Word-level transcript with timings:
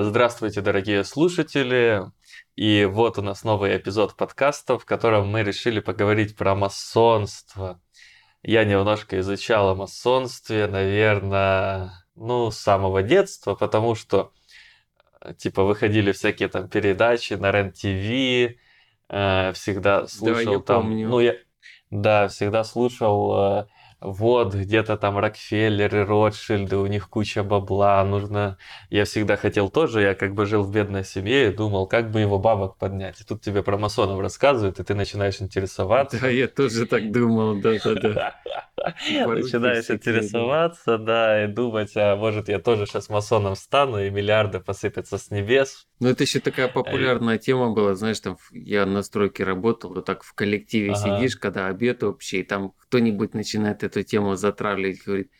Здравствуйте, 0.00 0.60
дорогие 0.60 1.02
слушатели. 1.02 2.04
И 2.54 2.84
вот 2.88 3.18
у 3.18 3.22
нас 3.22 3.42
новый 3.42 3.76
эпизод 3.76 4.14
подкаста, 4.14 4.78
в 4.78 4.84
котором 4.84 5.28
мы 5.28 5.42
решили 5.42 5.80
поговорить 5.80 6.36
про 6.36 6.54
масонство. 6.54 7.80
Я 8.44 8.64
немножко 8.64 9.18
изучал 9.18 9.70
о 9.70 9.74
масонстве, 9.74 10.68
наверное, 10.68 11.90
ну, 12.14 12.52
с 12.52 12.58
самого 12.58 13.02
детства, 13.02 13.56
потому 13.56 13.96
что, 13.96 14.32
э, 15.20 15.34
типа, 15.34 15.64
выходили 15.64 16.12
всякие 16.12 16.48
там 16.48 16.68
передачи 16.68 17.32
на 17.32 17.50
РЕН-ТВ, 17.50 18.56
э, 19.08 19.52
всегда 19.54 20.06
слушал 20.06 20.44
Да, 20.44 20.52
я 20.52 20.58
там... 20.60 20.82
помню. 20.82 21.08
Ну, 21.08 21.18
я... 21.18 21.34
Да, 21.90 22.28
всегда 22.28 22.62
слушал 22.62 23.62
э, 23.62 23.66
вот, 24.00 24.54
где-то 24.54 24.96
там 24.96 25.18
Рокфеллеры, 25.18 26.04
Ротшильды, 26.04 26.76
у 26.76 26.86
них 26.86 27.08
куча 27.08 27.42
бабла, 27.42 28.04
нужно... 28.04 28.56
Я 28.90 29.04
всегда 29.04 29.36
хотел 29.36 29.70
тоже, 29.70 30.02
я 30.02 30.14
как 30.14 30.34
бы 30.34 30.46
жил 30.46 30.62
в 30.62 30.72
бедной 30.72 31.04
семье 31.04 31.48
и 31.48 31.52
думал, 31.52 31.88
как 31.88 32.12
бы 32.12 32.20
его 32.20 32.38
бабок 32.38 32.76
поднять. 32.76 33.20
И 33.20 33.24
тут 33.24 33.42
тебе 33.42 33.62
про 33.64 33.76
масонов 33.76 34.20
рассказывают, 34.20 34.78
и 34.78 34.84
ты 34.84 34.94
начинаешь 34.94 35.40
интересоваться. 35.40 36.20
Да, 36.20 36.28
я 36.28 36.46
тоже 36.46 36.86
так 36.86 37.10
думал, 37.10 37.60
да-да-да. 37.60 38.36
Начинаешь 39.10 39.90
интересоваться, 39.90 40.98
да, 40.98 41.44
и 41.44 41.48
думать, 41.48 41.92
а 41.96 42.14
может 42.14 42.48
я 42.48 42.60
тоже 42.60 42.86
сейчас 42.86 43.08
масоном 43.08 43.56
стану, 43.56 44.00
и 44.00 44.10
миллиарды 44.10 44.60
посыпятся 44.60 45.18
с 45.18 45.30
небес. 45.30 45.88
Ну, 45.98 46.08
это 46.08 46.22
еще 46.22 46.38
такая 46.38 46.68
популярная 46.68 47.38
тема 47.38 47.72
была, 47.72 47.96
знаешь, 47.96 48.20
там 48.20 48.38
я 48.52 48.86
на 48.86 49.02
стройке 49.02 49.42
работал, 49.42 49.92
вот 49.92 50.04
так 50.04 50.22
в 50.22 50.32
коллективе 50.34 50.94
сидишь, 50.94 51.36
когда 51.36 51.66
обед 51.66 52.04
общий, 52.04 52.44
там 52.44 52.74
кто-нибудь 52.78 53.34
начинает 53.34 53.82
эту 53.88 54.02
тему 54.02 54.36
затравливать, 54.36 55.04
говорит, 55.04 55.30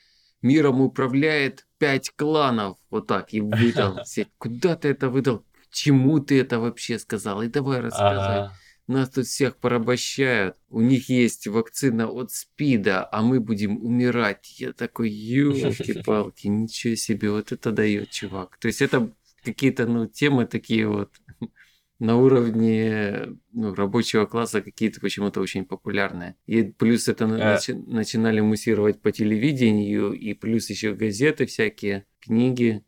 миром 0.42 0.80
управляет 0.80 1.66
пять 1.78 2.10
кланов, 2.16 2.78
вот 2.90 3.06
так, 3.06 3.32
и 3.32 3.40
выдал 3.40 4.02
все, 4.04 4.26
куда 4.38 4.76
ты 4.76 4.88
это 4.88 5.08
выдал, 5.08 5.40
к 5.70 5.72
чему 5.72 6.20
ты 6.20 6.40
это 6.40 6.58
вообще 6.58 6.98
сказал, 6.98 7.42
и 7.42 7.48
давай 7.48 7.80
рассказывай. 7.80 8.38
Ага. 8.38 8.52
Нас 8.86 9.10
тут 9.10 9.26
всех 9.26 9.58
порабощают. 9.58 10.56
У 10.70 10.80
них 10.80 11.10
есть 11.10 11.46
вакцина 11.46 12.08
от 12.08 12.32
СПИДа, 12.32 13.06
а 13.12 13.20
мы 13.20 13.38
будем 13.38 13.84
умирать. 13.84 14.58
Я 14.58 14.72
такой, 14.72 15.10
елки-палки, 15.10 16.46
ничего 16.46 16.94
себе, 16.94 17.30
вот 17.30 17.52
это 17.52 17.70
дает, 17.70 18.08
чувак. 18.08 18.56
То 18.56 18.68
есть 18.68 18.80
это 18.80 19.12
какие-то, 19.44 19.86
ну, 19.86 20.06
темы 20.06 20.46
такие 20.46 20.88
вот 20.88 21.12
на 21.98 22.16
уровне 22.16 23.36
ну, 23.52 23.74
рабочего 23.74 24.26
класса 24.26 24.62
какие-то 24.62 25.00
почему-то 25.00 25.40
очень 25.40 25.64
популярные. 25.64 26.36
И 26.46 26.62
плюс 26.62 27.08
это 27.08 27.24
Э. 27.24 27.56
начи- 27.56 27.84
начинали 27.86 28.40
муссировать 28.40 29.00
по 29.02 29.10
телевидению, 29.10 30.12
и 30.12 30.34
плюс 30.34 30.70
еще 30.70 30.94
газеты 30.94 31.46
всякие, 31.46 32.04
книги. 32.20 32.84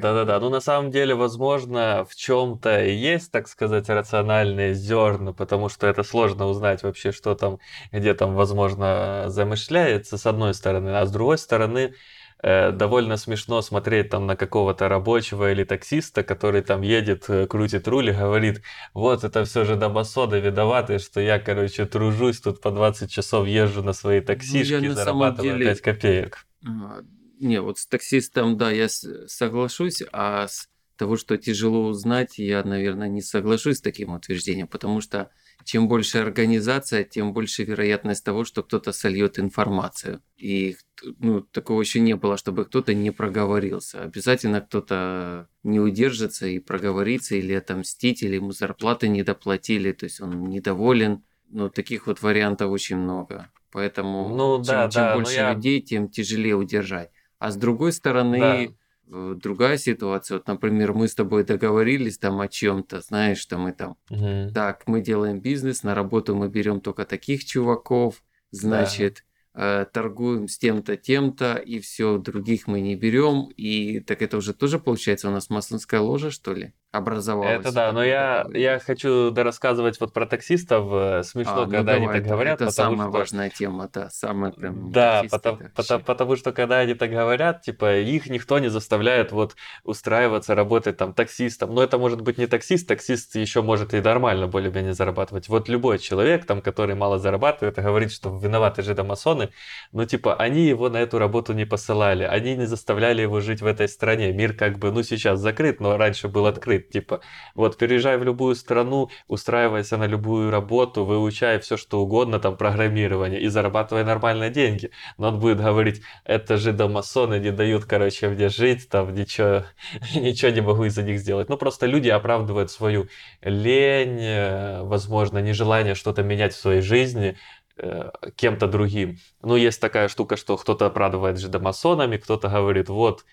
Да-да-да, 0.00 0.40
ну 0.40 0.48
на 0.48 0.60
самом 0.60 0.90
деле, 0.90 1.14
возможно, 1.14 2.06
в 2.08 2.14
чем-то 2.14 2.84
и 2.84 2.94
есть, 2.94 3.30
так 3.30 3.48
сказать, 3.48 3.88
рациональные 3.88 4.74
зерна, 4.74 5.32
потому 5.32 5.68
что 5.68 5.86
это 5.86 6.02
сложно 6.02 6.46
узнать 6.46 6.82
вообще, 6.82 7.12
что 7.12 7.34
там, 7.34 7.58
где 7.92 8.14
там, 8.14 8.34
возможно, 8.34 9.24
замышляется, 9.28 10.18
с 10.18 10.26
одной 10.26 10.54
стороны, 10.54 10.90
а 10.90 11.04
с 11.04 11.12
другой 11.12 11.38
стороны, 11.38 11.94
э, 12.42 12.72
довольно 12.72 13.16
смешно 13.16 13.62
смотреть 13.62 14.10
там 14.10 14.26
на 14.26 14.36
какого-то 14.36 14.88
рабочего 14.88 15.50
или 15.52 15.64
таксиста, 15.64 16.22
который 16.22 16.62
там 16.62 16.82
едет, 16.82 17.24
э, 17.28 17.46
крутит 17.46 17.88
руль 17.88 18.10
и 18.10 18.12
говорит, 18.12 18.62
вот 18.94 19.24
это 19.24 19.44
все 19.44 19.64
же 19.64 19.76
домосоды 19.76 20.40
виноваты, 20.40 20.98
что 20.98 21.20
я, 21.20 21.38
короче, 21.38 21.86
тружусь 21.86 22.40
тут 22.40 22.60
по 22.60 22.70
20 22.70 23.10
часов, 23.10 23.46
езжу 23.46 23.82
на 23.82 23.92
свои 23.92 24.20
таксишки, 24.20 24.74
Ну, 24.86 24.92
зарабатываю 24.92 25.52
деле- 25.58 25.66
5 25.66 25.80
копеек. 25.80 26.46
А, 26.66 27.02
Не, 27.40 27.60
вот 27.60 27.78
с 27.78 27.86
таксистом, 27.86 28.56
да, 28.56 28.70
я 28.70 28.88
соглашусь, 28.88 30.02
а 30.12 30.46
с 30.48 30.68
того, 30.96 31.16
что 31.16 31.36
тяжело 31.36 31.86
узнать, 31.88 32.38
я, 32.38 32.62
наверное, 32.62 33.08
не 33.08 33.20
соглашусь 33.22 33.78
с 33.78 33.80
таким 33.80 34.12
утверждением, 34.14 34.68
потому 34.68 35.00
что 35.00 35.30
чем 35.64 35.88
больше 35.88 36.18
организация, 36.18 37.04
тем 37.04 37.32
больше 37.32 37.64
вероятность 37.64 38.24
того, 38.24 38.44
что 38.44 38.62
кто-то 38.62 38.92
сольет 38.92 39.38
информацию. 39.38 40.20
И 40.36 40.76
ну, 41.18 41.40
такого 41.40 41.80
еще 41.80 42.00
не 42.00 42.14
было, 42.16 42.36
чтобы 42.36 42.64
кто-то 42.64 42.92
не 42.94 43.10
проговорился. 43.10 44.02
Обязательно 44.02 44.60
кто-то 44.60 45.48
не 45.62 45.80
удержится 45.80 46.46
и 46.46 46.58
проговорится, 46.58 47.36
или 47.36 47.52
отомстить, 47.52 48.22
или 48.22 48.36
ему 48.36 48.52
зарплаты 48.52 49.08
не 49.08 49.22
доплатили, 49.22 49.92
то 49.92 50.04
есть 50.04 50.20
он 50.20 50.44
недоволен. 50.48 51.22
Ну, 51.50 51.68
таких 51.70 52.06
вот 52.06 52.20
вариантов 52.22 52.70
очень 52.70 52.96
много. 52.96 53.50
Поэтому 53.70 54.28
Ну, 54.28 54.56
чем, 54.56 54.74
да, 54.74 54.90
чем 54.90 55.02
да, 55.02 55.08
но 55.10 55.14
больше 55.16 55.34
я- 55.34 55.52
людей, 55.54 55.80
тем 55.80 56.08
тяжелее 56.08 56.56
удержать. 56.56 57.10
А 57.38 57.50
с 57.50 57.56
другой 57.56 57.92
стороны, 57.92 58.38
Да. 58.68 58.74
Э, 59.10 59.34
другая 59.36 59.76
ситуация. 59.78 60.38
Вот, 60.38 60.46
например, 60.46 60.92
мы 60.92 61.08
с 61.08 61.14
тобой 61.14 61.44
договорились 61.44 62.18
там 62.18 62.40
о 62.40 62.48
чем-то, 62.48 63.00
знаешь, 63.00 63.38
что 63.38 63.58
мы 63.58 63.72
там, 63.72 63.96
Мгм. 64.10 64.52
так, 64.52 64.86
мы 64.86 65.00
делаем 65.00 65.40
бизнес, 65.40 65.82
на 65.82 65.94
работу 65.94 66.34
мы 66.34 66.48
берем 66.48 66.80
только 66.80 67.04
таких 67.04 67.44
чуваков, 67.44 68.22
значит, 68.50 69.24
э, 69.54 69.86
торгуем 69.92 70.48
с 70.48 70.58
тем-то, 70.58 70.96
тем-то, 70.96 71.54
и 71.54 71.78
все, 71.78 72.18
других 72.18 72.66
мы 72.66 72.80
не 72.80 72.96
берем. 72.96 73.48
И 73.56 74.00
так 74.00 74.22
это 74.22 74.36
уже 74.36 74.52
тоже 74.52 74.78
получается 74.78 75.28
у 75.28 75.32
нас 75.32 75.50
масонская 75.50 76.00
ложа, 76.00 76.30
что 76.30 76.52
ли, 76.54 76.72
образовалась? 76.94 77.60
Это 77.60 77.72
да, 77.72 77.92
но 77.92 78.04
я, 78.04 78.46
я 78.52 78.78
хочу 78.78 79.30
дорассказывать 79.30 80.00
вот 80.00 80.12
про 80.12 80.26
таксистов. 80.26 80.86
э, 80.92 81.22
Смешно, 81.24 81.62
А, 81.62 81.66
ну 81.66 81.72
когда 81.72 81.92
они 81.92 82.06
давай, 82.06 82.18
так 82.20 82.28
да, 82.28 82.34
говорят, 82.34 82.60
Это 82.60 82.70
самая 82.70 83.08
что... 83.08 83.18
важная 83.18 83.50
тема, 83.50 83.88
да, 83.92 84.10
самая 84.10 84.52
прям... 84.52 84.90
Да, 84.90 85.24
потому, 85.30 85.58
потому, 85.74 86.04
потому 86.04 86.36
что 86.36 86.52
когда 86.52 86.78
они 86.78 86.94
так 86.94 87.10
говорят, 87.10 87.62
типа, 87.62 87.98
их 87.98 88.28
никто 88.28 88.58
не 88.58 88.68
заставляет 88.68 89.32
вот 89.32 89.56
устраиваться, 89.82 90.54
работать 90.54 90.96
там 90.96 91.12
таксистом. 91.12 91.74
Но 91.74 91.82
это 91.82 91.98
может 91.98 92.20
быть 92.20 92.38
не 92.38 92.46
таксист, 92.46 92.88
таксист 92.88 93.34
еще 93.36 93.62
может 93.62 93.94
и 93.94 94.00
нормально 94.00 94.46
более-менее 94.46 94.94
зарабатывать. 94.94 95.48
Вот 95.48 95.68
любой 95.68 95.98
человек, 95.98 96.46
там, 96.46 96.60
который 96.60 96.94
мало 96.94 97.18
зарабатывает, 97.18 97.76
говорит, 97.76 98.12
что 98.12 98.36
виноваты 98.36 98.82
жидомасоны, 98.82 99.50
ну, 99.92 100.04
типа, 100.04 100.34
они 100.36 100.66
его 100.66 100.88
на 100.88 100.98
эту 100.98 101.18
работу 101.18 101.52
не 101.52 101.64
посылали, 101.64 102.24
они 102.24 102.56
не 102.56 102.66
заставляли 102.66 103.22
его 103.22 103.40
жить 103.40 103.62
в 103.62 103.66
этой 103.66 103.88
стране. 103.88 104.32
Мир 104.32 104.54
как 104.54 104.78
бы, 104.78 104.90
ну, 104.92 105.02
сейчас 105.02 105.40
закрыт, 105.40 105.80
но 105.80 105.96
раньше 105.96 106.28
был 106.28 106.46
открыт. 106.46 106.83
Типа, 106.90 107.20
вот 107.54 107.76
переезжай 107.76 108.16
в 108.16 108.24
любую 108.24 108.54
страну, 108.54 109.10
устраивайся 109.28 109.96
на 109.96 110.06
любую 110.06 110.50
работу, 110.50 111.04
выучай 111.04 111.58
все, 111.58 111.76
что 111.76 112.00
угодно, 112.00 112.38
там, 112.38 112.56
программирование, 112.56 113.40
и 113.40 113.48
зарабатывай 113.48 114.04
нормальные 114.04 114.50
деньги. 114.50 114.90
Но 115.18 115.28
он 115.28 115.40
будет 115.40 115.60
говорить, 115.60 116.02
это 116.24 116.56
же 116.56 116.72
домасоны 116.72 117.38
не 117.38 117.50
дают, 117.52 117.84
короче, 117.84 118.28
мне 118.28 118.48
жить, 118.48 118.88
там, 118.88 119.14
ничего, 119.14 119.64
ничего 120.14 120.50
не 120.50 120.60
могу 120.60 120.84
из-за 120.84 121.02
них 121.02 121.18
сделать. 121.20 121.48
Ну, 121.48 121.56
просто 121.56 121.86
люди 121.86 122.08
оправдывают 122.08 122.70
свою 122.70 123.08
лень, 123.42 124.20
э, 124.20 124.82
возможно, 124.82 125.38
нежелание 125.38 125.94
что-то 125.94 126.22
менять 126.22 126.54
в 126.54 126.60
своей 126.60 126.80
жизни 126.80 127.36
э, 127.76 128.10
кем-то 128.36 128.66
другим. 128.66 129.18
Ну, 129.42 129.56
есть 129.56 129.80
такая 129.80 130.08
штука, 130.08 130.36
что 130.36 130.56
кто-то 130.56 130.86
оправдывает 130.86 131.38
же 131.38 131.48
домасонами, 131.48 132.16
кто-то 132.16 132.48
говорит, 132.48 132.88
вот, 132.88 133.24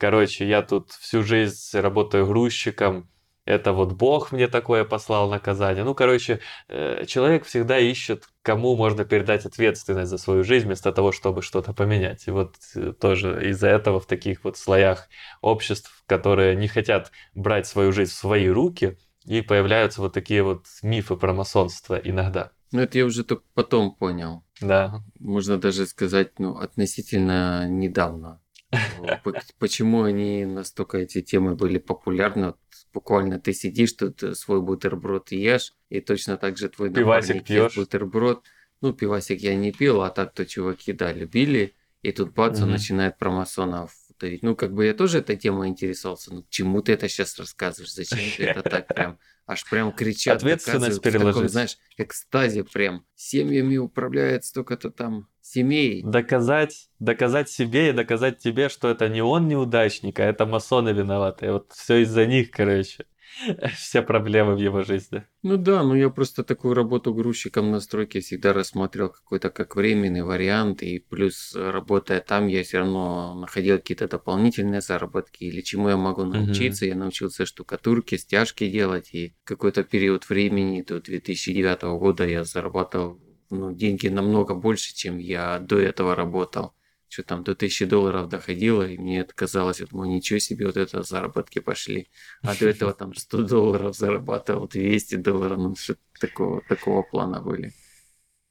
короче, 0.00 0.48
я 0.48 0.62
тут 0.62 0.90
всю 0.92 1.22
жизнь 1.22 1.78
работаю 1.78 2.26
грузчиком, 2.26 3.08
это 3.44 3.72
вот 3.72 3.92
Бог 3.92 4.32
мне 4.32 4.48
такое 4.48 4.84
послал 4.84 5.28
наказание. 5.28 5.82
Ну, 5.82 5.94
короче, 5.94 6.40
э, 6.68 7.04
человек 7.06 7.44
всегда 7.44 7.78
ищет, 7.78 8.24
кому 8.42 8.76
можно 8.76 9.04
передать 9.04 9.46
ответственность 9.46 10.10
за 10.10 10.18
свою 10.18 10.44
жизнь, 10.44 10.66
вместо 10.66 10.92
того, 10.92 11.10
чтобы 11.10 11.42
что-то 11.42 11.72
поменять. 11.72 12.28
И 12.28 12.30
вот 12.30 12.54
э, 12.76 12.92
тоже 12.92 13.48
из-за 13.50 13.68
этого 13.68 13.98
в 13.98 14.06
таких 14.06 14.44
вот 14.44 14.56
слоях 14.56 15.08
обществ, 15.40 16.04
которые 16.06 16.54
не 16.54 16.68
хотят 16.68 17.10
брать 17.34 17.66
свою 17.66 17.92
жизнь 17.92 18.12
в 18.12 18.14
свои 18.14 18.48
руки, 18.48 18.98
и 19.26 19.42
появляются 19.42 20.00
вот 20.00 20.12
такие 20.12 20.42
вот 20.42 20.66
мифы 20.82 21.16
про 21.16 21.32
масонство 21.34 21.96
иногда. 21.96 22.52
Ну, 22.72 22.80
это 22.82 22.98
я 22.98 23.04
уже 23.04 23.24
только 23.24 23.42
потом 23.54 23.94
понял. 23.94 24.44
Да. 24.60 25.02
Можно 25.18 25.58
даже 25.58 25.86
сказать, 25.86 26.38
ну, 26.38 26.56
относительно 26.56 27.68
недавно. 27.68 28.40
Почему 29.58 30.02
они 30.04 30.44
настолько 30.44 30.98
эти 30.98 31.22
темы 31.22 31.54
были 31.56 31.78
популярны? 31.78 32.46
Вот 32.48 32.58
Буквально 32.92 33.38
ты 33.38 33.52
сидишь 33.52 33.92
тут 33.92 34.22
э, 34.22 34.34
свой 34.34 34.60
бутерброд 34.60 35.30
ешь, 35.32 35.74
и 35.90 36.00
точно 36.00 36.36
так 36.36 36.58
же 36.58 36.68
твой 36.68 36.92
Пивасик 36.92 37.44
пьёшь. 37.44 37.76
бутерброд. 37.76 38.44
Ну, 38.80 38.92
пивасик 38.92 39.40
я 39.40 39.54
не 39.54 39.72
пил, 39.72 40.02
а 40.02 40.10
так-то 40.10 40.46
чуваки, 40.46 40.92
да, 40.92 41.12
любили. 41.12 41.74
И 42.02 42.12
тут 42.12 42.32
бац, 42.32 42.56
он 42.56 42.62
Мгм. 42.62 42.72
начинает 42.72 43.18
про 43.18 43.30
масонов 43.30 43.92
давить. 44.18 44.42
Ну, 44.42 44.56
как 44.56 44.72
бы 44.72 44.86
я 44.86 44.94
тоже 44.94 45.18
этой 45.18 45.36
темой 45.36 45.68
интересовался. 45.68 46.34
Ну, 46.34 46.42
к 46.42 46.48
чему 46.48 46.82
ты 46.82 46.92
это 46.92 47.08
сейчас 47.08 47.38
рассказываешь? 47.38 47.92
Зачем 47.94 48.18
ты 48.36 48.44
это 48.44 48.62
так 48.62 48.88
прям? 48.88 49.18
Аж 49.46 49.68
прям 49.68 49.92
кричат, 49.92 50.38
Ответственность 50.38 50.98
в 50.98 51.00
таком, 51.00 51.18
переложить. 51.20 51.50
знаешь, 51.50 51.78
экстазе 51.96 52.64
прям. 52.64 53.04
Семьями 53.14 53.76
управляет 53.76 54.44
столько-то 54.44 54.90
там 54.90 55.28
семей. 55.42 56.02
Доказать, 56.02 56.88
доказать 56.98 57.48
себе 57.48 57.90
и 57.90 57.92
доказать 57.92 58.38
тебе, 58.38 58.68
что 58.68 58.88
это 58.88 59.08
не 59.08 59.22
он 59.22 59.48
неудачник, 59.48 60.20
а 60.20 60.24
это 60.24 60.46
масоны 60.46 60.90
виноваты. 60.90 61.52
Вот 61.52 61.72
все 61.72 62.02
из-за 62.02 62.26
них, 62.26 62.50
короче. 62.50 63.06
все 63.76 64.02
проблемы 64.02 64.54
в 64.54 64.58
его 64.58 64.82
жизни. 64.82 65.24
Ну 65.42 65.56
да, 65.56 65.82
ну 65.82 65.94
я 65.94 66.10
просто 66.10 66.44
такую 66.44 66.74
работу 66.74 67.14
грузчиком 67.14 67.70
на 67.70 67.80
стройке 67.80 68.20
всегда 68.20 68.52
рассматривал 68.52 69.10
какой-то 69.10 69.50
как 69.50 69.76
временный 69.76 70.22
вариант, 70.22 70.82
и 70.82 70.98
плюс 70.98 71.54
работая 71.54 72.20
там, 72.20 72.48
я 72.48 72.62
все 72.62 72.78
равно 72.78 73.34
находил 73.34 73.78
какие-то 73.78 74.08
дополнительные 74.08 74.80
заработки, 74.80 75.44
или 75.44 75.60
чему 75.62 75.88
я 75.88 75.96
могу 75.96 76.24
научиться. 76.24 76.86
Я 76.86 76.94
научился 76.94 77.46
штукатурке, 77.46 78.18
стяжки 78.18 78.68
делать, 78.68 79.14
и 79.14 79.34
какой-то 79.44 79.84
период 79.84 80.28
времени, 80.28 80.82
до 80.82 81.00
2009 81.00 81.82
года 81.98 82.26
я 82.26 82.44
зарабатывал 82.44 83.20
ну, 83.50 83.72
деньги 83.72 84.08
намного 84.08 84.54
больше, 84.54 84.94
чем 84.94 85.18
я 85.18 85.58
до 85.58 85.78
этого 85.78 86.14
работал 86.14 86.74
что 87.10 87.24
там 87.24 87.42
до 87.42 87.52
1000 87.52 87.86
долларов 87.86 88.28
доходило, 88.28 88.88
и 88.88 88.96
мне 88.96 89.20
это 89.20 89.34
казалось, 89.34 89.80
я 89.80 89.86
думаю, 89.86 90.10
ничего 90.10 90.38
себе, 90.38 90.66
вот 90.66 90.76
это 90.76 91.02
заработки 91.02 91.58
пошли. 91.58 92.08
А 92.40 92.54
до 92.54 92.68
этого 92.68 92.92
там 92.92 93.14
100 93.14 93.42
долларов 93.42 93.96
зарабатывал, 93.96 94.68
200 94.68 95.16
долларов, 95.16 95.58
ну 95.58 95.74
что 95.74 95.96
такого, 96.20 96.62
такого 96.68 97.02
плана 97.02 97.42
были 97.42 97.72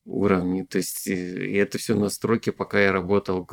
уровни. 0.03 0.63
То 0.63 0.77
есть 0.77 1.07
и 1.07 1.53
это 1.53 1.77
все 1.77 1.95
настройки, 1.95 2.49
пока 2.49 2.81
я 2.81 2.91
работал 2.91 3.49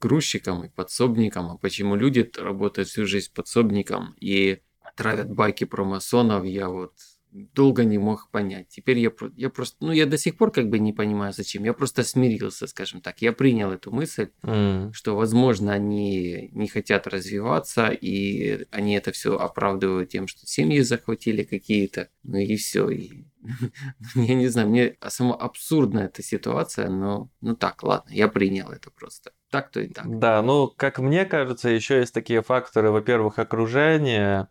грузчиком 0.00 0.64
и 0.64 0.68
подсобником. 0.68 1.50
А 1.50 1.56
почему 1.56 1.96
люди 1.96 2.30
работают 2.36 2.88
всю 2.88 3.06
жизнь 3.06 3.32
подсобником 3.32 4.14
и 4.20 4.60
травят 4.96 5.30
байки 5.30 5.64
про 5.64 5.84
масонов, 5.84 6.44
я 6.44 6.68
вот 6.68 6.92
долго 7.32 7.84
не 7.84 7.98
мог 7.98 8.28
понять. 8.30 8.68
Теперь 8.68 8.98
я, 8.98 9.10
я 9.36 9.50
просто, 9.50 9.76
ну 9.80 9.92
я 9.92 10.06
до 10.06 10.18
сих 10.18 10.36
пор 10.36 10.50
как 10.50 10.68
бы 10.68 10.78
не 10.78 10.92
понимаю 10.92 11.32
зачем. 11.32 11.64
Я 11.64 11.72
просто 11.72 12.04
смирился, 12.04 12.66
скажем 12.66 13.00
так. 13.00 13.22
Я 13.22 13.32
принял 13.32 13.72
эту 13.72 13.90
мысль, 13.90 14.30
mm. 14.42 14.92
что, 14.92 15.16
возможно, 15.16 15.72
они 15.72 16.50
не 16.52 16.68
хотят 16.68 17.06
развиваться, 17.06 17.88
и 17.88 18.66
они 18.70 18.94
это 18.94 19.12
все 19.12 19.36
оправдывают 19.36 20.10
тем, 20.10 20.26
что 20.26 20.46
семьи 20.46 20.80
захватили 20.80 21.42
какие-то, 21.42 22.08
ну 22.22 22.38
и 22.38 22.56
все. 22.56 22.90
И, 22.90 23.24
я 24.14 24.34
не 24.34 24.48
знаю, 24.48 24.68
мне 24.68 24.96
сама 25.08 25.34
абсурдная 25.34 26.06
эта 26.06 26.22
ситуация, 26.22 26.88
но 26.90 27.30
ну 27.40 27.56
так, 27.56 27.82
ладно, 27.82 28.10
я 28.12 28.28
принял 28.28 28.70
это 28.70 28.90
просто. 28.90 29.32
Так 29.50 29.70
то 29.70 29.80
и 29.80 29.88
так. 29.88 30.18
Да, 30.18 30.42
ну 30.42 30.68
как 30.68 30.98
мне 30.98 31.24
кажется, 31.24 31.70
еще 31.70 31.98
есть 31.98 32.14
такие 32.14 32.42
факторы, 32.42 32.90
во-первых, 32.90 33.38
окружение 33.38 34.48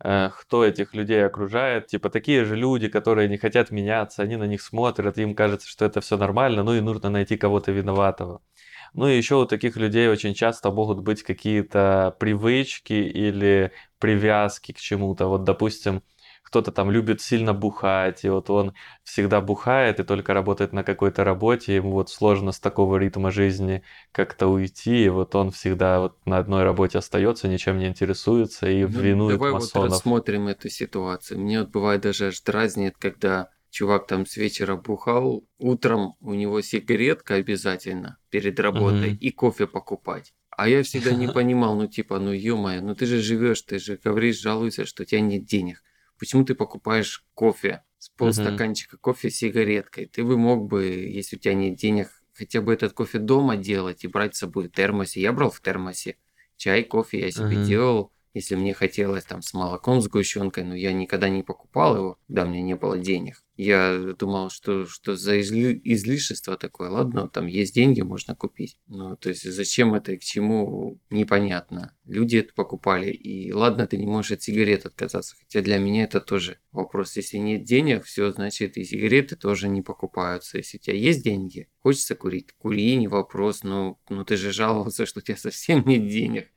кто 0.00 0.64
этих 0.64 0.94
людей 0.94 1.24
окружает, 1.24 1.88
типа 1.88 2.10
такие 2.10 2.44
же 2.44 2.56
люди, 2.56 2.88
которые 2.88 3.28
не 3.28 3.36
хотят 3.36 3.70
меняться, 3.70 4.22
они 4.22 4.36
на 4.36 4.44
них 4.44 4.62
смотрят, 4.62 5.18
им 5.18 5.34
кажется, 5.34 5.68
что 5.68 5.84
это 5.84 6.00
все 6.00 6.16
нормально, 6.16 6.62
ну 6.62 6.74
и 6.74 6.80
нужно 6.80 7.10
найти 7.10 7.36
кого-то 7.36 7.72
виноватого. 7.72 8.40
Ну 8.94 9.08
и 9.08 9.16
еще 9.16 9.36
у 9.36 9.46
таких 9.46 9.76
людей 9.76 10.08
очень 10.08 10.34
часто 10.34 10.70
могут 10.70 11.00
быть 11.00 11.22
какие-то 11.22 12.16
привычки 12.18 12.92
или 12.94 13.72
привязки 13.98 14.72
к 14.72 14.78
чему-то. 14.78 15.26
Вот, 15.26 15.44
допустим, 15.44 16.02
кто-то 16.48 16.72
там 16.72 16.90
любит 16.90 17.20
сильно 17.20 17.52
бухать, 17.52 18.24
и 18.24 18.30
вот 18.30 18.48
он 18.48 18.72
всегда 19.04 19.42
бухает 19.42 20.00
и 20.00 20.02
только 20.02 20.32
работает 20.32 20.72
на 20.72 20.82
какой-то 20.82 21.22
работе, 21.22 21.74
ему 21.74 21.90
вот 21.92 22.08
сложно 22.08 22.52
с 22.52 22.58
такого 22.58 22.96
ритма 22.96 23.30
жизни 23.30 23.82
как-то 24.12 24.46
уйти, 24.46 25.04
и 25.04 25.08
вот 25.10 25.34
он 25.34 25.50
всегда 25.50 26.00
вот 26.00 26.16
на 26.24 26.38
одной 26.38 26.64
работе 26.64 26.96
остается, 26.96 27.48
ничем 27.48 27.78
не 27.78 27.86
интересуется 27.86 28.66
и 28.66 28.82
ну, 28.84 28.88
винует 28.88 29.36
давай 29.36 29.52
масонов. 29.52 29.90
вот 29.90 29.96
рассмотрим 29.96 30.48
эту 30.48 30.70
ситуацию. 30.70 31.38
Мне 31.38 31.60
вот 31.60 31.68
бывает 31.68 32.00
даже 32.00 32.28
аж 32.28 32.40
дразнит, 32.40 32.96
когда 32.96 33.50
чувак 33.68 34.06
там 34.06 34.24
с 34.24 34.38
вечера 34.38 34.76
бухал, 34.76 35.44
утром 35.58 36.14
у 36.20 36.32
него 36.32 36.62
сигаретка 36.62 37.34
обязательно 37.34 38.16
перед 38.30 38.58
работой 38.58 39.10
угу. 39.10 39.18
и 39.20 39.30
кофе 39.32 39.66
покупать. 39.66 40.32
А 40.56 40.66
я 40.66 40.82
всегда 40.82 41.12
не 41.12 41.28
понимал, 41.28 41.76
ну 41.76 41.88
типа, 41.88 42.18
ну 42.18 42.32
ё-моё, 42.32 42.80
ну 42.80 42.94
ты 42.94 43.04
же 43.04 43.20
живешь, 43.20 43.60
ты 43.60 43.78
же 43.78 44.00
говоришь, 44.02 44.40
жалуешься, 44.40 44.86
что 44.86 45.02
у 45.02 45.06
тебя 45.06 45.20
нет 45.20 45.44
денег 45.44 45.82
почему 46.18 46.44
ты 46.44 46.54
покупаешь 46.54 47.24
кофе 47.34 47.82
с 47.98 48.08
полстаканчика 48.10 48.96
uh-huh. 48.96 49.00
кофе 49.00 49.30
с 49.30 49.36
сигареткой? 49.36 50.06
Ты 50.06 50.24
бы 50.24 50.36
мог 50.36 50.66
бы, 50.66 50.84
если 50.84 51.36
у 51.36 51.38
тебя 51.38 51.54
нет 51.54 51.76
денег, 51.76 52.08
хотя 52.34 52.60
бы 52.60 52.72
этот 52.72 52.92
кофе 52.92 53.18
дома 53.18 53.56
делать 53.56 54.04
и 54.04 54.08
брать 54.08 54.36
с 54.36 54.40
собой 54.40 54.68
в 54.68 54.72
термосе. 54.72 55.20
Я 55.20 55.32
брал 55.32 55.50
в 55.50 55.60
термосе 55.60 56.16
чай, 56.56 56.82
кофе 56.84 57.20
я 57.20 57.30
себе 57.30 57.56
uh-huh. 57.56 57.66
делал, 57.66 58.12
если 58.38 58.54
мне 58.54 58.72
хотелось 58.72 59.24
там 59.24 59.42
с 59.42 59.52
молоком, 59.52 60.00
сгущенкой, 60.00 60.64
но 60.64 60.74
я 60.74 60.92
никогда 60.92 61.28
не 61.28 61.42
покупал 61.42 61.96
его, 61.96 62.18
когда 62.26 62.44
у 62.44 62.48
меня 62.48 62.62
не 62.62 62.76
было 62.76 62.96
денег. 62.96 63.42
Я 63.56 64.14
думал, 64.16 64.50
что, 64.50 64.86
что 64.86 65.16
за 65.16 65.40
изли... 65.40 65.80
излишество 65.82 66.56
такое, 66.56 66.90
ладно, 66.90 67.28
там 67.28 67.48
есть 67.48 67.74
деньги, 67.74 68.02
можно 68.02 68.36
купить. 68.36 68.78
Ну, 68.86 69.16
то 69.16 69.30
есть 69.30 69.42
зачем 69.52 69.94
это 69.94 70.12
и 70.12 70.16
к 70.16 70.22
чему, 70.22 71.00
непонятно. 71.10 71.96
Люди 72.04 72.36
это 72.36 72.54
покупали, 72.54 73.10
и 73.10 73.52
ладно, 73.52 73.88
ты 73.88 73.96
не 73.96 74.06
можешь 74.06 74.30
от 74.30 74.42
сигарет 74.42 74.86
отказаться, 74.86 75.34
хотя 75.36 75.60
для 75.60 75.78
меня 75.78 76.04
это 76.04 76.20
тоже 76.20 76.58
вопрос. 76.70 77.16
Если 77.16 77.38
нет 77.38 77.64
денег, 77.64 78.04
все, 78.04 78.30
значит 78.30 78.76
и 78.76 78.84
сигареты 78.84 79.34
тоже 79.34 79.68
не 79.68 79.82
покупаются. 79.82 80.58
Если 80.58 80.78
у 80.78 80.80
тебя 80.80 80.94
есть 80.94 81.24
деньги, 81.24 81.68
хочется 81.80 82.14
курить, 82.14 82.52
кури, 82.52 82.94
не 82.94 83.08
вопрос, 83.08 83.64
но, 83.64 83.98
но 84.08 84.22
ты 84.22 84.36
же 84.36 84.52
жаловался, 84.52 85.04
что 85.04 85.18
у 85.18 85.22
тебя 85.22 85.36
совсем 85.36 85.84
нет 85.84 86.06
денег 86.08 86.48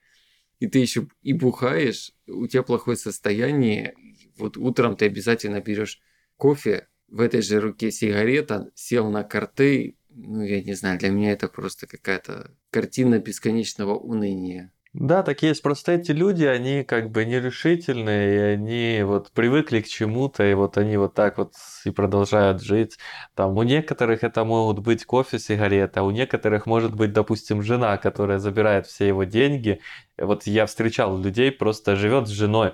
и 0.62 0.68
ты 0.68 0.78
еще 0.78 1.08
и 1.24 1.34
бухаешь, 1.34 2.14
у 2.28 2.46
тебя 2.46 2.62
плохое 2.62 2.96
состояние, 2.96 3.96
вот 4.38 4.58
утром 4.58 4.96
ты 4.96 5.06
обязательно 5.06 5.60
берешь 5.60 6.00
кофе, 6.38 6.88
в 7.08 7.20
этой 7.20 7.42
же 7.42 7.60
руке 7.60 7.92
сигарета, 7.92 8.72
сел 8.76 9.10
на 9.10 9.24
карты, 9.24 9.98
ну, 10.10 10.44
я 10.44 10.62
не 10.62 10.76
знаю, 10.76 11.00
для 11.00 11.10
меня 11.10 11.32
это 11.32 11.48
просто 11.48 11.88
какая-то 11.88 12.56
картина 12.70 13.18
бесконечного 13.18 13.96
уныния. 13.96 14.72
Да, 14.94 15.24
так 15.24 15.42
есть. 15.42 15.62
Просто 15.64 15.94
эти 15.94 16.12
люди, 16.12 16.44
они 16.44 16.84
как 16.84 17.12
бы 17.12 17.24
нерешительные, 17.24 18.36
и 18.36 18.40
они 18.56 19.04
вот 19.04 19.32
привыкли 19.32 19.80
к 19.80 19.88
чему-то, 19.88 20.44
и 20.44 20.54
вот 20.54 20.78
они 20.78 20.98
вот 20.98 21.14
так 21.14 21.38
вот 21.38 21.54
и 21.86 21.92
продолжают 21.92 22.62
жить. 22.62 22.98
Там 23.34 23.56
у 23.58 23.64
некоторых 23.64 24.24
это 24.26 24.44
могут 24.44 24.80
быть 24.80 25.06
кофе, 25.06 25.40
сигарета, 25.40 26.04
у 26.04 26.12
некоторых 26.12 26.66
может 26.66 26.94
быть, 26.94 27.14
допустим, 27.14 27.62
жена, 27.62 27.98
которая 27.98 28.38
забирает 28.40 28.86
все 28.86 29.08
его 29.08 29.24
деньги. 29.24 29.80
Вот 30.18 30.46
я 30.46 30.66
встречал 30.66 31.18
людей, 31.18 31.52
просто 31.54 31.96
живет 31.96 32.28
с 32.28 32.32
женой. 32.32 32.74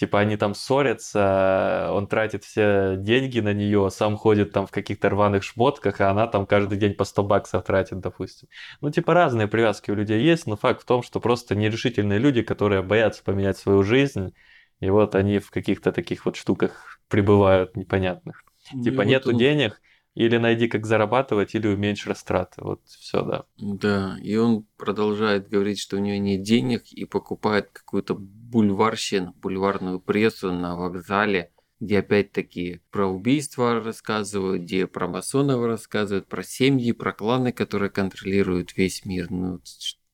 Типа 0.00 0.18
они 0.18 0.38
там 0.38 0.54
ссорятся, 0.54 1.90
он 1.92 2.06
тратит 2.06 2.44
все 2.44 2.94
деньги 2.96 3.40
на 3.40 3.52
нее, 3.52 3.90
сам 3.90 4.16
ходит 4.16 4.50
там 4.50 4.66
в 4.66 4.70
каких-то 4.70 5.10
рваных 5.10 5.42
шмотках, 5.42 6.00
а 6.00 6.08
она 6.08 6.26
там 6.26 6.46
каждый 6.46 6.78
день 6.78 6.94
по 6.94 7.04
100 7.04 7.22
баксов 7.22 7.64
тратит, 7.64 8.00
допустим. 8.00 8.48
Ну, 8.80 8.90
типа 8.90 9.12
разные 9.12 9.46
привязки 9.46 9.90
у 9.90 9.94
людей 9.94 10.22
есть, 10.22 10.46
но 10.46 10.56
факт 10.56 10.80
в 10.80 10.86
том, 10.86 11.02
что 11.02 11.20
просто 11.20 11.54
нерешительные 11.54 12.18
люди, 12.18 12.40
которые 12.40 12.80
боятся 12.80 13.22
поменять 13.22 13.58
свою 13.58 13.82
жизнь, 13.82 14.32
и 14.80 14.88
вот 14.88 15.14
они 15.14 15.38
в 15.38 15.50
каких-то 15.50 15.92
таких 15.92 16.24
вот 16.24 16.36
штуках 16.36 16.98
пребывают 17.10 17.76
непонятных. 17.76 18.44
Ну, 18.72 18.82
типа 18.82 19.02
нету 19.02 19.32
он... 19.32 19.36
денег, 19.36 19.82
или 20.20 20.36
найди, 20.36 20.68
как 20.68 20.84
зарабатывать, 20.84 21.54
или 21.54 21.66
уменьши 21.66 22.10
растраты. 22.10 22.62
Вот 22.62 22.82
все, 22.84 23.22
да. 23.22 23.44
Да, 23.56 24.18
и 24.22 24.36
он 24.36 24.66
продолжает 24.76 25.48
говорить, 25.48 25.78
что 25.78 25.96
у 25.96 26.00
него 26.00 26.18
нет 26.18 26.42
денег 26.42 26.92
и 26.92 27.06
покупает 27.06 27.70
какую-то 27.72 28.14
бульварщину, 28.18 29.32
бульварную 29.40 29.98
прессу 29.98 30.52
на 30.52 30.76
вокзале, 30.76 31.52
где 31.80 32.00
опять-таки 32.00 32.82
про 32.90 33.06
убийства 33.06 33.80
рассказывают, 33.80 34.62
где 34.64 34.86
про 34.86 35.08
масонов 35.08 35.64
рассказывают, 35.64 36.26
про 36.26 36.42
семьи, 36.42 36.92
про 36.92 37.14
кланы, 37.14 37.52
которые 37.52 37.88
контролируют 37.88 38.76
весь 38.76 39.06
мир. 39.06 39.30
Ну, 39.30 39.62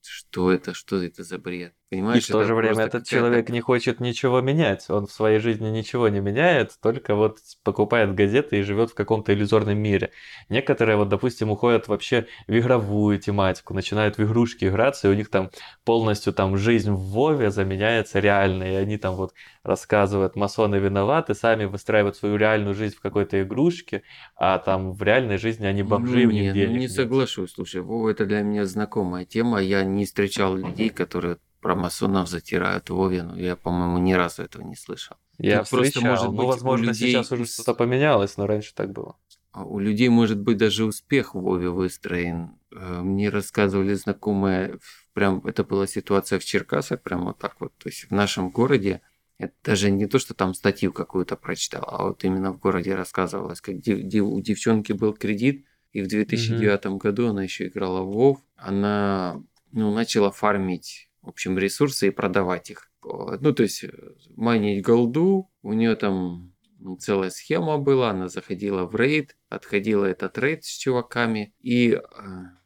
что 0.03 0.53
это, 0.53 0.73
что 0.73 1.03
это 1.03 1.25
за 1.25 1.39
бред? 1.39 1.75
Понимаешь, 1.89 2.29
и 2.29 2.33
в 2.33 2.33
то 2.33 2.43
же 2.43 2.53
время 2.55 2.87
этот 2.87 3.07
человек 3.07 3.49
не 3.49 3.61
хочет 3.61 4.01
ничего 4.01 4.41
менять. 4.41 4.91
Он 4.91 5.07
в 5.07 5.13
своей 5.13 5.39
жизни 5.39 5.69
ничего 5.69 6.09
не 6.09 6.19
меняет, 6.19 6.73
только 6.83 7.15
вот 7.15 7.39
покупает 7.63 8.13
газеты 8.13 8.59
и 8.59 8.63
живет 8.63 8.91
в 8.91 8.95
каком-то 8.95 9.33
иллюзорном 9.33 9.79
мире. 9.79 10.11
Некоторые, 10.49 10.97
вот, 10.97 11.09
допустим, 11.09 11.49
уходят 11.51 11.87
вообще 11.87 12.27
в 12.49 12.59
игровую 12.59 13.21
тематику, 13.21 13.73
начинают 13.73 14.19
в 14.19 14.25
игрушки 14.25 14.65
играться, 14.65 15.07
и 15.07 15.13
у 15.13 15.15
них 15.15 15.31
там 15.31 15.51
полностью 15.85 16.33
там 16.33 16.57
жизнь 16.57 16.91
в 16.91 16.99
Вове 16.99 17.53
заменяется 17.53 18.19
реальной. 18.19 18.73
И 18.73 18.77
они 18.77 18.99
там 18.99 19.15
вот 19.15 19.33
рассказывают, 19.63 20.35
масоны 20.35 20.77
виноваты, 20.77 21.35
сами 21.35 21.67
выстраивают 21.67 22.17
свою 22.17 22.37
реальную 22.37 22.75
жизнь 22.75 22.97
в 22.97 23.01
какой-то 23.01 23.41
игрушке, 23.43 24.03
а 24.35 24.59
там 24.59 24.93
в 24.93 25.01
реальной 25.05 25.39
жизни 25.39 25.67
они 25.67 25.85
бомжи, 25.85 26.25
ну, 26.25 26.29
у 26.31 26.33
них 26.33 26.53
денег 26.53 26.71
ну, 26.71 26.77
не 26.79 26.89
соглашусь. 26.89 27.53
Слушай, 27.53 27.81
Вова 27.81 28.09
это 28.09 28.27
для 28.27 28.43
меня 28.43 28.65
знакомая 28.65 29.25
тема. 29.25 29.63
Я 29.63 29.85
не 29.85 30.05
встречал 30.05 30.57
людей, 30.57 30.91
которые 30.91 31.39
про 31.67 31.75
масонов 31.75 32.29
затирают 32.29 32.91
Вовину. 32.91 33.37
Я, 33.37 33.57
по-моему, 33.57 33.99
ни 33.99 34.13
разу 34.13 34.45
этого 34.45 34.63
не 34.63 34.77
слышал. 34.77 35.17
Я 35.37 35.59
Тут 35.59 35.67
встречал. 35.67 35.81
Просто, 35.81 36.01
может 36.01 36.25
ну, 36.27 36.31
быть, 36.31 36.41
ну, 36.41 36.47
возможно, 36.47 36.85
людей... 36.91 37.11
сейчас 37.11 37.33
уже 37.33 37.45
что-то 37.45 37.75
поменялось, 37.75 38.37
но 38.37 38.47
раньше 38.47 38.73
так 38.73 38.93
было. 38.93 39.17
А 39.51 39.65
у 39.65 39.81
людей, 39.81 40.09
может 40.09 40.39
быть, 40.39 40.59
даже 40.59 40.85
успех 40.85 41.35
в 41.35 41.41
Вове 41.41 41.71
выстроен. 41.71 42.57
Э, 42.71 43.01
мне 43.03 43.31
рассказывали 43.31 43.95
знакомые, 43.95 44.79
прям 45.13 45.45
это 45.45 45.65
была 45.65 45.89
ситуация 45.89 46.39
в 46.39 46.45
Черкасах, 46.45 47.03
прям 47.03 47.25
вот 47.25 47.39
так 47.39 47.57
вот. 47.59 47.73
То 47.79 47.89
есть 47.89 48.05
в 48.09 48.13
нашем 48.13 48.51
городе, 48.51 49.01
это 49.39 49.55
даже 49.65 49.91
не 49.91 50.07
то, 50.07 50.21
что 50.21 50.35
там 50.35 50.55
статью 50.55 50.93
какую-то 50.93 51.35
прочитал, 51.35 51.85
а 51.89 52.05
вот 52.05 52.23
именно 52.23 52.53
в 52.53 52.61
городе 52.61 52.95
рассказывалось, 52.95 53.61
как 53.61 53.75
у 53.75 54.41
девчонки 54.41 54.93
был 54.93 55.15
кредит, 55.15 55.67
и 55.93 56.01
в 56.01 56.07
2009 56.07 56.85
mm-hmm. 56.85 56.97
году 56.99 57.31
она 57.31 57.43
еще 57.43 57.67
играла 57.67 58.03
в 58.03 58.13
Вов, 58.13 58.39
она 58.55 59.43
ну, 59.73 59.93
начала 59.93 60.31
фармить 60.31 61.06
в 61.27 61.31
общем, 61.31 61.59
ресурсы 61.59 62.07
и 62.07 62.11
продавать 62.11 62.71
их. 62.71 62.91
ну, 63.03 63.53
то 63.53 63.63
есть, 63.65 63.83
э, 63.85 63.91
майнить 64.37 64.85
голду, 64.85 65.51
у 65.63 65.73
нее 65.73 65.97
там 65.97 66.55
целая 67.01 67.31
схема 67.31 67.79
была, 67.79 68.11
она 68.11 68.29
заходила 68.29 68.85
в 68.85 68.95
рейд, 68.95 69.37
отходила 69.49 70.05
этот 70.05 70.39
рейд 70.39 70.65
с 70.65 70.69
чуваками 70.69 71.53
и 71.61 71.91
э, 71.91 72.01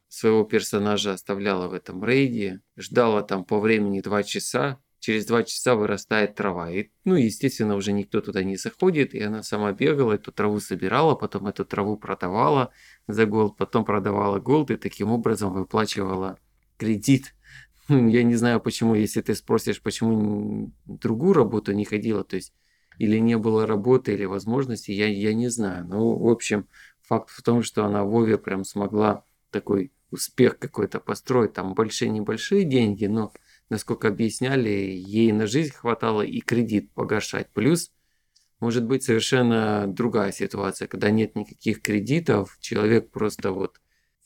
своего 0.09 0.45
персонажа 0.45 1.15
оставляла 1.15 1.69
в 1.69 1.73
этом 1.73 2.05
рейде, 2.05 2.61
ждала 2.77 3.23
там 3.23 3.45
по 3.45 3.59
времени 3.59 4.01
2 4.01 4.23
часа, 4.25 4.79
через 4.99 5.25
2 5.25 5.45
часа 5.45 5.75
вырастает 5.75 6.35
трава. 6.35 6.71
И, 6.71 6.91
ну, 7.05 7.15
естественно, 7.15 7.77
уже 7.77 7.93
никто 7.93 8.21
туда 8.21 8.43
не 8.43 8.57
заходит, 8.57 9.15
и 9.15 9.23
она 9.23 9.43
сама 9.43 9.73
бегала, 9.73 10.13
эту 10.13 10.33
траву 10.33 10.61
собирала, 10.61 11.15
потом 11.15 11.47
эту 11.47 11.65
траву 11.65 11.97
продавала 11.97 12.73
за 13.09 13.25
голд, 13.25 13.57
потом 13.57 13.87
продавала 13.87 14.39
голд 14.39 14.71
и 14.71 14.77
таким 14.77 15.11
образом 15.11 15.55
выплачивала 15.55 16.39
кредит. 16.77 17.35
Ну, 17.91 18.09
я 18.09 18.23
не 18.23 18.37
знаю 18.37 18.61
почему, 18.61 18.95
если 18.95 19.21
ты 19.21 19.35
спросишь, 19.35 19.83
почему 19.83 20.73
другую 20.87 21.33
работу 21.33 21.73
не 21.73 21.85
ходила, 21.85 22.23
то 22.23 22.37
есть 22.37 22.55
или 22.99 23.19
не 23.19 23.37
было 23.37 23.67
работы, 23.67 24.15
или 24.15 24.27
возможности, 24.27 24.93
я, 24.93 25.09
я 25.09 25.35
не 25.35 25.49
знаю. 25.49 25.87
Ну, 25.87 26.17
в 26.17 26.29
общем, 26.29 26.69
факт 27.01 27.31
в 27.31 27.43
том, 27.43 27.65
что 27.65 27.85
она 27.85 28.05
в 28.05 28.11
Вове 28.11 28.39
прям 28.39 28.65
смогла 28.65 29.25
такой 29.51 29.91
успех 30.13 30.59
какой-то 30.61 31.01
построить, 31.01 31.55
там 31.55 31.75
большие-небольшие 31.75 32.63
деньги, 32.63 33.07
но, 33.07 33.33
насколько 33.71 34.07
объясняли, 34.07 34.69
ей 34.69 35.33
на 35.33 35.49
жизнь 35.49 35.73
хватало 35.73 36.23
и 36.23 36.39
кредит 36.41 36.93
погашать. 36.93 37.49
Плюс, 37.53 37.91
может 38.61 38.85
быть, 38.85 39.03
совершенно 39.03 39.87
другая 39.89 40.31
ситуация, 40.31 40.87
когда 40.87 41.11
нет 41.11 41.35
никаких 41.35 41.83
кредитов, 41.83 42.57
человек 42.61 43.11
просто 43.11 43.51
вот 43.51 43.81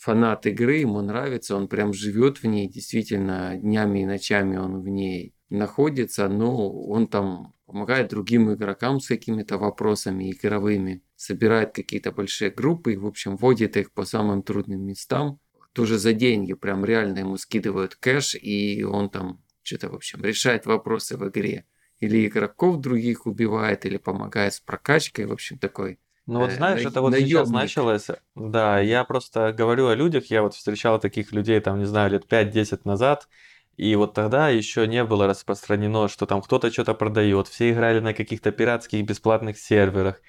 фанат 0.04 0.44
игры, 0.46 0.76
ему 0.76 1.00
нравится, 1.00 1.56
он 1.56 1.66
прям 1.66 1.94
живет 1.94 2.42
в 2.42 2.44
ней, 2.44 2.68
действительно, 2.68 3.56
днями 3.56 4.00
и 4.00 4.04
ночами 4.06 4.58
он 4.58 4.82
в 4.82 4.88
ней 4.88 5.34
находится, 5.48 6.28
но 6.28 6.70
он 6.70 7.06
там 7.06 7.54
помогает 7.64 8.10
другим 8.10 8.52
игрокам 8.52 9.00
с 9.00 9.08
какими-то 9.08 9.56
вопросами 9.56 10.30
игровыми, 10.30 11.02
собирает 11.16 11.72
какие-то 11.72 12.12
большие 12.12 12.50
группы 12.50 12.92
и, 12.92 12.96
в 12.98 13.06
общем, 13.06 13.38
вводит 13.38 13.78
их 13.78 13.92
по 13.92 14.04
самым 14.04 14.42
трудным 14.42 14.82
местам, 14.82 15.40
тоже 15.72 15.98
за 15.98 16.12
деньги, 16.12 16.52
прям 16.52 16.84
реально 16.84 17.20
ему 17.20 17.38
скидывают 17.38 17.94
кэш, 17.94 18.34
и 18.34 18.84
он 18.84 19.08
там 19.08 19.42
что-то, 19.62 19.88
в 19.88 19.94
общем, 19.94 20.22
решает 20.22 20.66
вопросы 20.66 21.16
в 21.16 21.26
игре. 21.30 21.64
Или 21.98 22.26
игроков 22.26 22.80
других 22.80 23.24
убивает, 23.24 23.86
или 23.86 23.96
помогает 23.96 24.52
с 24.52 24.60
прокачкой, 24.60 25.24
в 25.24 25.32
общем, 25.32 25.58
такой 25.58 25.98
ну 26.26 26.40
вот 26.40 26.50
э, 26.50 26.56
знаешь, 26.56 26.84
это 26.84 27.00
вот 27.00 27.14
сейчас 27.14 27.50
началось. 27.50 28.06
Да, 28.34 28.80
я 28.80 29.04
просто 29.04 29.52
говорю 29.52 29.88
о 29.88 29.94
людях, 29.94 30.26
я 30.26 30.42
вот 30.42 30.54
встречал 30.54 30.98
таких 30.98 31.32
людей, 31.32 31.60
там, 31.60 31.78
не 31.78 31.84
знаю, 31.84 32.10
лет 32.12 32.26
5-10 32.26 32.84
назад, 32.84 33.28
и 33.76 33.94
вот 33.96 34.14
тогда 34.14 34.48
еще 34.48 34.86
не 34.86 35.04
было 35.04 35.26
распространено, 35.26 36.08
что 36.08 36.26
там 36.26 36.40
кто-то 36.40 36.70
что-то 36.70 36.94
продает. 36.94 37.48
Все 37.48 37.70
играли 37.70 38.00
на 38.00 38.14
каких-то 38.14 38.52
пиратских 38.52 39.04
бесплатных 39.04 39.58
серверах. 39.58 40.20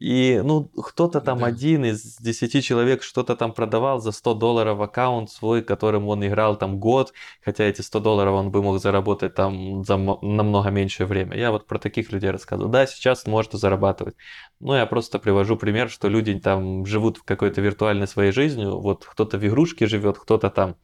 И, 0.00 0.40
ну, 0.44 0.64
кто-то 0.64 1.20
там 1.20 1.38
да. 1.38 1.46
один 1.46 1.84
из 1.84 2.16
десяти 2.16 2.62
человек 2.62 3.02
что-то 3.02 3.36
там 3.36 3.52
продавал 3.52 4.00
за 4.00 4.10
100 4.10 4.34
долларов 4.34 4.80
аккаунт 4.80 5.30
свой, 5.30 5.62
которым 5.62 6.08
он 6.08 6.26
играл 6.26 6.56
там 6.56 6.80
год, 6.80 7.12
хотя 7.44 7.64
эти 7.64 7.80
100 7.80 8.00
долларов 8.00 8.34
он 8.34 8.50
бы 8.50 8.62
мог 8.62 8.80
заработать 8.80 9.34
там 9.34 9.84
за 9.84 9.96
намного 9.96 10.70
меньшее 10.70 11.06
время. 11.06 11.36
Я 11.36 11.52
вот 11.52 11.66
про 11.68 11.78
таких 11.78 12.10
людей 12.10 12.30
рассказываю. 12.30 12.72
Да, 12.72 12.86
сейчас 12.86 13.26
может 13.26 13.52
зарабатывать. 13.52 14.16
Но 14.58 14.76
я 14.76 14.86
просто 14.86 15.20
привожу 15.20 15.56
пример, 15.56 15.88
что 15.88 16.08
люди 16.08 16.38
там 16.40 16.84
живут 16.86 17.18
в 17.18 17.22
какой-то 17.22 17.60
виртуальной 17.60 18.08
своей 18.08 18.32
жизнью. 18.32 18.80
Вот 18.80 19.04
кто-то 19.04 19.38
в 19.38 19.46
игрушке 19.46 19.86
живет, 19.86 20.18
кто-то 20.18 20.50
там 20.50 20.76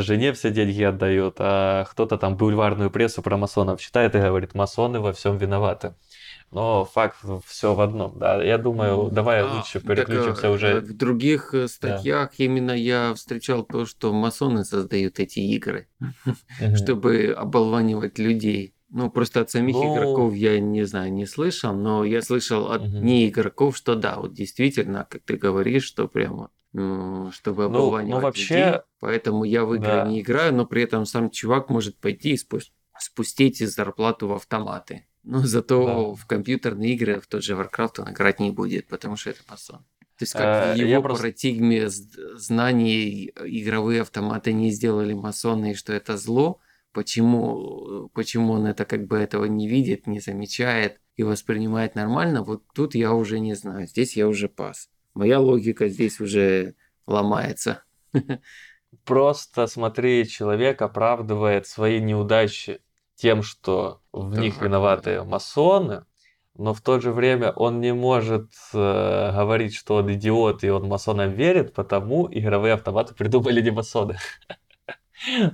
жене 0.00 0.32
все 0.32 0.50
деньги 0.50 0.82
отдает, 0.82 1.36
а 1.38 1.84
кто-то 1.84 2.16
там 2.16 2.36
бульварную 2.36 2.90
прессу 2.90 3.22
про 3.22 3.36
масонов 3.36 3.80
читает 3.80 4.14
и 4.14 4.18
говорит, 4.18 4.54
масоны 4.54 5.00
во 5.00 5.12
всем 5.12 5.36
виноваты. 5.36 5.94
Но 6.52 6.84
факт 6.84 7.16
все 7.46 7.74
в 7.74 7.80
одном, 7.80 8.18
да. 8.18 8.42
Я 8.42 8.58
думаю, 8.58 9.10
давай 9.10 9.40
а, 9.40 9.54
лучше 9.54 9.80
переключимся 9.80 10.34
так, 10.34 10.44
э, 10.44 10.48
уже. 10.50 10.80
В 10.80 10.94
других 10.94 11.54
э, 11.54 11.66
статьях 11.66 12.32
да. 12.36 12.44
именно 12.44 12.72
я 12.72 13.14
встречал 13.14 13.64
то, 13.64 13.86
что 13.86 14.12
масоны 14.12 14.62
создают 14.66 15.18
эти 15.18 15.40
игры, 15.40 15.88
чтобы 16.76 17.34
оболванивать 17.36 18.18
людей. 18.18 18.74
Ну, 18.90 19.10
просто 19.10 19.40
от 19.40 19.50
самих 19.50 19.76
ну... 19.76 19.94
игроков 19.94 20.34
я 20.34 20.60
не 20.60 20.84
знаю, 20.84 21.10
не 21.10 21.24
слышал, 21.24 21.74
но 21.74 22.04
я 22.04 22.20
слышал 22.20 22.70
от 22.70 22.82
угу. 22.82 22.98
не 22.98 23.30
игроков, 23.30 23.74
что 23.74 23.94
да, 23.94 24.16
вот 24.18 24.34
действительно, 24.34 25.06
как 25.08 25.22
ты 25.22 25.38
говоришь, 25.38 25.84
что 25.84 26.06
прямо 26.06 26.50
чтобы 26.74 27.64
оболванивать 27.64 28.10
ну, 28.10 28.16
ну, 28.16 28.22
вообще... 28.22 28.54
людей. 28.54 28.80
Поэтому 29.00 29.44
я 29.44 29.64
в 29.64 29.74
игры 29.74 29.88
да. 29.88 30.06
не 30.06 30.20
играю, 30.20 30.54
но 30.54 30.64
при 30.64 30.82
этом 30.82 31.04
сам 31.04 31.30
чувак 31.30 31.68
может 31.68 31.98
пойти 31.98 32.32
и 32.32 32.40
спустить 32.98 33.58
зарплату 33.58 34.28
в 34.28 34.32
автоматы. 34.32 35.06
Но 35.24 35.40
зато 35.40 35.86
да. 35.86 36.22
в 36.22 36.26
компьютерные 36.26 36.94
игры, 36.94 37.20
в 37.20 37.26
тот 37.26 37.44
же 37.44 37.54
Warcraft 37.54 38.00
он 38.00 38.10
играть 38.10 38.40
не 38.40 38.50
будет, 38.50 38.88
потому 38.88 39.16
что 39.16 39.30
это 39.30 39.40
масон. 39.48 39.84
То 40.18 40.24
есть 40.24 40.32
как 40.32 40.42
а, 40.42 40.74
в 40.74 40.76
его 40.76 41.02
просто... 41.02 41.22
парадигме 41.22 41.88
знаний 41.88 43.32
игровые 43.44 44.02
автоматы 44.02 44.52
не 44.52 44.70
сделали 44.70 45.14
масоны, 45.14 45.72
и 45.72 45.74
что 45.74 45.92
это 45.92 46.16
зло, 46.16 46.60
почему, 46.92 48.10
почему 48.14 48.54
он 48.54 48.66
это 48.66 48.84
как 48.84 49.06
бы 49.06 49.16
этого 49.16 49.46
не 49.46 49.68
видит, 49.68 50.06
не 50.06 50.20
замечает 50.20 51.00
и 51.16 51.22
воспринимает 51.22 51.94
нормально, 51.94 52.42
вот 52.42 52.62
тут 52.74 52.94
я 52.94 53.12
уже 53.12 53.38
не 53.38 53.54
знаю. 53.54 53.86
Здесь 53.86 54.16
я 54.16 54.28
уже 54.28 54.48
пас. 54.48 54.90
Моя 55.14 55.40
логика 55.40 55.88
здесь 55.88 56.20
уже 56.20 56.74
ломается. 57.06 57.84
Просто 59.04 59.66
смотри, 59.66 60.28
человек 60.28 60.82
оправдывает 60.82 61.66
свои 61.66 62.00
неудачи 62.00 62.80
тем, 63.14 63.42
что 63.42 64.01
в 64.12 64.38
них 64.38 64.60
виноваты 64.60 65.22
масоны, 65.22 66.04
но 66.54 66.74
в 66.74 66.80
то 66.80 67.00
же 67.00 67.12
время 67.12 67.50
он 67.52 67.80
не 67.80 67.94
может 67.94 68.50
э, 68.74 69.32
говорить, 69.32 69.74
что 69.74 69.96
он 69.96 70.12
идиот 70.12 70.64
и 70.64 70.70
он 70.70 70.86
масонам 70.86 71.30
верит, 71.30 71.72
потому 71.72 72.28
игровые 72.30 72.74
автоматы 72.74 73.14
придумали 73.18 73.60
не 73.60 73.70
масоны. 73.70 74.16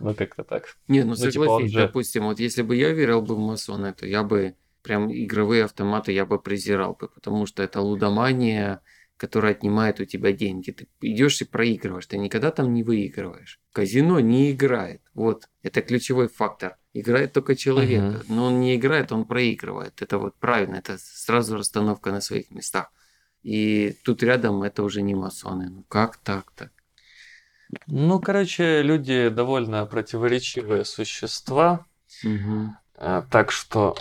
Ну, 0.01 0.15
как-то 0.15 0.45
так. 0.45 0.79
Не, 0.89 1.03
ну, 1.03 1.11
ну 1.11 1.15
типа, 1.17 1.45
согласись, 1.45 1.75
допустим, 1.75 2.25
вот 2.25 2.41
если 2.41 2.63
бы 2.63 2.75
я 2.75 2.91
верил 2.93 3.21
бы 3.21 3.35
в 3.35 3.39
масоны, 3.39 3.93
то 3.93 4.07
я 4.07 4.23
бы 4.23 4.55
прям 4.83 5.13
игровые 5.13 5.65
автоматы 5.65 6.13
я 6.13 6.25
бы 6.25 6.39
презирал 6.39 6.97
бы, 6.99 7.09
потому 7.09 7.45
что 7.45 7.63
это 7.63 7.83
лудомания, 7.83 8.81
которая 9.19 9.53
отнимает 9.53 10.01
у 10.01 10.07
тебя 10.07 10.33
деньги. 10.33 10.71
Ты 10.71 10.89
идешь 11.03 11.43
и 11.43 11.45
проигрываешь, 11.45 12.07
ты 12.07 12.17
никогда 12.17 12.51
там 12.51 12.73
не 12.73 12.83
выигрываешь. 12.83 13.61
Казино 13.73 14.21
не 14.21 14.53
играет. 14.53 15.03
Вот, 15.13 15.49
это 15.63 15.83
ключевой 15.83 16.29
фактор. 16.29 16.79
Играет 16.95 17.35
только 17.35 17.55
человек, 17.55 18.03
uh-huh. 18.03 18.25
но 18.29 18.47
он 18.47 18.61
не 18.61 18.77
играет, 18.77 19.13
он 19.13 19.27
проигрывает. 19.27 20.01
Это 20.01 20.19
вот 20.19 20.35
правильно, 20.37 20.77
это 20.77 20.97
сразу 20.99 21.57
расстановка 21.59 22.11
на 22.11 22.23
своих 22.23 22.51
местах. 22.51 22.91
И 23.43 23.97
тут 24.05 24.23
рядом 24.23 24.63
это 24.63 24.83
уже 24.83 25.03
не 25.03 25.15
масоны. 25.15 25.69
Ну 25.69 25.85
как 25.89 26.17
так-то? 26.17 26.71
Ну, 27.87 28.19
короче, 28.19 28.83
люди 28.83 29.29
довольно 29.29 29.85
противоречивые 29.85 30.85
существа. 30.85 31.85
Угу. 32.25 32.75
Так 33.31 33.53
что 33.53 33.95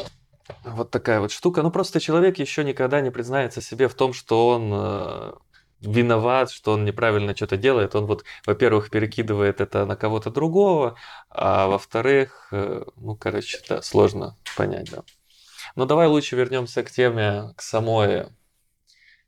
вот 0.64 0.92
такая 0.92 1.20
вот 1.20 1.32
штука. 1.32 1.62
Ну, 1.62 1.72
просто 1.72 2.00
человек 2.00 2.40
еще 2.40 2.64
никогда 2.64 3.02
не 3.02 3.12
признается 3.12 3.62
себе 3.62 3.88
в 3.88 3.94
том, 3.96 4.14
что 4.14 4.50
он 4.50 4.72
э, 4.74 5.34
виноват, 5.82 6.52
что 6.52 6.74
он 6.74 6.86
неправильно 6.86 7.36
что-то 7.36 7.58
делает. 7.58 7.96
Он 7.96 8.06
вот, 8.06 8.24
во-первых, 8.46 8.90
перекидывает 8.90 9.62
это 9.62 9.86
на 9.86 9.96
кого-то 9.96 10.30
другого, 10.32 10.96
а 11.30 11.68
во-вторых, 11.68 12.48
э, 12.52 12.84
ну, 12.96 13.16
короче, 13.16 13.60
да, 13.68 13.82
сложно 13.82 14.36
понять, 14.56 14.90
да. 14.92 15.04
Но 15.76 15.86
давай 15.86 16.08
лучше 16.08 16.36
вернемся 16.36 16.84
к 16.84 16.92
теме, 16.92 17.54
к 17.56 17.62
самой 17.62 18.28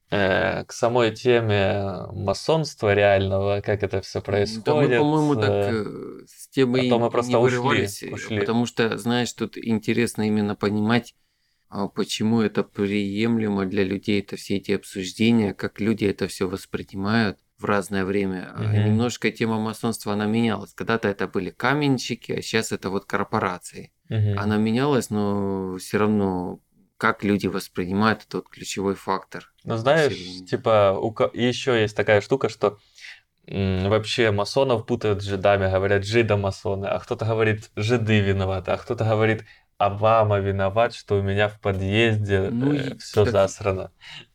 к 0.09 0.65
самой 0.69 1.13
теме 1.13 2.07
масонства 2.11 2.93
реального, 2.95 3.61
как 3.61 3.83
это 3.83 4.01
все 4.01 4.21
происходит. 4.21 4.65
Да, 4.65 4.75
мы, 4.75 4.97
по-моему, 4.97 5.35
так 5.35 5.51
э, 5.51 6.25
с 6.27 6.47
темы 6.49 6.89
а 6.91 6.97
мы 6.97 7.11
просто 7.11 7.33
не 7.33 7.37
вырывались, 7.37 8.01
ушли, 8.01 8.13
ушли. 8.13 8.39
потому 8.39 8.65
что, 8.65 8.97
знаешь, 8.97 9.31
тут 9.33 9.55
интересно 9.55 10.27
именно 10.27 10.55
понимать, 10.55 11.13
а, 11.69 11.87
почему 11.87 12.41
это 12.41 12.63
приемлемо 12.63 13.65
для 13.67 13.83
людей, 13.83 14.21
это 14.21 14.35
все 14.35 14.57
эти 14.57 14.71
обсуждения, 14.71 15.53
как 15.53 15.79
люди 15.79 16.05
это 16.05 16.27
все 16.27 16.47
воспринимают 16.47 17.37
в 17.59 17.65
разное 17.65 18.05
время. 18.05 18.53
Угу. 18.55 18.63
Немножко 18.63 19.31
тема 19.31 19.59
масонства, 19.59 20.13
она 20.13 20.25
менялась. 20.25 20.73
Когда-то 20.73 21.07
это 21.07 21.27
были 21.27 21.51
каменщики, 21.51 22.31
а 22.31 22.41
сейчас 22.41 22.71
это 22.71 22.89
вот 22.89 23.05
корпорации. 23.05 23.91
Угу. 24.09 24.39
Она 24.39 24.57
менялась, 24.57 25.11
но 25.11 25.77
все 25.77 25.99
равно 25.99 26.59
как 26.97 27.23
люди 27.23 27.47
воспринимают 27.47 28.25
этот 28.27 28.49
ключевой 28.49 28.95
фактор. 28.95 29.53
Ну, 29.69 29.77
знаешь, 29.77 30.13
Все... 30.13 30.45
типа, 30.45 30.97
у... 30.99 31.15
еще 31.37 31.79
есть 31.79 31.95
такая 31.95 32.21
штука, 32.21 32.49
что 32.49 32.79
вообще 33.45 34.31
масонов 34.31 34.87
путают 34.87 35.21
с 35.21 35.25
жидами, 35.25 35.69
говорят 35.69 36.05
жидомасоны, 36.05 36.87
а 36.87 36.97
кто-то 36.97 37.25
говорит 37.25 37.69
жиды 37.75 38.19
виноваты, 38.19 38.71
а 38.71 38.77
кто-то 38.77 39.05
говорит 39.05 39.45
Обама 39.77 40.39
виноват, 40.39 40.95
что 40.95 41.19
у 41.19 41.21
меня 41.21 41.49
в 41.49 41.59
подъезде 41.59 42.49
ну, 42.49 42.73
э, 42.73 42.97
все 42.97 43.25
так... 43.25 43.31
засрано. 43.31 43.91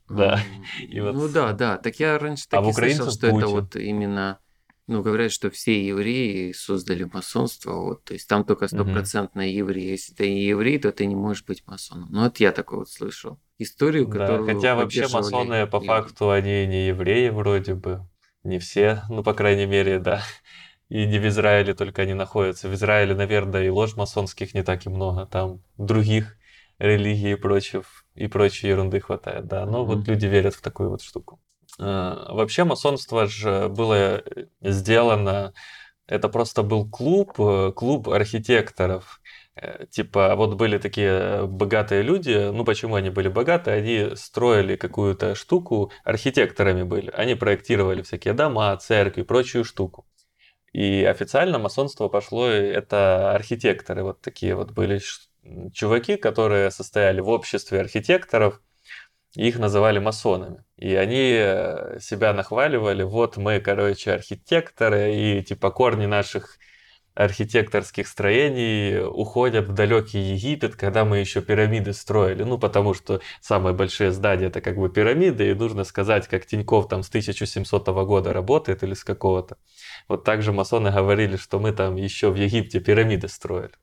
Да. 0.09 0.39
И 0.87 1.01
вот... 1.01 1.13
Ну 1.13 1.27
да, 1.27 1.51
да. 1.51 1.77
Так 1.77 1.97
я 1.97 2.17
раньше 2.17 2.47
так 2.49 2.63
а 2.63 2.69
и 2.69 2.71
слышал, 2.71 3.11
что 3.11 3.29
Путин. 3.29 3.37
это 3.37 3.47
вот 3.47 3.75
именно 3.75 4.39
Ну, 4.87 5.01
говорят, 5.01 5.31
что 5.31 5.49
все 5.49 5.83
евреи 5.85 6.51
создали 6.51 7.05
масонство, 7.05 7.73
вот, 7.73 8.03
то 8.03 8.13
есть 8.13 8.27
там 8.29 8.45
только 8.45 8.67
стопроцентно 8.67 9.41
евреи. 9.41 9.89
Если 9.91 10.13
ты 10.13 10.29
не 10.29 10.45
еврей, 10.45 10.77
то 10.77 10.91
ты 10.91 11.07
не 11.07 11.15
можешь 11.15 11.43
быть 11.43 11.65
масоном. 11.65 12.07
Ну, 12.11 12.23
вот 12.23 12.39
я 12.39 12.51
такой 12.51 12.79
вот 12.79 12.89
слышал. 12.89 13.39
Историю, 13.57 14.05
Да, 14.05 14.17
которую 14.27 14.45
хотя 14.45 14.75
вообще 14.75 15.07
масоны 15.07 15.65
по 15.67 15.79
факту 15.79 16.29
они 16.29 16.67
не 16.67 16.87
евреи 16.87 17.29
вроде 17.29 17.73
бы, 17.73 18.07
не 18.43 18.59
все, 18.59 19.01
ну 19.09 19.23
по 19.23 19.33
крайней 19.33 19.65
мере, 19.65 19.99
да. 19.99 20.21
И 20.89 21.05
не 21.07 21.17
в 21.19 21.27
Израиле 21.27 21.73
только 21.73 22.03
они 22.03 22.13
находятся. 22.13 22.69
В 22.69 22.75
Израиле, 22.75 23.15
наверное, 23.15 23.63
и 23.65 23.69
ложь 23.69 23.95
масонских 23.95 24.53
не 24.53 24.63
так 24.63 24.85
и 24.85 24.89
много, 24.89 25.25
там 25.25 25.61
других 25.77 26.37
религий 26.77 27.31
и 27.31 27.35
прочего, 27.35 27.83
и 28.13 28.27
прочей 28.27 28.67
ерунды 28.67 28.99
хватает, 28.99 29.47
да. 29.47 29.65
Но 29.65 29.83
вот 29.85 30.01
Мгм. 30.01 30.11
люди 30.11 30.27
верят 30.27 30.53
в 30.53 30.61
такую 30.61 30.91
вот 30.91 31.01
штуку. 31.01 31.39
А, 31.79 32.33
Вообще 32.33 32.63
масонство 32.63 33.27
же 33.27 33.69
было 33.69 34.23
э, 34.25 34.45
сделано, 34.61 35.53
это 36.07 36.29
просто 36.29 36.63
был 36.63 36.89
клуб, 36.89 37.39
э, 37.39 37.71
клуб 37.75 38.09
архитекторов. 38.09 39.21
Э, 39.55 39.85
Типа, 39.87 40.35
вот 40.35 40.55
были 40.55 40.77
такие 40.77 41.47
богатые 41.47 42.01
люди, 42.03 42.49
ну 42.51 42.63
почему 42.65 42.95
они 42.95 43.09
были 43.09 43.27
богатые? 43.29 43.77
Они 43.77 44.15
строили 44.15 44.75
какую-то 44.75 45.35
штуку, 45.35 45.91
архитекторами 46.03 46.83
были. 46.83 47.09
Они 47.11 47.35
проектировали 47.35 48.01
всякие 48.03 48.33
дома, 48.33 48.75
церкви, 48.77 49.23
прочую 49.23 49.63
штуку. 49.63 50.05
И 50.73 51.03
официально 51.05 51.57
масонство 51.57 52.09
пошло, 52.09 52.47
это 52.49 53.31
архитекторы 53.33 54.03
вот 54.03 54.21
такие 54.21 54.55
вот 54.55 54.71
были 54.71 55.01
чуваки, 55.73 56.17
которые 56.17 56.71
состояли 56.71 57.21
в 57.21 57.29
обществе 57.29 57.79
архитекторов, 57.79 58.61
их 59.35 59.59
называли 59.59 59.99
масонами. 59.99 60.63
И 60.77 60.95
они 60.95 61.33
э, 61.37 61.99
себя 61.99 62.33
нахваливали, 62.33 63.03
вот 63.03 63.37
мы, 63.37 63.59
короче, 63.59 64.11
архитекторы, 64.11 65.15
и 65.15 65.43
типа 65.43 65.71
корни 65.71 66.05
наших 66.05 66.57
архитекторских 67.15 68.07
строений 68.07 68.99
уходят 69.05 69.67
в 69.67 69.73
далекий 69.73 70.19
Египет, 70.19 70.75
когда 70.75 71.05
мы 71.05 71.19
еще 71.19 71.41
пирамиды 71.41 71.93
строили. 71.93 72.43
Ну, 72.43 72.57
потому 72.57 72.93
что 72.93 73.21
самые 73.41 73.73
большие 73.73 74.11
здания 74.11 74.47
это 74.47 74.59
как 74.61 74.75
бы 74.75 74.89
пирамиды, 74.89 75.49
и 75.49 75.53
нужно 75.53 75.85
сказать, 75.85 76.27
как 76.27 76.45
Тиньков 76.45 76.89
там 76.89 77.03
с 77.03 77.09
1700 77.09 77.87
года 77.87 78.33
работает 78.33 78.83
или 78.83 78.93
с 78.93 79.03
какого-то. 79.03 79.57
Вот 80.09 80.25
также 80.25 80.51
масоны 80.51 80.91
говорили, 80.91 81.37
что 81.37 81.59
мы 81.59 81.71
там 81.71 81.95
еще 81.95 82.29
в 82.29 82.35
Египте 82.35 82.81
пирамиды 82.81 83.29
строили. 83.29 83.73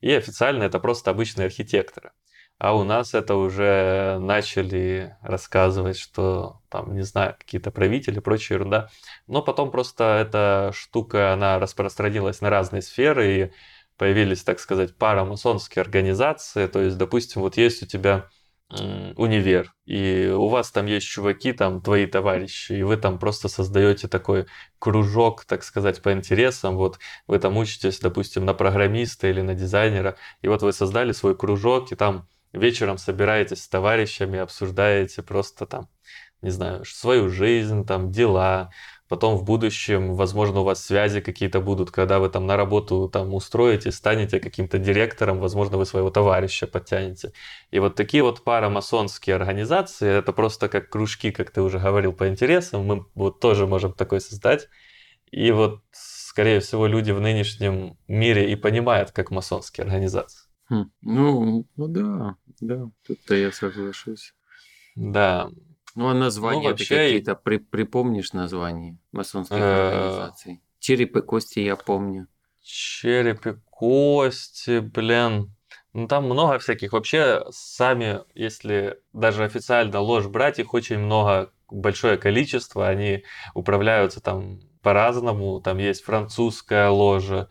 И 0.00 0.12
официально 0.12 0.62
это 0.62 0.78
просто 0.78 1.10
обычные 1.10 1.46
архитекторы. 1.46 2.12
А 2.58 2.74
у 2.74 2.84
нас 2.84 3.12
это 3.12 3.34
уже 3.34 4.18
начали 4.18 5.14
рассказывать, 5.20 5.98
что 5.98 6.62
там, 6.70 6.94
не 6.94 7.02
знаю, 7.02 7.34
какие-то 7.38 7.70
правители 7.70 8.18
прочая 8.18 8.56
ерунда. 8.56 8.88
Но 9.26 9.42
потом 9.42 9.70
просто 9.70 10.26
эта 10.26 10.72
штука, 10.74 11.34
она 11.34 11.58
распространилась 11.58 12.40
на 12.40 12.48
разные 12.48 12.80
сферы, 12.80 13.34
и 13.34 13.52
появились, 13.98 14.42
так 14.42 14.58
сказать, 14.58 14.96
парамасонские 14.96 15.82
организации. 15.82 16.66
То 16.66 16.80
есть, 16.80 16.96
допустим, 16.96 17.42
вот 17.42 17.58
есть 17.58 17.82
у 17.82 17.86
тебя 17.86 18.28
универ, 18.68 19.72
и 19.84 20.28
у 20.34 20.48
вас 20.48 20.72
там 20.72 20.86
есть 20.86 21.06
чуваки, 21.06 21.52
там 21.52 21.80
твои 21.80 22.06
товарищи, 22.06 22.72
и 22.72 22.82
вы 22.82 22.96
там 22.96 23.20
просто 23.20 23.48
создаете 23.48 24.08
такой 24.08 24.46
кружок, 24.80 25.44
так 25.44 25.62
сказать, 25.62 26.02
по 26.02 26.12
интересам. 26.12 26.76
Вот 26.76 26.98
вы 27.28 27.38
там 27.38 27.56
учитесь, 27.56 28.00
допустим, 28.00 28.44
на 28.44 28.54
программиста 28.54 29.28
или 29.28 29.40
на 29.40 29.54
дизайнера, 29.54 30.16
и 30.42 30.48
вот 30.48 30.62
вы 30.62 30.72
создали 30.72 31.12
свой 31.12 31.36
кружок, 31.36 31.92
и 31.92 31.94
там 31.94 32.26
вечером 32.52 32.98
собираетесь 32.98 33.62
с 33.62 33.68
товарищами, 33.68 34.38
обсуждаете 34.38 35.22
просто 35.22 35.66
там, 35.66 35.88
не 36.42 36.50
знаю, 36.50 36.84
свою 36.84 37.28
жизнь, 37.28 37.84
там, 37.86 38.10
дела. 38.10 38.70
Потом 39.08 39.36
в 39.36 39.44
будущем, 39.44 40.14
возможно, 40.16 40.60
у 40.60 40.64
вас 40.64 40.84
связи 40.84 41.20
какие-то 41.20 41.60
будут, 41.60 41.92
когда 41.92 42.18
вы 42.18 42.28
там 42.28 42.46
на 42.46 42.56
работу 42.56 43.08
там 43.08 43.34
устроите, 43.34 43.92
станете 43.92 44.40
каким-то 44.40 44.78
директором, 44.78 45.38
возможно, 45.38 45.78
вы 45.78 45.86
своего 45.86 46.10
товарища 46.10 46.66
подтянете. 46.66 47.32
И 47.70 47.78
вот 47.78 47.94
такие 47.94 48.24
вот 48.24 48.42
парамасонские 48.42 49.36
организации, 49.36 50.08
это 50.08 50.32
просто 50.32 50.68
как 50.68 50.90
кружки, 50.90 51.30
как 51.30 51.52
ты 51.52 51.62
уже 51.62 51.78
говорил, 51.78 52.12
по 52.12 52.28
интересам, 52.28 52.84
мы 52.84 53.06
вот 53.14 53.38
тоже 53.38 53.66
можем 53.68 53.92
такой 53.92 54.20
создать. 54.20 54.68
И 55.30 55.52
вот, 55.52 55.82
скорее 55.92 56.58
всего, 56.60 56.86
люди 56.86 57.12
в 57.12 57.20
нынешнем 57.20 57.96
мире 58.08 58.50
и 58.50 58.56
понимают, 58.56 59.12
как 59.12 59.30
масонские 59.30 59.84
организации. 59.84 60.45
Хм, 60.68 60.90
Ну, 61.02 61.64
ну 61.76 61.88
да, 61.88 62.36
да, 62.60 62.90
тут-то 63.06 63.34
я 63.34 63.52
соглашусь. 63.52 64.34
Да, 64.96 65.48
Ну, 65.94 66.08
а 66.08 66.14
названия 66.14 66.62
ты 66.62 66.68
вообще, 66.70 66.98
какие-то 66.98 67.34
при- 67.36 67.58
припомнишь 67.58 68.32
названия 68.32 68.98
масонских 69.12 69.58
Э, 69.58 69.88
организаций? 69.88 70.60
Череп 70.78 71.16
и 71.16 71.22
кости 71.22 71.60
я 71.60 71.76
помню. 71.76 72.26
череп 72.62 73.46
и 73.46 73.54
кости, 73.70 74.80
блин. 74.80 75.54
Ну, 75.92 76.08
там 76.08 76.24
много 76.24 76.58
всяких. 76.58 76.92
Вообще, 76.92 77.44
сами, 77.50 78.20
если 78.34 78.98
даже 79.12 79.44
официально 79.44 80.00
ложь 80.00 80.26
брать, 80.26 80.58
их 80.58 80.74
очень 80.74 80.98
много, 80.98 81.52
большое 81.70 82.18
количество. 82.18 82.86
Они 82.88 83.24
управляются 83.54 84.20
там 84.20 84.60
по-разному. 84.82 85.60
Там 85.60 85.78
есть 85.78 86.02
французская 86.04 86.88
ложа, 86.90 87.48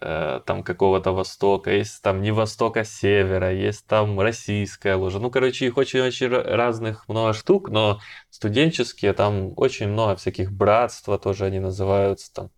э, 0.00 0.40
там 0.46 0.62
какого-то 0.62 1.12
востока, 1.12 1.70
есть 1.70 2.02
там 2.02 2.22
не 2.22 2.32
востока, 2.32 2.80
а 2.80 2.84
севера, 2.84 3.52
есть 3.52 3.86
там 3.86 4.18
российская 4.20 4.94
ложа. 4.96 5.18
Ну, 5.18 5.30
короче, 5.30 5.66
их 5.66 5.76
очень-очень 5.76 6.26
ра- 6.26 6.42
разных 6.42 7.08
много 7.08 7.32
штук, 7.32 7.68
но 7.70 8.00
студенческие 8.30 9.12
там 9.12 9.52
очень 9.56 9.88
много 9.88 10.16
всяких 10.16 10.52
братства 10.52 11.18
тоже 11.18 11.46
они 11.46 11.60
называются 11.60 12.32
там. 12.32 12.50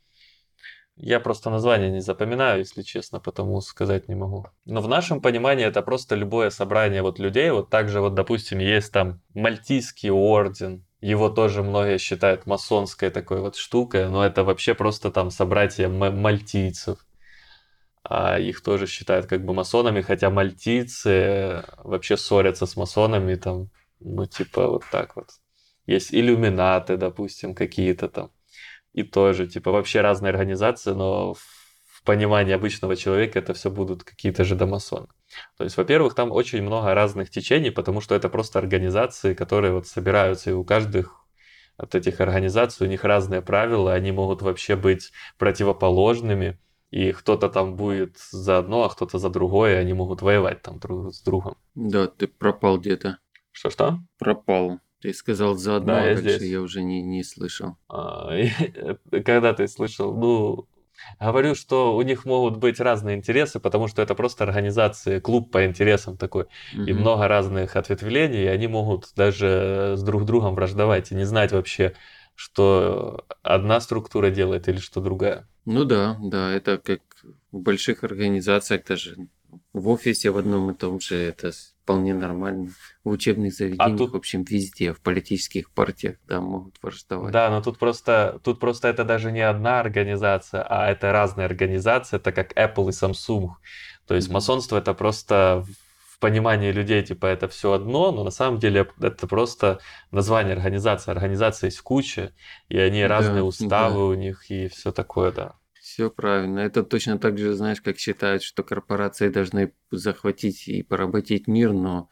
Я 1.01 1.21
просто 1.21 1.49
название 1.51 1.91
не 1.91 2.01
запоминаю, 2.01 2.59
если 2.59 2.83
честно, 2.83 3.21
потому 3.21 3.61
сказать 3.61 4.09
не 4.09 4.17
могу. 4.17 4.47
Но 4.65 4.81
в 4.81 4.89
нашем 4.89 5.21
понимании 5.21 5.65
это 5.65 5.81
просто 5.81 6.17
любое 6.17 6.51
собрание 6.51 7.03
вот 7.03 7.21
людей. 7.21 7.51
Вот 7.53 7.71
также 7.71 8.01
вот, 8.01 8.15
допустим, 8.15 8.59
есть 8.59 8.93
там 8.93 9.21
Мальтийский 9.33 10.11
орден. 10.11 10.85
Его 11.01 11.29
тоже 11.29 11.63
многие 11.63 11.99
считают 11.99 12.47
масонской 12.47 13.11
такой 13.11 13.41
вот 13.41 13.55
штукой, 13.55 14.09
но 14.09 14.27
это 14.27 14.43
вообще 14.43 14.75
просто 14.75 15.13
там 15.13 15.31
собратья 15.31 15.89
мальтийцев. 15.89 16.99
А 18.11 18.39
их 18.39 18.63
тоже 18.63 18.87
считают 18.87 19.27
как 19.27 19.45
бы 19.45 19.53
масонами, 19.53 20.01
хотя 20.01 20.31
мальтийцы 20.31 21.11
э, 21.11 21.63
вообще 21.85 22.17
ссорятся 22.17 22.65
с 22.65 22.75
масонами 22.77 23.35
там, 23.35 23.71
ну 24.01 24.25
типа 24.27 24.67
вот 24.69 24.85
так 24.91 25.15
вот. 25.17 25.29
Есть 25.87 26.15
иллюминаты, 26.15 26.97
допустим, 26.97 27.55
какие-то 27.55 28.09
там. 28.09 28.31
И 28.93 29.03
тоже, 29.03 29.47
типа, 29.47 29.71
вообще 29.71 30.01
разные 30.01 30.31
организации, 30.31 30.93
но 30.93 31.35
в 31.35 32.03
понимании 32.05 32.55
обычного 32.55 32.97
человека 32.97 33.39
это 33.39 33.55
все 33.55 33.71
будут 33.71 34.05
какие-то 34.05 34.45
же 34.45 34.55
домасоны. 34.55 35.09
То 35.57 35.65
есть, 35.65 35.77
во-первых, 35.77 36.15
там 36.15 36.33
очень 36.33 36.63
много 36.63 36.95
разных 36.95 37.31
течений, 37.31 37.71
потому 37.71 38.01
что 38.01 38.15
это 38.15 38.29
просто 38.29 38.59
организации, 38.59 39.35
которые 39.35 39.73
вот 39.73 39.87
собираются, 39.87 40.51
и 40.51 40.55
у 40.55 40.65
каждых 40.65 41.27
от 41.77 41.95
этих 41.95 42.21
организаций 42.21 42.87
у 42.87 42.91
них 42.91 43.05
разные 43.05 43.41
правила, 43.41 43.93
они 43.93 44.11
могут 44.13 44.43
вообще 44.43 44.75
быть 44.75 45.13
противоположными, 45.39 46.59
и 46.91 47.13
кто-то 47.13 47.49
там 47.49 47.77
будет 47.77 48.17
за 48.31 48.59
одно, 48.59 48.85
а 48.85 48.89
кто-то 48.89 49.19
за 49.19 49.29
другое, 49.31 49.75
и 49.75 49.79
они 49.79 49.93
могут 49.93 50.23
воевать 50.23 50.63
там 50.63 50.79
друг 50.79 51.13
с 51.15 51.23
другом. 51.23 51.57
Да, 51.75 52.07
ты 52.07 52.27
пропал 52.27 52.79
где-то. 52.79 53.19
Что-что? 53.53 53.99
Пропал. 54.19 54.79
Ты 55.01 55.13
сказал 55.15 55.55
заодно, 55.55 55.95
Да, 55.95 56.03
а 56.03 56.07
я 56.07 56.15
дальше 56.15 56.39
здесь. 56.39 56.51
я 56.51 56.61
уже 56.61 56.83
не, 56.83 57.03
не 57.03 57.23
слышал. 57.23 57.77
А, 57.89 58.31
Когда 59.25 59.53
ты 59.53 59.69
слышал, 59.69 60.17
ну, 60.17 60.67
говорю, 61.21 61.55
что 61.55 61.95
у 61.97 62.03
них 62.03 62.25
могут 62.25 62.57
быть 62.57 62.81
разные 62.81 63.17
интересы, 63.17 63.61
потому 63.61 63.87
что 63.87 64.03
это 64.03 64.15
просто 64.15 64.45
организация, 64.45 65.21
клуб 65.21 65.53
по 65.53 65.65
интересам 65.67 66.17
такой, 66.17 66.47
и 66.73 66.93
много 66.93 67.29
разных 67.29 67.77
ответвлений, 67.77 68.45
и 68.45 68.49
они 68.49 68.67
могут 68.67 69.13
даже 69.15 69.95
с 69.97 70.03
друг 70.03 70.25
другом 70.25 70.55
враждовать 70.55 71.13
и 71.13 71.15
не 71.15 71.25
знать 71.25 71.53
вообще, 71.53 71.95
что 72.39 73.25
одна 73.43 73.81
структура 73.81 74.31
делает 74.31 74.69
или 74.69 74.77
что 74.79 75.01
другая. 75.01 75.49
Ну 75.65 75.85
да, 75.85 76.17
да, 76.23 76.53
это 76.53 76.79
как 76.79 77.01
в 77.51 77.59
больших 77.59 78.05
организациях 78.05 78.85
даже 78.87 79.17
в 79.73 79.89
офисе 79.89 80.31
в 80.31 80.39
одном 80.39 80.71
и 80.71 80.75
том 80.75 81.01
же 81.01 81.17
это 81.17 81.51
вполне 81.83 82.15
нормально. 82.15 82.71
В 83.03 83.09
учебных 83.11 83.55
заведениях, 83.55 83.99
тут- 83.99 84.13
в 84.13 84.17
общем, 84.17 84.45
везде, 84.45 84.93
в 84.93 85.01
политических 85.01 85.73
партиях, 85.73 86.19
да, 86.29 86.41
могут 86.41 86.77
враждовать. 86.81 87.33
Да, 87.33 87.51
но 87.51 87.61
тут 87.61 87.77
просто, 87.77 88.39
тут 88.45 88.61
просто 88.61 88.87
это 88.87 89.05
даже 89.05 89.33
не 89.33 89.41
одна 89.41 89.81
организация, 89.81 90.63
а 90.63 90.89
это 90.89 91.11
разные 91.11 91.47
организации, 91.47 92.19
это 92.19 92.31
как 92.31 92.53
Apple 92.57 92.91
и 92.91 92.93
Samsung. 92.93 93.49
То 94.07 94.15
есть 94.15 94.29
Мгм. 94.29 94.35
масонство 94.35 94.77
это 94.79 94.95
просто 94.95 95.65
в 96.19 96.21
понимании 96.21 96.73
людей, 96.73 97.01
типа, 97.05 97.27
это 97.27 97.47
все 97.47 97.73
одно, 97.73 98.11
но 98.11 98.25
на 98.25 98.33
самом 98.33 98.59
деле 98.59 98.91
это 99.01 99.29
просто 99.29 99.79
название 100.11 100.55
организации. 100.55 101.13
Организации 101.13 101.67
есть 101.69 101.81
куча, 101.81 102.35
и 102.69 102.77
они 102.77 103.03
Да, 103.03 103.09
разные 103.09 103.37
да. 103.39 103.45
уставы 103.45 104.09
у 104.09 104.15
них 104.15 104.51
и 104.51 104.67
все 104.67 104.91
такое, 104.91 105.31
да. 105.31 105.55
Все 105.81 106.11
правильно. 106.11 106.59
Это 106.59 106.83
точно 106.83 107.19
так 107.19 107.39
же, 107.39 107.55
знаешь, 107.55 107.81
как 107.81 107.99
считают, 107.99 108.43
что 108.43 108.65
корпорации 108.65 109.29
должны 109.29 109.73
захватить 109.93 110.67
и 110.67 110.83
поработить 110.83 111.47
мир, 111.47 111.73
но 111.73 112.11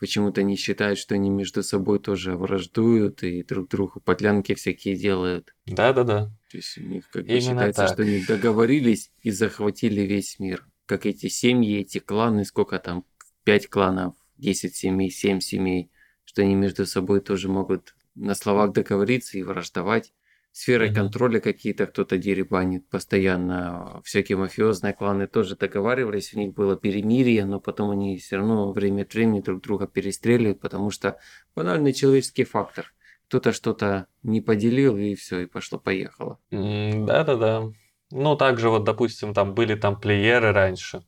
почему-то 0.00 0.42
не 0.42 0.56
считают, 0.56 0.98
что 0.98 1.14
они 1.14 1.30
между 1.30 1.62
собой 1.62 2.00
тоже 2.00 2.36
враждуют 2.36 3.22
и 3.22 3.44
друг 3.44 3.68
другу 3.68 4.00
подлянки 4.00 4.54
всякие 4.54 4.96
делают. 4.96 5.54
Да-да-да. 5.66 6.32
То 6.50 6.56
есть 6.56 6.76
у 6.76 6.82
них 6.82 7.08
как 7.08 7.24
бы 7.24 7.40
считается, 7.40 7.82
так. 7.86 7.92
что 7.92 8.02
они 8.02 8.24
договорились 8.26 9.12
и 9.22 9.30
захватили 9.30 10.00
весь 10.00 10.40
мир. 10.40 10.66
Как 10.86 11.06
эти 11.06 11.28
семьи, 11.28 11.80
эти 11.80 11.98
кланы, 11.98 12.44
сколько 12.44 12.78
там, 12.80 13.04
пять 13.44 13.68
кланов, 13.68 14.14
10 14.38 14.74
семей, 14.76 15.10
7 15.10 15.40
семей, 15.40 15.90
что 16.24 16.42
они 16.42 16.54
между 16.54 16.86
собой 16.86 17.20
тоже 17.20 17.48
могут 17.48 17.94
на 18.14 18.34
словах 18.34 18.72
договориться 18.72 19.38
и 19.38 19.42
враждовать. 19.42 20.12
Сферой 20.52 20.88
Мгм. 20.90 20.94
контроля 20.96 21.40
какие-то 21.40 21.86
кто-то 21.86 22.16
деребанит 22.16 22.88
постоянно. 22.88 24.00
Всякие 24.04 24.38
мафиозные 24.38 24.92
кланы 24.94 25.26
тоже 25.26 25.56
договаривались, 25.56 26.32
у 26.32 26.38
них 26.38 26.54
было 26.54 26.76
перемирие, 26.76 27.44
но 27.44 27.58
потом 27.60 27.90
они 27.90 28.18
все 28.18 28.36
равно 28.36 28.72
время 28.72 29.02
от 29.02 29.12
времени 29.14 29.40
друг 29.40 29.62
друга 29.62 29.88
перестреливают, 29.88 30.60
потому 30.60 30.90
что 30.90 31.18
банальный 31.56 31.92
человеческий 31.92 32.44
фактор. 32.44 32.92
Кто-то 33.26 33.52
что-то 33.52 34.06
не 34.22 34.40
поделил, 34.40 34.96
и 34.96 35.16
все, 35.16 35.40
и 35.40 35.46
пошло-поехало. 35.46 36.38
М, 36.52 37.04
Да-да-да. 37.04 37.64
Ну, 38.12 38.36
также 38.36 38.68
вот, 38.70 38.84
допустим, 38.84 39.34
там 39.34 39.54
были 39.54 39.74
тамплиеры 39.74 40.52
раньше. 40.52 41.02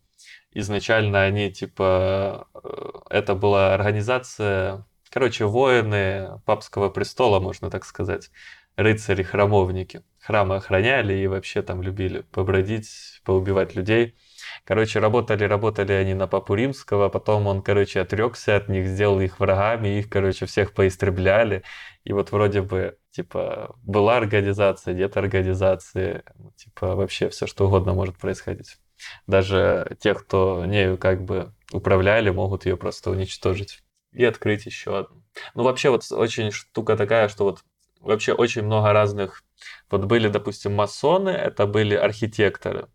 Изначально 0.58 1.24
они, 1.24 1.52
типа, 1.52 2.48
э, 2.54 2.90
это 3.10 3.34
была 3.34 3.74
организация, 3.74 4.86
короче, 5.10 5.44
воины 5.44 6.40
папского 6.46 6.88
престола, 6.88 7.40
можно 7.40 7.68
так 7.70 7.84
сказать. 7.84 8.30
Рыцари-храмовники. 8.76 10.02
Храмы 10.18 10.56
охраняли 10.56 11.12
и 11.12 11.26
вообще 11.26 11.60
там 11.60 11.82
любили 11.82 12.22
побродить, 12.32 13.20
поубивать 13.22 13.74
людей. 13.76 14.16
Короче, 14.64 14.98
работали, 14.98 15.44
работали 15.44 15.92
они 15.92 16.14
на 16.14 16.26
папу 16.26 16.54
римского, 16.54 17.10
потом 17.10 17.46
он, 17.48 17.60
короче, 17.60 18.00
отрекся 18.00 18.56
от 18.56 18.70
них, 18.70 18.86
сделал 18.86 19.20
их 19.20 19.38
врагами, 19.38 19.98
их, 19.98 20.08
короче, 20.08 20.46
всех 20.46 20.72
поистребляли. 20.72 21.64
И 22.04 22.14
вот 22.14 22.32
вроде 22.32 22.62
бы, 22.62 22.96
типа, 23.10 23.76
была 23.82 24.16
организация, 24.16 24.94
нет 24.94 25.18
организации, 25.18 26.22
типа, 26.56 26.94
вообще 26.94 27.28
все 27.28 27.46
что 27.46 27.66
угодно 27.66 27.92
может 27.92 28.16
происходить. 28.16 28.78
Даже 29.26 29.96
те, 30.00 30.14
кто 30.14 30.64
нею 30.64 30.98
как 30.98 31.24
бы 31.24 31.52
управляли, 31.72 32.30
могут 32.30 32.66
ее 32.66 32.76
просто 32.76 33.10
уничтожить 33.10 33.82
и 34.12 34.24
открыть 34.24 34.66
еще 34.66 34.98
одну. 34.98 35.22
Ну, 35.54 35.64
вообще, 35.64 35.90
вот 35.90 36.10
очень 36.10 36.50
штука 36.50 36.96
такая, 36.96 37.28
что 37.28 37.44
вот 37.44 37.60
вообще 38.00 38.32
очень 38.32 38.62
много 38.62 38.92
разных... 38.92 39.42
Вот 39.90 40.04
были, 40.04 40.28
допустим, 40.28 40.74
масоны, 40.74 41.30
это 41.30 41.66
были 41.66 41.94
архитекторы. 41.94 42.88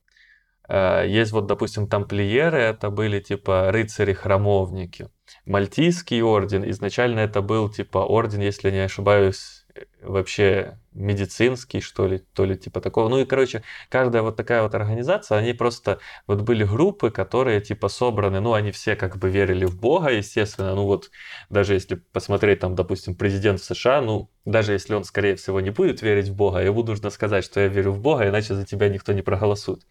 Э, 0.67 1.05
Есть 1.07 1.31
вот, 1.31 1.47
допустим, 1.47 1.87
тамплиеры, 1.87 2.57
это 2.59 2.89
были 2.89 3.19
типа 3.19 3.71
рыцари-храмовники. 3.71 5.09
Мальтийский 5.45 6.21
орден, 6.21 6.69
изначально 6.69 7.19
это 7.19 7.41
был 7.41 7.69
типа 7.69 7.99
орден, 7.99 8.41
если 8.41 8.71
не 8.71 8.79
ошибаюсь, 8.79 9.60
вообще 10.01 10.79
медицинский, 10.93 11.79
что 11.79 12.07
ли, 12.07 12.19
то 12.33 12.45
ли 12.45 12.57
типа 12.57 12.81
такого. 12.81 13.09
Ну 13.09 13.19
и, 13.19 13.25
короче, 13.25 13.63
каждая 13.89 14.21
вот 14.21 14.35
такая 14.35 14.63
вот 14.63 14.75
организация, 14.75 15.37
они 15.37 15.53
просто, 15.53 15.99
вот 16.27 16.41
были 16.41 16.63
группы, 16.63 17.11
которые 17.11 17.61
типа 17.61 17.87
собраны, 17.87 18.39
ну 18.39 18.53
они 18.53 18.71
все 18.71 18.95
как 18.95 19.17
бы 19.17 19.29
верили 19.29 19.65
в 19.65 19.79
Бога, 19.79 20.09
естественно, 20.09 20.75
ну 20.75 20.85
вот 20.85 21.11
даже 21.49 21.73
если 21.73 21.95
посмотреть 21.95 22.59
там, 22.59 22.75
допустим, 22.75 23.15
президент 23.15 23.61
США, 23.61 24.01
ну 24.01 24.29
даже 24.45 24.73
если 24.73 24.93
он, 24.93 25.03
скорее 25.03 25.35
всего, 25.35 25.61
не 25.61 25.69
будет 25.69 26.01
верить 26.01 26.29
в 26.29 26.35
Бога, 26.35 26.59
ему 26.59 26.83
нужно 26.83 27.09
сказать, 27.09 27.45
что 27.45 27.59
я 27.61 27.67
верю 27.67 27.91
в 27.91 28.01
Бога, 28.01 28.27
иначе 28.27 28.55
за 28.55 28.65
тебя 28.65 28.89
никто 28.89 29.13
не 29.13 29.21
проголосует. 29.21 29.85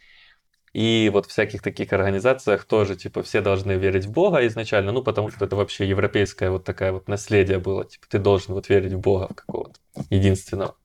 И 0.72 1.10
вот 1.12 1.26
в 1.26 1.30
всяких 1.30 1.62
таких 1.62 1.92
организациях 1.92 2.64
тоже, 2.64 2.94
типа, 2.94 3.22
все 3.22 3.40
должны 3.40 3.72
верить 3.72 4.06
в 4.06 4.12
Бога 4.12 4.46
изначально, 4.46 4.92
ну, 4.92 5.02
потому 5.02 5.30
что 5.30 5.44
это 5.44 5.56
вообще 5.56 5.88
европейское 5.88 6.50
вот 6.50 6.64
такое 6.64 6.92
вот 6.92 7.08
наследие 7.08 7.58
было. 7.58 7.84
Типа, 7.84 8.06
ты 8.08 8.18
должен 8.18 8.54
вот 8.54 8.68
верить 8.68 8.92
в 8.92 9.00
Бога 9.00 9.28
в 9.30 9.34
какого-то 9.34 9.80
единственного. 10.10 10.76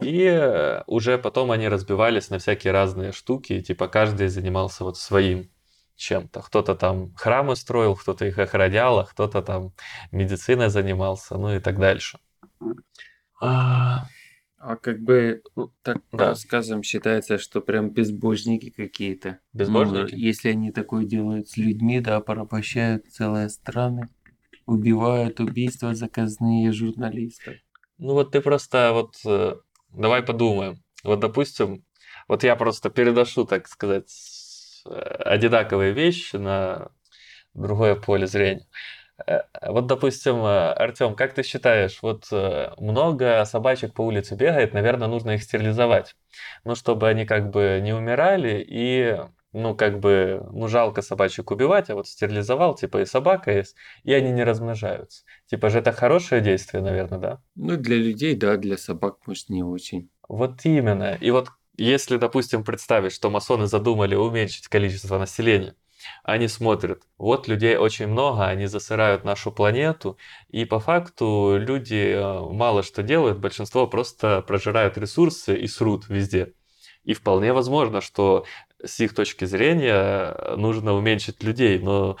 И 0.00 0.24
э, 0.24 0.82
уже 0.86 1.18
потом 1.18 1.52
они 1.52 1.68
разбивались 1.68 2.30
на 2.30 2.38
всякие 2.38 2.72
разные 2.72 3.12
штуки, 3.12 3.62
типа, 3.62 3.88
каждый 3.88 4.28
занимался 4.28 4.84
вот 4.84 4.98
своим 4.98 5.50
чем-то. 5.96 6.42
Кто-то 6.42 6.74
там 6.74 7.14
храмы 7.14 7.56
строил, 7.56 7.96
кто-то 7.96 8.26
их 8.26 8.38
охранял, 8.38 8.98
а 8.98 9.06
кто-то 9.06 9.40
там 9.40 9.72
медициной 10.12 10.68
занимался, 10.68 11.36
ну 11.36 11.54
и 11.54 11.60
так 11.60 11.78
дальше. 11.78 12.18
А, 13.40 14.06
А 14.58 14.76
как 14.76 15.00
бы 15.00 15.42
Ну, 15.54 15.70
так 15.82 15.98
да. 16.12 16.30
рассказам 16.30 16.82
считается, 16.82 17.38
что 17.38 17.60
прям 17.60 17.90
безбожники 17.90 18.70
какие-то. 18.70 19.38
Ну, 19.52 19.58
Безбожники? 19.58 20.14
если 20.14 20.50
они 20.50 20.72
такое 20.72 21.04
делают 21.04 21.48
с 21.48 21.56
людьми, 21.56 22.00
да, 22.00 22.20
порабощают 22.20 23.06
целые 23.10 23.48
страны, 23.48 24.08
убивают 24.64 25.40
убийства 25.40 25.94
заказные 25.94 26.72
журналистов. 26.72 27.54
Ну 27.98 28.14
вот 28.14 28.32
ты 28.32 28.40
просто 28.40 28.92
вот 28.92 29.16
э, 29.24 29.56
давай 29.92 30.22
подумаем. 30.22 30.82
Вот 31.04 31.20
допустим, 31.20 31.84
вот 32.28 32.42
я 32.42 32.56
просто 32.56 32.90
переношу, 32.90 33.44
так 33.44 33.68
сказать, 33.68 34.12
э, 34.86 34.90
одинаковые 34.90 35.92
вещи 35.92 36.36
на 36.36 36.90
другое 37.54 37.94
поле 37.94 38.26
зрения. 38.26 38.66
Э, 39.26 39.40
Вот, 39.62 39.86
допустим, 39.86 40.44
Артем, 40.44 41.14
как 41.14 41.34
ты 41.34 41.42
считаешь, 41.42 42.00
вот 42.02 42.26
э, 42.32 42.72
много 42.78 43.44
собачек 43.44 43.94
по 43.94 44.02
улице 44.02 44.34
бегает, 44.34 44.74
наверное, 44.74 45.08
нужно 45.08 45.32
их 45.32 45.42
стерилизовать, 45.42 46.16
ну, 46.64 46.74
чтобы 46.74 47.08
они 47.08 47.24
как 47.24 47.50
бы 47.50 47.80
не 47.82 47.92
умирали 47.94 48.64
и, 48.68 49.16
ну, 49.52 49.74
как 49.74 50.00
бы, 50.00 50.46
ну, 50.52 50.68
жалко 50.68 51.02
собачек 51.02 51.50
убивать, 51.50 51.88
а 51.90 51.94
вот 51.94 52.08
стерилизовал, 52.08 52.74
типа, 52.74 53.00
и 53.02 53.04
собака 53.06 53.52
есть, 53.52 53.76
и 54.04 54.12
они 54.12 54.30
не 54.32 54.44
размножаются. 54.44 55.24
Типа 55.46 55.70
же 55.70 55.78
это 55.78 55.92
хорошее 55.92 56.40
действие, 56.42 56.82
наверное, 56.82 57.18
да? 57.18 57.42
Ну, 57.54 57.76
для 57.76 57.96
людей, 57.96 58.34
да, 58.34 58.56
для 58.56 58.76
собак, 58.76 59.18
может, 59.26 59.48
не 59.48 59.62
очень. 59.62 60.10
Вот 60.28 60.64
именно. 60.64 61.14
И 61.20 61.30
вот 61.30 61.48
если, 61.78 62.16
допустим, 62.16 62.64
представить, 62.64 63.12
что 63.12 63.30
масоны 63.30 63.66
задумали 63.66 64.14
уменьшить 64.14 64.68
количество 64.68 65.18
населения, 65.18 65.74
они 66.24 66.48
смотрят, 66.48 67.02
вот 67.18 67.48
людей 67.48 67.76
очень 67.76 68.06
много, 68.06 68.46
они 68.46 68.66
засырают 68.66 69.24
нашу 69.24 69.52
планету, 69.52 70.18
и 70.48 70.64
по 70.64 70.80
факту 70.80 71.56
люди 71.58 72.12
э, 72.14 72.40
мало 72.52 72.82
что 72.82 73.02
делают, 73.02 73.38
большинство 73.38 73.86
просто 73.86 74.42
прожирают 74.42 74.98
ресурсы 74.98 75.56
и 75.56 75.66
срут 75.66 76.08
везде. 76.08 76.52
И 77.04 77.14
вполне 77.14 77.52
возможно, 77.52 78.00
что 78.00 78.44
с 78.84 79.00
их 79.00 79.14
точки 79.14 79.44
зрения 79.44 79.94
э, 79.94 80.56
нужно 80.56 80.94
уменьшить 80.94 81.42
людей, 81.42 81.78
но 81.78 82.16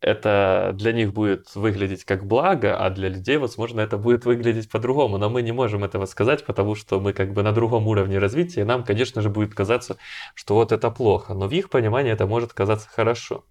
это 0.00 0.72
для 0.74 0.92
них 0.92 1.12
будет 1.12 1.54
выглядеть 1.54 2.04
как 2.04 2.26
благо, 2.26 2.76
а 2.76 2.90
для 2.90 3.08
людей, 3.08 3.36
возможно, 3.36 3.80
это 3.80 3.98
будет 3.98 4.24
выглядеть 4.24 4.70
по-другому. 4.70 5.18
Но 5.18 5.30
мы 5.30 5.42
не 5.42 5.52
можем 5.52 5.84
этого 5.84 6.06
сказать, 6.06 6.44
потому 6.46 6.74
что 6.74 7.00
мы 7.00 7.12
как 7.12 7.32
бы 7.32 7.42
на 7.42 7.52
другом 7.52 7.88
уровне 7.88 8.18
развития, 8.18 8.62
и 8.62 8.64
нам, 8.64 8.84
конечно 8.84 9.22
же, 9.22 9.30
будет 9.30 9.54
казаться, 9.54 9.96
что 10.34 10.54
вот 10.54 10.72
это 10.72 10.90
плохо. 10.90 11.34
Но 11.34 11.48
в 11.48 11.52
их 11.52 11.70
понимании 11.70 12.12
это 12.12 12.26
может 12.26 12.52
казаться 12.52 12.88
хорошо. 12.88 13.44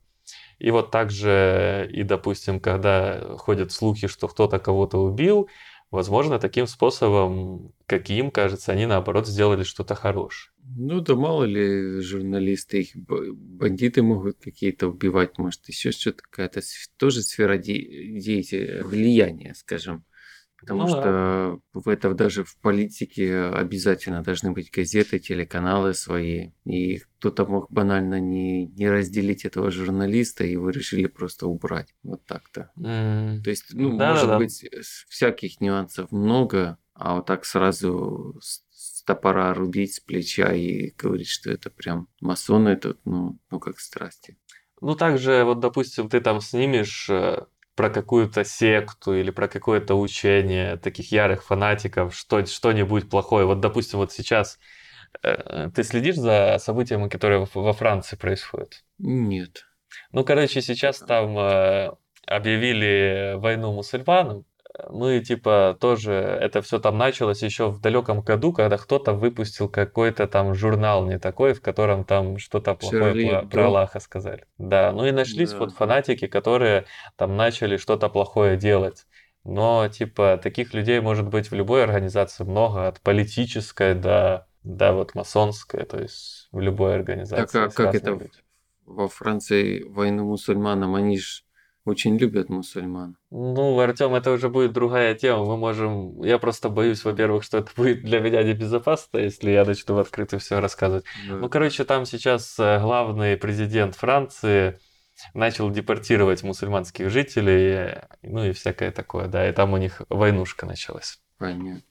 И 0.60 0.72
вот 0.72 0.90
также, 0.92 1.88
и, 1.92 2.04
допустим, 2.04 2.60
когда 2.60 3.22
ходят 3.38 3.72
слухи, 3.72 4.08
что 4.08 4.28
кто-то 4.28 4.58
кого-то 4.60 4.98
убил, 4.98 5.50
возможно, 5.92 6.40
таким 6.40 6.68
способом, 6.68 7.74
как 7.86 8.10
им 8.10 8.32
кажется, 8.32 8.72
они, 8.72 8.86
наоборот, 8.86 9.28
сделали 9.28 9.64
что-то 9.64 9.96
хорошее. 9.96 10.52
Ну, 10.76 11.00
да 11.00 11.16
мало 11.16 11.46
ли 11.46 12.02
журналисты, 12.02 12.82
их 12.82 12.96
бандиты 12.96 14.04
могут 14.04 14.38
какие-то 14.40 14.88
убивать, 14.90 15.38
может, 15.38 15.68
еще 15.70 15.92
что-то, 15.92 16.22
какая-то 16.24 16.62
тоже 16.98 17.24
сфера 17.24 17.58
де- 17.58 18.20
деятельности, 18.20 18.84
влияния, 18.84 19.54
скажем. 19.56 20.04
Потому 20.60 20.82
Ну 20.82 20.88
да. 20.88 21.02
что 21.02 21.60
в 21.74 21.88
это 21.88 22.14
даже 22.14 22.44
в 22.44 22.58
политике 22.58 23.44
обязательно 23.44 24.24
должны 24.24 24.52
быть 24.52 24.72
газеты, 24.72 25.20
телеканалы 25.20 25.94
свои. 25.94 26.50
И 26.66 26.98
кто-то 27.20 27.46
мог 27.46 27.72
банально 27.72 28.20
не, 28.20 28.66
не 28.66 28.90
разделить 28.90 29.46
этого 29.46 29.70
журналиста, 29.72 30.44
и 30.44 30.52
его 30.54 30.70
решили 30.72 31.06
просто 31.08 31.48
убрать. 31.48 31.94
Вот 32.04 32.26
так-то. 32.26 32.72
М, 32.78 33.42
То 33.44 33.50
есть, 33.52 33.66
ну, 33.74 33.92
Да-да-да. 33.98 34.14
может 34.14 34.38
быть, 34.40 34.64
с- 34.64 35.06
всяких 35.08 35.62
нюансов 35.62 36.12
много, 36.12 36.78
а 36.94 37.16
вот 37.16 37.28
так 37.28 37.46
сразу 37.46 38.36
с, 38.42 38.64
с 38.72 39.04
топора 39.04 39.54
рубить 39.54 39.94
с 39.94 40.00
плеча 40.00 40.52
и 40.54 40.92
говорить, 40.98 41.30
что 41.30 41.52
это 41.52 41.70
прям 41.70 42.08
масоны 42.20 42.76
тут, 42.76 43.00
ну, 43.06 43.38
ну 43.52 43.60
как 43.60 43.80
страсти. 43.80 44.38
Ну, 44.82 44.96
также, 44.96 45.44
вот, 45.44 45.60
допустим, 45.60 46.10
ты 46.10 46.20
там 46.20 46.42
снимешь 46.42 47.08
э, 47.10 47.46
про 47.78 47.92
какую-то 47.92 48.44
секту 48.44 49.14
или 49.14 49.30
про 49.30 49.48
какое-то 49.48 49.94
учение 49.96 50.78
таких 50.78 51.12
ярых 51.12 51.44
фанатиков, 51.44 52.16
что, 52.16 52.44
что-нибудь 52.46 53.08
плохое. 53.08 53.46
Вот, 53.46 53.60
допустим, 53.60 54.00
вот 54.00 54.12
сейчас 54.12 54.58
э, 55.22 55.70
ты 55.74 55.84
следишь 55.84 56.16
за 56.16 56.58
событиями, 56.60 57.08
которые 57.08 57.40
во, 57.40 57.62
во 57.62 57.74
Франции 57.74 58.16
происходят? 58.16 58.84
Нет. 58.98 59.68
Ну, 60.12 60.24
короче, 60.24 60.62
сейчас 60.62 60.98
там 60.98 61.38
э, 61.38 61.92
объявили 62.26 63.36
войну 63.36 63.74
мусульманам. 63.74 64.46
Ну 64.90 65.10
и 65.10 65.22
типа 65.22 65.78
тоже 65.80 66.14
это 66.14 66.62
все 66.62 66.80
там 66.80 66.98
началось 66.98 67.42
еще 67.42 67.70
в 67.70 67.80
далеком 67.82 68.22
году, 68.22 68.54
когда 68.54 68.78
кто-то 68.78 69.14
выпустил 69.14 69.70
какой-то 69.70 70.28
там 70.28 70.54
журнал 70.54 71.06
не 71.06 71.18
такой, 71.20 71.54
в 71.54 71.62
котором 71.62 72.04
там 72.06 72.38
что-то 72.38 72.76
плохое 72.76 73.16
про, 73.16 73.48
про 73.48 73.66
Аллаха 73.66 74.00
сказали. 74.00 74.46
Да, 74.58 74.92
ну 74.92 75.06
и 75.06 75.12
нашлись 75.12 75.52
Да. 75.52 75.60
вот 75.60 75.74
фанатики, 75.74 76.28
которые 76.28 76.86
там 77.16 77.36
начали 77.36 77.78
что-то 77.78 78.10
плохое 78.10 78.58
делать. 78.58 79.06
Но 79.44 79.88
типа 79.88 80.40
таких 80.42 80.74
людей 80.74 81.00
может 81.00 81.28
быть 81.28 81.50
в 81.50 81.56
любой 81.56 81.84
организации 81.84 82.44
много, 82.44 82.88
от 82.88 83.02
политической 83.02 83.96
до 83.96 84.48
да, 84.64 84.92
вот 84.94 85.16
масонское, 85.16 85.86
то 85.86 86.00
есть 86.00 86.50
в 86.52 86.60
любой 86.60 86.96
организации. 86.96 87.60
Так 87.60 87.72
а 87.72 87.76
как 87.76 87.96
это 87.96 88.12
люди. 88.12 88.30
во 88.86 89.08
Франции 89.08 89.84
войну 89.84 90.26
мусульманам, 90.26 90.96
они 90.96 91.18
же 91.18 91.44
очень 91.88 92.18
любят 92.18 92.50
мусульман. 92.50 93.18
Ну, 93.32 93.80
Артем, 93.80 94.14
это 94.14 94.32
уже 94.32 94.50
будет 94.50 94.74
другая 94.74 95.16
тема. 95.16 95.46
Мы 95.46 95.58
можем... 95.58 96.22
Я 96.24 96.38
просто 96.38 96.70
боюсь, 96.70 97.04
во-первых, 97.04 97.44
что 97.44 97.60
это 97.60 97.72
будет 97.76 98.04
для 98.04 98.20
меня 98.20 98.44
небезопасно, 98.44 99.18
если 99.20 99.52
я 99.52 99.66
начну 99.66 99.96
в 99.96 100.00
открытую 100.00 100.40
все 100.40 100.60
рассказывать. 100.60 101.06
Да. 101.28 101.36
Ну, 101.36 101.50
короче, 101.50 101.84
там 101.84 102.06
сейчас 102.06 102.58
э, 102.60 102.80
главный 102.80 103.38
президент 103.38 103.96
Франции 103.96 104.80
начал 105.34 105.70
депортировать 105.70 106.44
мусульманских 106.44 107.10
жителей, 107.10 108.00
ну 108.22 108.46
и 108.46 108.52
всякое 108.52 108.92
такое, 108.92 109.28
да, 109.28 109.50
и 109.50 109.52
там 109.52 109.74
у 109.74 109.78
них 109.78 110.02
войнушка 110.10 110.66
началась. 110.66 111.20
Понятно. 111.38 111.82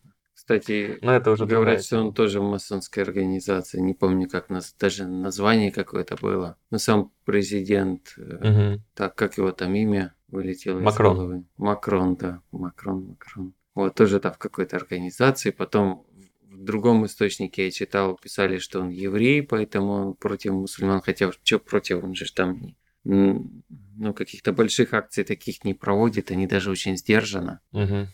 Кстати, 0.46 1.00
Но 1.02 1.12
это 1.12 1.32
уже 1.32 1.44
говорят, 1.44 1.84
что 1.84 1.98
он 1.98 2.14
тоже 2.14 2.38
в 2.38 2.44
масонской 2.44 3.02
организации. 3.02 3.80
Не 3.80 3.94
помню, 3.94 4.28
как 4.28 4.48
нас 4.48 4.72
даже 4.78 5.04
название 5.04 5.72
какое-то 5.72 6.14
было. 6.14 6.56
Но 6.70 6.78
сам 6.78 7.10
президент, 7.24 8.14
угу. 8.16 8.80
так 8.94 9.16
как 9.16 9.38
его 9.38 9.50
там 9.50 9.74
имя 9.74 10.14
вылетело 10.28 10.78
Макрон. 10.78 11.12
из 11.12 11.18
головы. 11.18 11.44
Макрон, 11.56 12.14
да. 12.14 12.42
Макрон, 12.52 13.06
Макрон. 13.06 13.54
Вот 13.74 13.96
тоже 13.96 14.20
там 14.20 14.34
в 14.34 14.38
какой-то 14.38 14.76
организации. 14.76 15.50
Потом 15.50 16.06
в 16.42 16.62
другом 16.62 17.04
источнике 17.06 17.64
я 17.64 17.70
читал, 17.72 18.14
писали, 18.16 18.58
что 18.58 18.80
он 18.80 18.90
еврей, 18.90 19.42
поэтому 19.42 19.92
он 19.94 20.14
против 20.14 20.52
мусульман. 20.52 21.00
Хотя 21.00 21.32
что 21.32 21.58
против, 21.58 22.04
он 22.04 22.14
же 22.14 22.32
там 22.32 22.60
не, 22.60 22.76
ну, 23.02 24.14
каких-то 24.14 24.52
больших 24.52 24.94
акций 24.94 25.24
таких 25.24 25.64
не 25.64 25.74
проводит, 25.74 26.30
они 26.30 26.46
даже 26.46 26.70
очень 26.70 26.96
сдержанно. 26.96 27.62
Угу. 27.72 28.06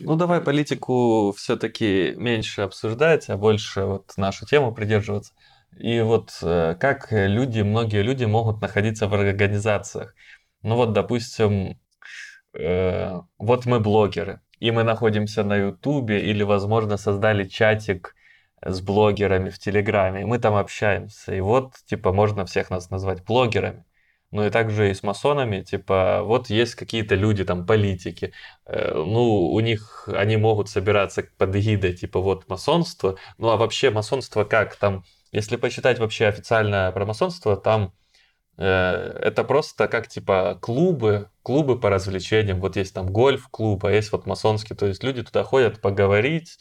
Ну, 0.00 0.16
давай 0.16 0.40
политику 0.40 1.32
все-таки 1.36 2.14
меньше 2.16 2.62
обсуждать, 2.62 3.28
а 3.28 3.36
больше 3.36 3.84
вот 3.84 4.12
нашу 4.16 4.46
тему 4.46 4.72
придерживаться. 4.74 5.32
И 5.78 6.00
вот 6.00 6.38
э, 6.42 6.76
как 6.78 7.08
люди, 7.10 7.60
многие 7.60 8.02
люди 8.02 8.24
могут 8.24 8.60
находиться 8.60 9.08
в 9.08 9.14
организациях. 9.14 10.14
Ну 10.62 10.76
вот, 10.76 10.92
допустим, 10.92 11.78
э, 12.54 13.20
вот 13.38 13.66
мы 13.66 13.80
блогеры, 13.80 14.40
и 14.58 14.70
мы 14.70 14.84
находимся 14.84 15.44
на 15.44 15.56
Ютубе, 15.56 16.20
или, 16.20 16.42
возможно, 16.42 16.96
создали 16.96 17.44
чатик 17.44 18.14
с 18.62 18.80
блогерами 18.80 19.50
в 19.50 19.58
Телеграме, 19.58 20.22
и 20.22 20.24
мы 20.24 20.38
там 20.38 20.54
общаемся. 20.54 21.34
И 21.34 21.40
вот, 21.40 21.74
типа, 21.86 22.12
можно 22.12 22.46
всех 22.46 22.70
нас 22.70 22.90
назвать 22.90 23.24
блогерами 23.24 23.84
ну 24.36 24.46
и 24.46 24.50
также 24.50 24.90
и 24.90 24.94
с 24.94 25.02
масонами, 25.02 25.62
типа, 25.62 26.20
вот 26.22 26.50
есть 26.50 26.74
какие-то 26.74 27.14
люди, 27.14 27.44
там, 27.44 27.66
политики, 27.66 28.34
э, 28.66 28.92
ну, 28.94 29.50
у 29.50 29.60
них, 29.60 30.08
они 30.12 30.36
могут 30.36 30.68
собираться 30.68 31.24
под 31.38 31.56
эгидой, 31.56 31.94
типа, 31.94 32.20
вот, 32.20 32.46
масонство, 32.48 33.16
ну, 33.38 33.48
а 33.48 33.56
вообще 33.56 33.90
масонство 33.90 34.44
как, 34.44 34.76
там, 34.76 35.04
если 35.32 35.56
почитать 35.56 35.98
вообще 35.98 36.26
официально 36.26 36.92
про 36.92 37.06
масонство, 37.06 37.56
там 37.56 37.94
э, 38.58 38.64
это 38.64 39.42
просто 39.42 39.88
как, 39.88 40.08
типа, 40.08 40.58
клубы, 40.60 41.30
клубы 41.42 41.80
по 41.80 41.88
развлечениям, 41.88 42.60
вот 42.60 42.76
есть 42.76 42.94
там 42.94 43.06
гольф-клуб, 43.06 43.86
а 43.86 43.90
есть 43.90 44.12
вот 44.12 44.26
масонский, 44.26 44.76
то 44.76 44.86
есть 44.86 45.02
люди 45.02 45.22
туда 45.22 45.44
ходят 45.44 45.80
поговорить, 45.80 46.58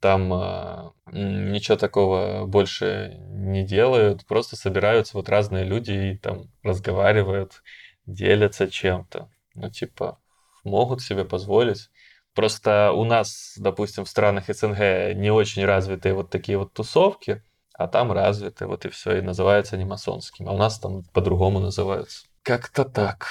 там 0.00 0.32
э, 0.32 0.90
ничего 1.12 1.76
такого 1.76 2.46
больше 2.46 3.16
не 3.28 3.64
делают, 3.64 4.26
просто 4.26 4.56
собираются 4.56 5.16
вот 5.16 5.28
разные 5.28 5.64
люди 5.64 5.92
и 5.92 6.18
там 6.18 6.50
разговаривают, 6.62 7.62
делятся 8.06 8.70
чем-то. 8.70 9.30
Ну, 9.54 9.70
типа, 9.70 10.18
могут 10.64 11.00
себе 11.00 11.24
позволить. 11.24 11.90
Просто 12.34 12.92
у 12.92 13.04
нас, 13.04 13.54
допустим, 13.56 14.04
в 14.04 14.08
странах 14.08 14.44
СНГ 14.48 15.14
не 15.14 15.30
очень 15.30 15.64
развитые 15.64 16.14
вот 16.14 16.28
такие 16.28 16.58
вот 16.58 16.74
тусовки, 16.74 17.42
а 17.72 17.88
там 17.88 18.12
развиты, 18.12 18.66
вот 18.66 18.84
и 18.84 18.90
все, 18.90 19.18
и 19.18 19.22
называются 19.22 19.76
не 19.76 19.84
масонскими, 19.84 20.48
а 20.48 20.52
у 20.52 20.58
нас 20.58 20.78
там 20.78 21.02
по-другому 21.14 21.60
называются. 21.60 22.26
Как-то 22.42 22.84
так. 22.84 23.28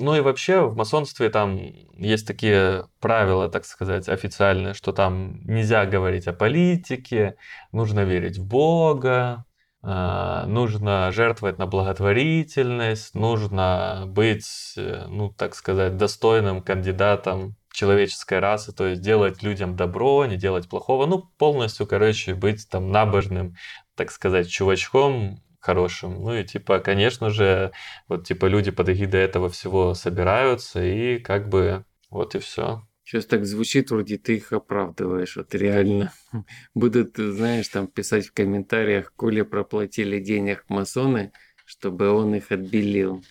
Ну 0.00 0.14
и 0.14 0.20
вообще 0.20 0.60
в 0.60 0.76
масонстве 0.76 1.28
там 1.28 1.56
есть 1.96 2.24
такие 2.24 2.86
правила, 3.00 3.48
так 3.48 3.64
сказать, 3.64 4.08
официальные, 4.08 4.74
что 4.74 4.92
там 4.92 5.40
нельзя 5.44 5.86
говорить 5.86 6.28
о 6.28 6.32
политике, 6.32 7.34
нужно 7.72 8.04
верить 8.04 8.38
в 8.38 8.46
Бога, 8.46 9.44
а, 9.82 10.46
нужно 10.46 11.10
жертвовать 11.10 11.58
на 11.58 11.66
благотворительность, 11.66 13.16
нужно 13.16 14.04
быть, 14.06 14.74
э, 14.76 15.06
ну 15.08 15.30
так 15.30 15.56
сказать, 15.56 15.96
достойным 15.96 16.62
кандидатом 16.62 17.56
человеческой 17.72 18.38
расы, 18.38 18.72
то 18.72 18.86
есть 18.86 19.02
делать 19.02 19.42
людям 19.42 19.74
добро, 19.74 20.26
не 20.26 20.36
делать 20.36 20.68
плохого, 20.68 21.06
ну 21.06 21.22
полностью, 21.38 21.88
короче, 21.88 22.34
быть 22.36 22.68
там 22.70 22.92
набожным, 22.92 23.56
так 23.96 24.12
сказать, 24.12 24.48
чувачком, 24.48 25.42
хорошим. 25.60 26.22
Ну 26.22 26.34
и 26.34 26.44
типа, 26.44 26.80
конечно 26.80 27.30
же, 27.30 27.72
вот 28.08 28.26
типа 28.26 28.46
люди 28.46 28.70
под 28.70 28.88
эгидой 28.90 29.22
этого 29.22 29.48
всего 29.48 29.94
собираются 29.94 30.82
и 30.84 31.18
как 31.18 31.48
бы 31.48 31.84
вот 32.10 32.34
и 32.34 32.38
все. 32.38 32.82
Сейчас 33.04 33.24
так 33.24 33.46
звучит, 33.46 33.90
вроде 33.90 34.18
ты 34.18 34.36
их 34.36 34.52
оправдываешь. 34.52 35.36
Вот 35.36 35.54
реально 35.54 36.12
будут, 36.74 37.16
знаешь, 37.16 37.68
там 37.68 37.86
писать 37.86 38.26
в 38.26 38.34
комментариях, 38.34 39.14
Коле 39.14 39.44
проплатили 39.44 40.20
денег 40.20 40.64
масоны, 40.68 41.32
чтобы 41.64 42.10
он 42.10 42.34
их 42.34 42.52
отбелил. 42.52 43.24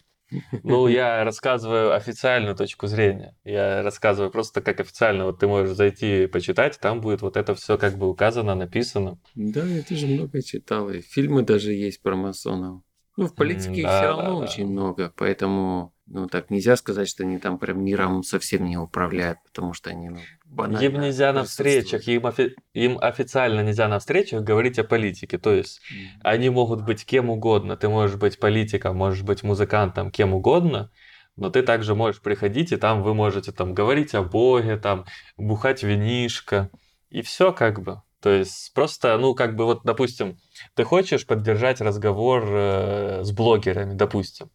Ну, 0.63 0.88
я 0.88 1.24
рассказываю 1.24 1.94
официальную 1.96 2.56
точку 2.56 2.88
зрения. 2.88 3.36
Я 3.44 3.84
рассказываю 3.84 4.32
просто 4.32 4.62
как 4.62 4.80
официально. 4.80 5.26
Вот 5.26 5.40
ты 5.40 5.48
можешь 5.48 5.76
зайти 5.76 6.24
и 6.24 6.28
почитать, 6.28 6.80
там 6.80 7.02
будет 7.02 7.22
вот 7.22 7.38
это 7.38 7.56
все 7.56 7.78
как 7.78 7.98
бы 7.98 8.10
указано, 8.10 8.56
написано. 8.56 9.20
Да, 9.36 9.66
я 9.66 9.84
тоже 9.84 10.08
много 10.08 10.42
читал. 10.42 10.90
И 10.90 11.02
фильмы 11.02 11.44
даже 11.44 11.74
есть 11.74 12.02
про 12.02 12.16
масонов. 12.16 12.82
Ну, 13.17 13.27
в 13.27 13.36
политике 13.36 13.84
да, 13.84 13.97
все 13.97 14.08
равно 14.08 14.39
да, 14.39 14.45
очень 14.45 14.65
да. 14.65 14.71
много, 14.71 15.13
поэтому 15.17 15.91
ну, 16.06 16.27
так 16.27 16.49
нельзя 16.49 16.75
сказать, 16.77 17.10
что 17.10 17.23
они 17.23 17.38
там 17.38 17.58
прям 17.58 17.84
миром 17.84 18.23
совсем 18.23 18.65
не 18.65 18.77
управляют, 18.77 19.39
потому 19.43 19.73
что 19.73 19.89
они, 19.89 20.10
ну, 20.10 20.19
банально 20.45 20.86
Им 20.86 21.01
нельзя 21.01 21.34
на 21.34 21.43
встречах, 21.43 22.08
им, 22.08 22.25
офи- 22.25 22.56
им 22.73 22.97
официально 22.99 23.62
нельзя 23.62 23.88
на 23.88 23.99
встречах 23.99 24.43
говорить 24.43 24.80
о 24.80 24.86
политике. 24.86 25.38
То 25.38 25.53
есть 25.53 25.82
mm-hmm. 25.91 26.21
они 26.23 26.49
могут 26.49 26.86
быть 26.86 27.06
кем 27.06 27.30
угодно. 27.30 27.75
Ты 27.75 27.89
можешь 27.89 28.15
быть 28.15 28.39
политиком, 28.39 28.95
можешь 28.95 29.23
быть 29.23 29.43
музыкантом, 29.43 30.12
кем 30.12 30.34
угодно, 30.34 30.91
но 31.36 31.49
ты 31.49 31.62
также 31.62 31.93
можешь 31.93 32.21
приходить, 32.21 32.71
и 32.71 32.77
там 32.77 33.03
вы 33.03 33.13
можете 33.13 33.51
там 33.51 33.73
говорить 33.73 34.15
о 34.15 34.23
Боге, 34.23 34.77
там 34.77 35.06
бухать 35.36 35.84
винишко, 35.84 36.69
и 37.10 37.21
все 37.21 37.51
как 37.51 37.82
бы. 37.82 38.01
То 38.21 38.32
есть 38.32 38.73
просто, 38.73 39.17
ну, 39.17 39.36
как 39.36 39.56
бы 39.56 39.65
вот, 39.65 39.82
допустим, 39.84 40.38
ты 40.76 40.84
хочешь 40.84 41.26
поддержать 41.26 41.82
разговор 41.82 42.43
э, 42.48 43.24
с 43.24 43.32
блогерами, 43.32 43.93
допустим, 43.93 44.50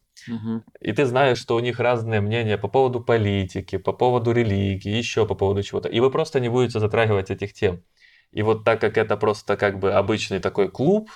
и 0.79 0.93
ты 0.93 1.05
знаешь, 1.05 1.37
что 1.37 1.55
у 1.55 1.59
них 1.59 1.79
разные 1.79 2.21
мнения 2.21 2.57
по 2.57 2.67
поводу 2.67 3.01
политики, 3.01 3.77
по 3.77 3.93
поводу 3.93 4.31
религии, 4.31 4.95
еще 4.95 5.25
по 5.25 5.35
поводу 5.35 5.63
чего-то. 5.63 5.89
И 5.89 5.99
вы 5.99 6.11
просто 6.11 6.39
не 6.39 6.49
будете 6.49 6.79
затрагивать 6.79 7.29
этих 7.29 7.53
тем. 7.53 7.83
И 8.31 8.41
вот 8.41 8.63
так 8.63 8.81
как 8.81 8.97
это 8.97 9.17
просто 9.17 9.57
как 9.57 9.79
бы 9.79 9.93
обычный 9.93 10.39
такой 10.39 10.69
клуб, 10.69 11.09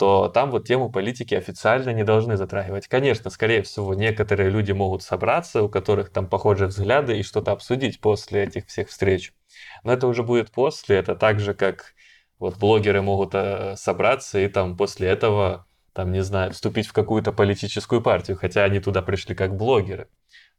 то 0.00 0.28
там 0.28 0.50
вот 0.50 0.66
тему 0.66 0.90
политики 0.90 1.34
официально 1.34 1.90
не 1.90 2.04
должны 2.04 2.38
затрагивать. 2.38 2.88
Конечно, 2.88 3.28
скорее 3.28 3.62
всего, 3.62 3.92
некоторые 3.94 4.48
люди 4.48 4.72
могут 4.72 5.02
собраться, 5.02 5.62
у 5.62 5.68
которых 5.68 6.10
там 6.10 6.26
похожие 6.26 6.68
взгляды, 6.68 7.18
и 7.18 7.22
что-то 7.22 7.52
обсудить 7.52 8.00
после 8.00 8.44
этих 8.44 8.66
всех 8.66 8.88
встреч. 8.88 9.34
Но 9.84 9.92
это 9.92 10.06
уже 10.06 10.22
будет 10.22 10.50
после, 10.50 10.96
это 10.96 11.14
так 11.14 11.38
же, 11.38 11.52
как 11.52 11.92
вот 12.40 12.58
блогеры 12.58 13.02
могут 13.02 13.34
э, 13.34 13.76
собраться 13.76 14.40
и 14.40 14.48
там 14.48 14.76
после 14.76 15.08
этого 15.08 15.66
там, 15.92 16.12
не 16.12 16.22
знаю, 16.22 16.52
вступить 16.52 16.86
в 16.86 16.92
какую-то 16.92 17.32
политическую 17.32 18.00
партию, 18.00 18.36
хотя 18.36 18.64
они 18.64 18.80
туда 18.80 19.02
пришли 19.02 19.34
как 19.34 19.56
блогеры. 19.56 20.08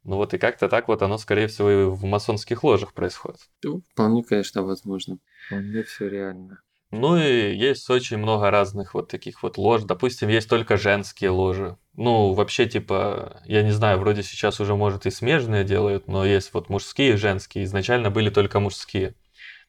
Ну 0.04 0.15
вот 0.15 0.34
и 0.34 0.38
как-то 0.38 0.67
так 0.67 0.88
вот 0.88 1.02
оно, 1.02 1.17
скорее 1.17 1.48
всего, 1.48 1.70
и 1.70 1.86
в 1.86 2.04
масонских 2.06 2.63
ложах 2.63 2.94
происходит. 2.94 3.39
Ну, 3.63 3.82
вполне, 3.91 4.24
конечно, 4.24 4.63
возможно. 4.63 5.17
Вполне 5.48 5.84
все 5.84 6.08
реально. 6.08 6.62
Ну 6.91 7.15
и 7.17 7.56
есть 7.56 7.89
очень 7.89 8.17
много 8.17 8.52
разных 8.52 8.94
вот 8.94 9.08
таких 9.08 9.44
вот 9.44 9.58
лож. 9.58 9.84
Допустим, 9.84 10.28
есть 10.28 10.50
только 10.50 10.76
женские 10.76 11.30
ложи. 11.30 11.78
Ну, 11.94 12.34
вообще, 12.34 12.65
типа, 12.65 13.41
я 13.46 13.63
не 13.63 13.72
знаю, 13.72 14.00
вроде 14.00 14.24
сейчас 14.24 14.60
уже, 14.60 14.76
может, 14.76 15.06
и 15.06 15.12
смежные 15.12 15.63
делают, 15.63 16.08
но 16.08 16.26
есть 16.26 16.54
вот 16.54 16.70
мужские 16.70 17.13
и 17.13 17.17
женские. 17.17 17.63
Изначально 17.63 18.12
были 18.12 18.30
только 18.30 18.60
мужские. 18.60 19.15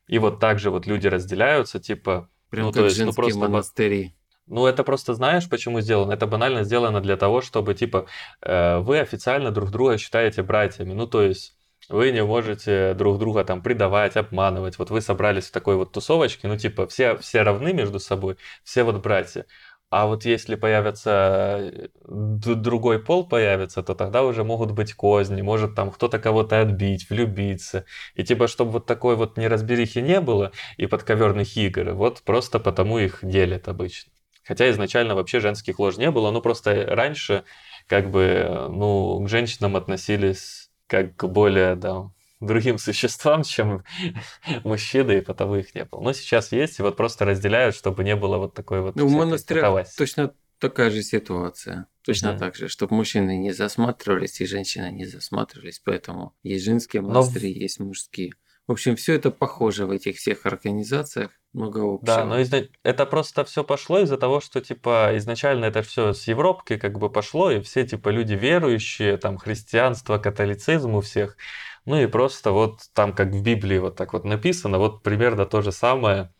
И 0.08 0.18
вот 0.18 0.40
так 0.40 0.58
же 0.58 0.70
вот 0.70 0.86
люди 0.86 1.06
разделяются, 1.06 1.80
типа... 1.80 2.28
Прям 2.50 2.66
ну, 2.66 2.72
как 2.72 2.82
то 2.82 2.84
есть, 2.84 3.02
ну, 3.02 3.12
просто 3.12 3.38
монастыри. 3.38 4.14
Ну, 4.46 4.66
это 4.66 4.84
просто 4.84 5.14
знаешь, 5.14 5.48
почему 5.48 5.80
сделано? 5.80 6.12
Это 6.12 6.26
банально 6.26 6.64
сделано 6.64 7.00
для 7.00 7.16
того, 7.16 7.40
чтобы, 7.40 7.74
типа, 7.74 8.06
э, 8.42 8.78
вы 8.78 8.98
официально 9.00 9.50
друг 9.50 9.70
друга 9.70 9.96
считаете 9.96 10.42
братьями. 10.42 10.92
Ну, 10.92 11.06
то 11.06 11.22
есть, 11.22 11.56
вы 11.88 12.10
не 12.10 12.24
можете 12.24 12.94
друг 12.94 13.18
друга 13.18 13.44
там 13.44 13.62
предавать, 13.62 14.16
обманывать. 14.16 14.78
Вот 14.78 14.90
вы 14.90 15.00
собрались 15.00 15.46
в 15.46 15.52
такой 15.52 15.76
вот 15.76 15.92
тусовочке, 15.92 16.48
ну, 16.48 16.56
типа, 16.56 16.86
все, 16.86 17.16
все 17.16 17.42
равны 17.42 17.72
между 17.72 17.98
собой, 17.98 18.36
все 18.64 18.82
вот 18.82 19.02
братья. 19.02 19.46
А 19.92 20.07
вот 20.07 20.24
если 20.24 20.55
появится 20.55 21.59
э, 21.61 21.88
другой 22.09 22.98
пол 22.98 23.28
появится, 23.28 23.83
то 23.83 23.94
тогда 23.94 24.22
уже 24.22 24.42
могут 24.42 24.70
быть 24.70 24.94
козни, 24.94 25.42
может 25.42 25.74
там 25.74 25.90
кто-то 25.90 26.18
кого-то 26.18 26.62
отбить, 26.62 27.11
влюбиться. 27.11 27.85
И 28.14 28.24
типа, 28.24 28.48
чтобы 28.48 28.70
вот 28.70 28.87
такой 28.87 29.16
вот 29.16 29.37
неразберихи 29.37 29.98
не 29.98 30.22
было 30.22 30.52
и 30.78 30.87
подковерных 30.87 31.59
игр, 31.59 31.92
вот 31.92 32.22
просто 32.22 32.59
потому 32.59 33.00
их 33.00 33.18
делят 33.20 33.68
обычно. 33.68 34.11
Хотя 34.44 34.70
изначально 34.70 35.14
вообще 35.14 35.40
женских 35.40 35.78
лож 35.78 35.98
не 35.98 36.11
было, 36.11 36.31
но 36.31 36.40
просто 36.40 36.87
раньше 36.87 37.44
как 37.87 38.11
бы, 38.11 38.22
э, 38.22 38.68
ну, 38.68 39.22
к 39.22 39.28
женщинам 39.28 39.76
относились 39.76 40.70
как 40.87 41.16
к 41.16 41.26
более, 41.26 41.74
да, 41.74 42.11
другим 42.46 42.78
существам, 42.78 43.42
чем 43.42 43.85
мужчины, 44.64 45.18
и 45.18 45.20
потому 45.20 45.57
их 45.57 45.74
не 45.74 45.85
было. 45.85 46.00
Но 46.00 46.12
сейчас 46.12 46.52
есть, 46.52 46.78
и 46.78 46.83
вот 46.83 46.96
просто 46.96 47.24
разделяют, 47.24 47.74
чтобы 47.74 48.05
не 48.05 48.16
было 48.16 48.38
вот 48.38 48.55
такой 48.55 48.81
вот... 48.81 48.96
Ну, 48.96 49.07
в 49.07 49.12
монастырях 49.12 49.87
точно 49.96 50.35
такая 50.59 50.90
же 50.90 51.02
ситуация. 51.02 51.87
Точно 52.05 52.28
mm-hmm. 52.28 52.38
так 52.38 52.55
же, 52.55 52.68
чтобы 52.68 52.94
мужчины 52.94 53.37
не 53.37 53.52
засматривались 53.52 54.40
и 54.40 54.46
женщины 54.46 54.92
не 54.92 55.05
засматривались. 55.05 55.81
Поэтому 55.85 56.35
есть 56.42 56.64
женские 56.64 57.02
монастыри, 57.02 57.52
Но... 57.52 57.61
есть 57.61 57.81
мужские. 57.81 58.33
В 58.68 58.72
общем, 58.72 58.94
все 58.94 59.14
это 59.14 59.33
похоже 59.33 59.87
в 59.87 59.90
этих 59.90 60.16
всех 60.16 60.46
организациях, 60.46 61.33
много 61.52 61.81
общего. 61.81 62.07
Да, 62.07 62.24
но 62.24 62.40
изна... 62.40 62.62
это 62.85 63.07
просто 63.07 63.44
все 63.44 63.64
пошло 63.64 63.98
из-за 64.00 64.16
того, 64.16 64.40
что 64.40 64.61
типа 64.61 65.11
изначально 65.16 65.64
это 65.64 65.83
все 65.83 66.12
с 66.12 66.28
Европки 66.28 66.76
как 66.76 66.96
бы 66.96 67.11
пошло, 67.11 67.50
и 67.50 67.61
все 67.61 67.85
типа 67.85 68.11
люди 68.11 68.35
верующие, 68.35 69.16
там 69.16 69.37
христианство, 69.37 70.18
католицизм 70.18 70.94
у 70.94 71.00
всех. 71.00 71.37
Ну 71.84 71.96
и 72.00 72.06
просто 72.06 72.52
вот 72.52 72.80
там, 72.94 73.12
как 73.12 73.28
в 73.28 73.42
Библии 73.42 73.78
вот 73.78 73.96
так 73.96 74.12
вот 74.12 74.24
написано, 74.24 74.78
вот 74.78 75.02
примерно 75.02 75.46
то 75.46 75.62
же 75.62 75.72
самое 75.72 76.32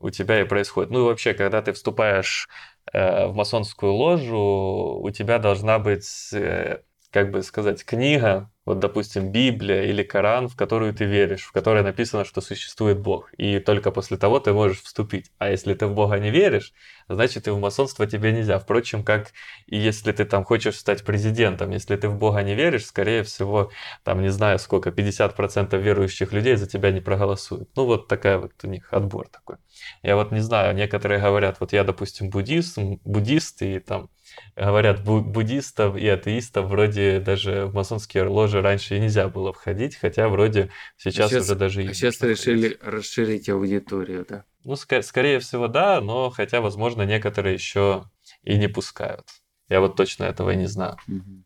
у 0.00 0.10
тебя 0.10 0.40
и 0.40 0.44
происходит. 0.44 0.90
Ну 0.90 1.00
и 1.00 1.04
вообще, 1.04 1.34
когда 1.34 1.62
ты 1.62 1.72
вступаешь 1.72 2.48
э, 2.92 3.26
в 3.26 3.34
масонскую 3.34 3.92
ложу, 3.92 5.00
у 5.02 5.10
тебя 5.10 5.38
должна 5.38 5.78
быть, 5.78 6.30
э, 6.32 6.82
как 7.10 7.30
бы 7.30 7.42
сказать, 7.42 7.84
книга, 7.84 8.50
вот, 8.70 8.78
допустим, 8.78 9.32
Библия 9.32 9.82
или 9.82 10.04
Коран, 10.04 10.48
в 10.48 10.54
которую 10.54 10.94
ты 10.94 11.04
веришь, 11.04 11.42
в 11.42 11.50
которой 11.50 11.82
написано, 11.82 12.24
что 12.24 12.40
существует 12.40 13.00
Бог. 13.00 13.32
И 13.36 13.58
только 13.58 13.90
после 13.90 14.16
того 14.16 14.38
ты 14.38 14.52
можешь 14.52 14.80
вступить. 14.82 15.32
А 15.38 15.50
если 15.50 15.74
ты 15.74 15.86
в 15.86 15.94
Бога 15.94 16.20
не 16.20 16.30
веришь, 16.30 16.72
значит 17.08 17.48
и 17.48 17.50
в 17.50 17.58
масонство 17.58 18.06
тебе 18.06 18.30
нельзя. 18.30 18.60
Впрочем, 18.60 19.02
как 19.02 19.32
и 19.66 19.76
если 19.76 20.12
ты 20.12 20.24
там 20.24 20.44
хочешь 20.44 20.76
стать 20.78 21.04
президентом, 21.04 21.70
если 21.70 21.96
ты 21.96 22.08
в 22.08 22.16
Бога 22.16 22.42
не 22.42 22.54
веришь, 22.54 22.86
скорее 22.86 23.24
всего, 23.24 23.72
там 24.04 24.22
не 24.22 24.30
знаю 24.30 24.60
сколько, 24.60 24.90
50% 24.90 25.76
верующих 25.76 26.32
людей 26.32 26.54
за 26.54 26.68
тебя 26.68 26.92
не 26.92 27.00
проголосуют. 27.00 27.70
Ну 27.74 27.86
вот 27.86 28.06
такая 28.06 28.38
вот 28.38 28.52
у 28.62 28.68
них 28.68 28.92
отбор 28.92 29.26
такой. 29.28 29.56
Я 30.02 30.14
вот 30.14 30.30
не 30.30 30.40
знаю, 30.40 30.76
некоторые 30.76 31.20
говорят, 31.20 31.56
вот 31.58 31.72
я, 31.72 31.82
допустим, 31.82 32.30
буддист, 32.30 32.78
буддист 33.04 33.62
и 33.62 33.80
там 33.80 34.10
говорят, 34.56 35.02
буддистов 35.04 35.96
и 35.96 36.08
атеистов 36.08 36.66
вроде 36.66 37.20
даже 37.20 37.66
в 37.66 37.74
масонские 37.74 38.24
ложи 38.24 38.59
раньше 38.60 38.96
и 38.96 39.00
нельзя 39.00 39.28
было 39.28 39.52
входить, 39.52 39.96
хотя 39.96 40.28
вроде 40.28 40.70
сейчас, 40.96 41.26
а 41.26 41.28
сейчас 41.30 41.44
уже 41.44 41.54
даже... 41.54 41.82
А 41.82 41.94
сейчас 41.94 42.20
решили 42.20 42.78
расширить 42.82 43.48
аудиторию, 43.48 44.26
да? 44.28 44.44
Ну, 44.64 44.74
ск- 44.74 45.02
скорее 45.02 45.38
всего, 45.38 45.68
да, 45.68 46.00
но 46.00 46.30
хотя, 46.30 46.60
возможно, 46.60 47.02
некоторые 47.02 47.54
еще 47.54 48.10
и 48.42 48.58
не 48.58 48.68
пускают. 48.68 49.26
Я 49.68 49.80
вот 49.80 49.96
точно 49.96 50.24
этого 50.24 50.50
и 50.50 50.56
не 50.56 50.66
знаю. 50.66 50.96
Угу. 51.08 51.44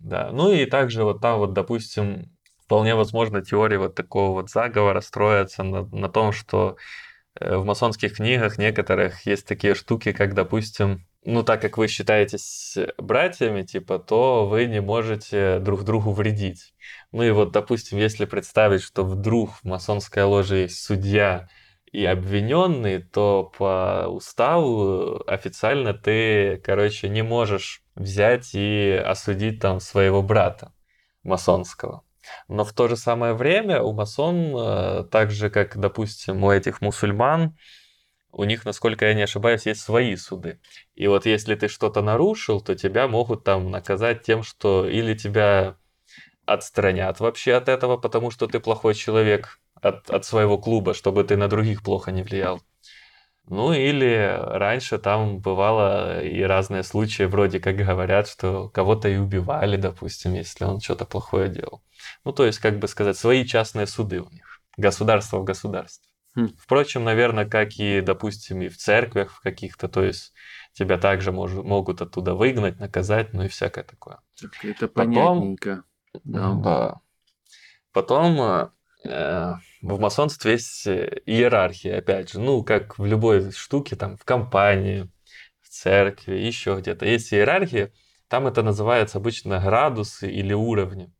Да, 0.00 0.30
ну 0.32 0.52
и 0.52 0.66
также 0.66 1.04
вот 1.04 1.20
там 1.20 1.38
вот, 1.38 1.52
допустим, 1.52 2.32
вполне 2.64 2.94
возможно 2.94 3.42
теория 3.42 3.78
вот 3.78 3.94
такого 3.94 4.32
вот 4.32 4.50
заговора 4.50 5.00
строится 5.00 5.62
на, 5.62 5.84
на 5.86 6.08
том, 6.08 6.32
что 6.32 6.76
э, 7.38 7.56
в 7.56 7.64
масонских 7.64 8.16
книгах 8.16 8.58
некоторых 8.58 9.26
есть 9.26 9.46
такие 9.46 9.74
штуки, 9.74 10.12
как, 10.12 10.34
допустим, 10.34 11.06
ну, 11.24 11.42
так 11.44 11.60
как 11.60 11.78
вы 11.78 11.86
считаетесь 11.86 12.76
братьями, 12.98 13.62
типа, 13.62 13.98
то 13.98 14.46
вы 14.46 14.66
не 14.66 14.80
можете 14.80 15.60
друг 15.60 15.84
другу 15.84 16.12
вредить. 16.12 16.74
Ну 17.12 17.22
и 17.22 17.30
вот, 17.30 17.52
допустим, 17.52 17.98
если 17.98 18.24
представить, 18.24 18.82
что 18.82 19.04
вдруг 19.04 19.50
в 19.50 19.64
масонской 19.64 20.24
ложе 20.24 20.58
есть 20.62 20.82
судья 20.82 21.48
и 21.92 22.04
обвиненный, 22.04 23.02
то 23.02 23.52
по 23.56 24.06
уставу 24.08 25.22
официально 25.26 25.94
ты, 25.94 26.60
короче, 26.64 27.08
не 27.08 27.22
можешь 27.22 27.82
взять 27.94 28.50
и 28.54 28.90
осудить 28.90 29.60
там 29.60 29.78
своего 29.78 30.22
брата 30.22 30.72
масонского. 31.22 32.02
Но 32.48 32.64
в 32.64 32.72
то 32.72 32.88
же 32.88 32.96
самое 32.96 33.34
время 33.34 33.82
у 33.82 33.92
масон, 33.92 34.54
э, 34.56 35.04
так 35.10 35.30
же 35.30 35.50
как, 35.50 35.76
допустим, 35.76 36.42
у 36.44 36.50
этих 36.50 36.80
мусульман, 36.80 37.56
у 38.32 38.44
них, 38.44 38.64
насколько 38.64 39.06
я 39.06 39.14
не 39.14 39.22
ошибаюсь, 39.22 39.66
есть 39.66 39.82
свои 39.82 40.16
суды. 40.16 40.58
И 40.94 41.06
вот 41.06 41.26
если 41.26 41.54
ты 41.54 41.68
что-то 41.68 42.02
нарушил, 42.02 42.60
то 42.60 42.74
тебя 42.74 43.06
могут 43.06 43.44
там 43.44 43.70
наказать 43.70 44.22
тем, 44.22 44.42
что 44.42 44.88
или 44.88 45.14
тебя 45.14 45.76
отстранят 46.46 47.20
вообще 47.20 47.54
от 47.54 47.68
этого, 47.68 47.98
потому 47.98 48.30
что 48.30 48.46
ты 48.46 48.58
плохой 48.58 48.94
человек 48.94 49.60
от, 49.74 50.10
от 50.10 50.24
своего 50.24 50.58
клуба, 50.58 50.94
чтобы 50.94 51.24
ты 51.24 51.36
на 51.36 51.48
других 51.48 51.82
плохо 51.82 52.10
не 52.10 52.22
влиял. 52.22 52.62
Ну 53.48 53.72
или 53.72 54.38
раньше 54.40 54.98
там 54.98 55.38
бывало 55.40 56.22
и 56.22 56.40
разные 56.42 56.84
случаи, 56.84 57.24
вроде 57.24 57.60
как 57.60 57.76
говорят, 57.76 58.28
что 58.28 58.68
кого-то 58.68 59.08
и 59.08 59.16
убивали, 59.16 59.76
допустим, 59.76 60.34
если 60.34 60.64
он 60.64 60.80
что-то 60.80 61.04
плохое 61.04 61.48
делал. 61.48 61.82
Ну 62.24 62.32
то 62.32 62.46
есть, 62.46 62.60
как 62.60 62.78
бы 62.78 62.88
сказать, 62.88 63.16
свои 63.16 63.44
частные 63.44 63.86
суды 63.86 64.20
у 64.20 64.30
них. 64.30 64.60
Государство 64.76 65.38
в 65.38 65.44
государстве. 65.44 66.11
Хм. 66.34 66.48
Впрочем, 66.58 67.04
наверное, 67.04 67.44
как 67.44 67.78
и, 67.78 68.00
допустим, 68.00 68.62
и 68.62 68.68
в 68.68 68.78
церквях 68.78 69.32
в 69.32 69.40
каких-то, 69.40 69.88
то 69.88 70.02
есть 70.02 70.32
тебя 70.72 70.96
также 70.98 71.30
мож, 71.30 71.52
могут 71.52 72.00
оттуда 72.00 72.34
выгнать, 72.34 72.78
наказать, 72.80 73.34
ну 73.34 73.44
и 73.44 73.48
всякое 73.48 73.84
такое. 73.84 74.20
Так 74.40 74.64
это 74.64 74.88
Потом, 74.88 75.14
понятненько. 75.14 75.84
Да. 76.24 76.54
да. 76.54 77.00
Потом 77.92 78.40
э, 78.40 78.68
э 79.04 79.54
в 79.82 79.98
масонстве 79.98 80.52
есть 80.52 80.86
э, 80.86 81.20
иерархия, 81.26 81.98
опять 81.98 82.30
же, 82.30 82.40
ну, 82.40 82.62
как 82.62 82.98
в 82.98 83.04
любой 83.04 83.50
штуке, 83.52 83.96
там, 83.96 84.16
в 84.16 84.24
компании, 84.24 85.10
в 85.60 85.68
церкви, 85.68 86.36
еще 86.36 86.78
где-то. 86.78 87.04
Есть 87.04 87.34
иерархия, 87.34 87.92
там 88.28 88.46
это 88.46 88.62
называется 88.62 89.18
обычно 89.18 89.60
градусы 89.60 90.30
или 90.30 90.54
уровни. 90.54 91.12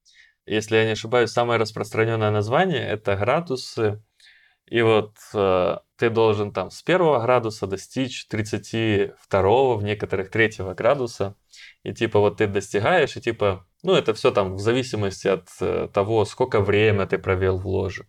Если 0.47 0.77
я 0.77 0.85
не 0.85 0.93
ошибаюсь, 0.93 1.31
самое 1.31 1.61
распространенное 1.61 2.31
название 2.31 2.87
это 2.87 3.17
градусы 3.17 4.03
и 4.73 4.81
вот 4.81 5.13
э, 5.35 5.77
ты 5.99 6.09
должен 6.09 6.51
там 6.51 6.71
с 6.71 6.83
первого 6.83 7.21
градуса 7.21 7.67
достичь 7.67 8.27
32 8.29 9.77
в 9.77 9.83
некоторых 9.83 10.31
третьего 10.31 10.73
градуса. 10.73 11.37
И 11.83 11.93
типа 11.93 12.21
вот 12.21 12.39
ты 12.39 12.47
достигаешь, 12.47 13.15
и 13.19 13.21
типа, 13.21 13.67
ну 13.83 13.93
это 13.93 14.15
все 14.15 14.31
там 14.31 14.55
в 14.55 14.61
зависимости 14.61 15.29
от 15.29 15.47
э, 15.61 15.89
того, 15.93 16.25
сколько 16.25 16.63
время 16.63 17.07
ты 17.07 17.19
провел 17.19 17.59
в 17.59 17.67
ложе, 17.67 18.07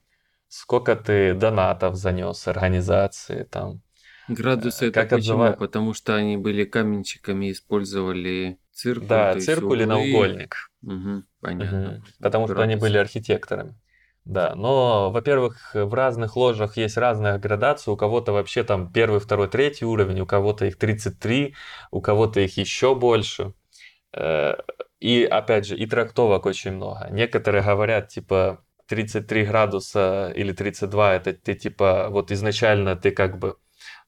сколько 0.47 0.95
ты 0.95 1.33
донатов 1.33 1.97
занес 1.97 2.47
организации 2.47 3.43
там. 3.43 3.81
Градусы 4.29 4.85
э, 4.85 4.87
это 4.87 5.01
как 5.01 5.09
почему? 5.09 5.57
Потому 5.57 5.93
что 5.93 6.15
они 6.15 6.37
были 6.37 6.63
каменщиками, 6.63 7.51
использовали 7.51 8.57
циркуль. 8.71 9.07
Да, 9.09 9.37
циркуль 9.37 9.81
и 9.81 9.85
наугольник. 9.85 10.55
Угу, 10.81 11.23
понятно. 11.41 11.95
Угу. 11.95 12.03
Потому 12.21 12.45
Градусы. 12.45 12.53
что 12.53 12.63
они 12.63 12.75
были 12.77 12.97
архитекторами. 12.97 13.75
Да, 14.25 14.55
но, 14.55 15.11
во-первых, 15.11 15.71
в 15.73 15.93
разных 15.93 16.37
ложах 16.37 16.77
есть 16.77 16.95
разная 16.97 17.37
градация. 17.39 17.91
У 17.91 17.97
кого-то 17.97 18.31
вообще 18.31 18.63
там 18.63 18.91
первый, 18.91 19.19
второй, 19.19 19.49
третий 19.49 19.85
уровень, 19.85 20.21
у 20.21 20.25
кого-то 20.25 20.65
их 20.65 20.77
33, 20.77 21.55
у 21.91 22.01
кого-то 22.01 22.39
их 22.39 22.57
еще 22.57 22.95
больше. 22.95 23.53
Э, 24.13 24.55
и, 25.01 25.25
опять 25.25 25.65
же, 25.67 25.77
и 25.77 25.85
трактовок 25.87 26.45
очень 26.45 26.71
много. 26.73 27.09
Некоторые 27.11 27.63
говорят, 27.63 28.09
типа, 28.09 28.63
33 28.87 29.45
градуса 29.45 30.31
или 30.35 30.53
32, 30.53 31.15
это 31.15 31.33
ты, 31.33 31.55
типа, 31.55 32.07
вот 32.09 32.31
изначально 32.31 32.95
ты 32.95 33.11
как 33.11 33.39
бы 33.39 33.57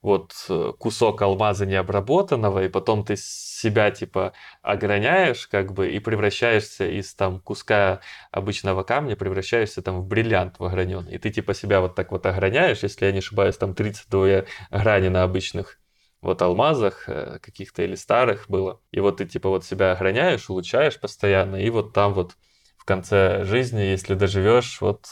вот 0.06 0.34
э, 0.48 0.72
кусок 0.78 1.20
алмаза 1.22 1.66
необработанного, 1.66 2.62
и 2.64 2.68
потом 2.68 3.04
ты 3.04 3.16
себя 3.16 3.90
типа 3.90 4.34
ограняешь 4.62 5.48
как 5.48 5.72
бы 5.72 5.90
и 5.90 5.98
превращаешься 5.98 6.86
из 6.86 7.12
там 7.12 7.40
куска 7.40 8.00
обычного 8.30 8.84
камня, 8.84 9.16
превращаешься 9.16 9.82
там 9.82 10.00
в 10.00 10.06
бриллиант 10.06 10.60
в 10.60 10.64
ограненный. 10.64 11.14
И 11.14 11.18
ты 11.18 11.30
типа 11.30 11.54
себя 11.54 11.80
вот 11.80 11.96
так 11.96 12.12
вот 12.12 12.24
ограняешь, 12.24 12.84
если 12.84 13.06
я 13.06 13.10
не 13.10 13.18
ошибаюсь, 13.18 13.56
там 13.56 13.74
32 13.74 14.44
грани 14.70 15.08
на 15.08 15.24
обычных 15.24 15.80
вот 16.20 16.40
алмазах 16.40 17.08
э, 17.08 17.40
каких-то 17.42 17.82
или 17.82 17.96
старых 17.96 18.48
было. 18.48 18.80
И 18.92 19.00
вот 19.00 19.16
ты 19.16 19.26
типа 19.26 19.48
вот 19.48 19.64
себя 19.64 19.90
ограняешь, 19.90 20.48
улучшаешь 20.48 21.00
постоянно, 21.00 21.56
и 21.56 21.68
вот 21.68 21.92
там 21.92 22.14
вот 22.14 22.36
в 22.76 22.84
конце 22.84 23.42
жизни, 23.42 23.80
если 23.80 24.14
доживешь, 24.14 24.80
вот 24.80 25.06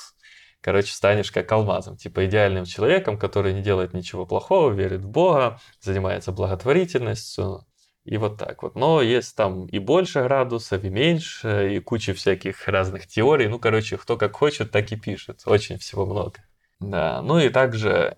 короче, 0.64 0.94
станешь 0.94 1.30
как 1.30 1.52
алмазом, 1.52 1.98
типа 1.98 2.24
идеальным 2.24 2.64
человеком, 2.64 3.18
который 3.18 3.52
не 3.52 3.60
делает 3.60 3.92
ничего 3.92 4.24
плохого, 4.24 4.72
верит 4.72 5.02
в 5.02 5.08
Бога, 5.08 5.60
занимается 5.78 6.32
благотворительностью, 6.32 7.66
и 8.04 8.16
вот 8.16 8.38
так 8.38 8.62
вот. 8.62 8.74
Но 8.74 9.02
есть 9.02 9.36
там 9.36 9.66
и 9.66 9.78
больше 9.78 10.22
градусов, 10.22 10.82
и 10.82 10.88
меньше, 10.88 11.74
и 11.76 11.80
куча 11.80 12.14
всяких 12.14 12.66
разных 12.66 13.06
теорий. 13.06 13.46
Ну, 13.46 13.58
короче, 13.58 13.98
кто 13.98 14.16
как 14.16 14.36
хочет, 14.36 14.70
так 14.70 14.90
и 14.90 14.96
пишет. 14.96 15.42
Очень 15.44 15.76
всего 15.76 16.06
много. 16.06 16.42
Да, 16.80 17.20
ну 17.20 17.38
и 17.38 17.50
также 17.50 18.16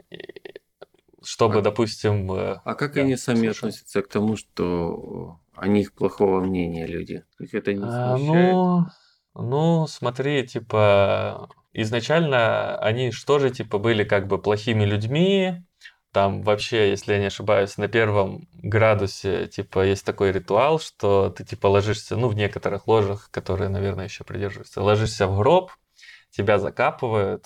чтобы, 1.24 1.58
А- 1.58 1.62
допустим... 1.62 2.30
э, 2.32 2.60
А 2.64 2.74
как 2.76 2.94
Да, 2.94 3.00
они 3.00 3.16
сами 3.16 3.46
слушаю. 3.46 3.70
относятся 3.70 4.02
к 4.02 4.08
тому, 4.08 4.36
что 4.36 5.40
о 5.56 5.66
них 5.66 5.92
плохого 5.92 6.40
мнения 6.40 6.86
люди? 6.86 7.24
Их 7.40 7.52
это 7.54 7.72
не 7.72 7.82
а, 7.82 8.16
смущает? 8.16 8.54
ну, 8.54 8.86
ну, 9.34 9.86
смотри, 9.88 10.46
типа, 10.46 11.48
изначально 11.82 12.78
они 12.78 13.10
что 13.12 13.38
же, 13.38 13.50
типа, 13.50 13.78
были 13.78 14.04
как 14.04 14.26
бы 14.26 14.38
плохими 14.40 14.84
людьми, 14.84 15.62
там 16.12 16.42
вообще, 16.42 16.88
если 16.88 17.12
я 17.12 17.18
не 17.18 17.26
ошибаюсь, 17.26 17.76
на 17.76 17.88
первом 17.88 18.48
градусе, 18.54 19.48
типа, 19.48 19.84
есть 19.84 20.04
такой 20.04 20.32
ритуал, 20.32 20.80
что 20.80 21.28
ты, 21.28 21.44
типа, 21.44 21.66
ложишься, 21.66 22.16
ну, 22.16 22.28
в 22.28 22.34
некоторых 22.34 22.88
ложах, 22.88 23.30
которые, 23.30 23.68
наверное, 23.68 24.06
еще 24.06 24.24
придерживаются, 24.24 24.82
ложишься 24.82 25.26
в 25.26 25.36
гроб, 25.36 25.72
тебя 26.30 26.58
закапывают, 26.58 27.44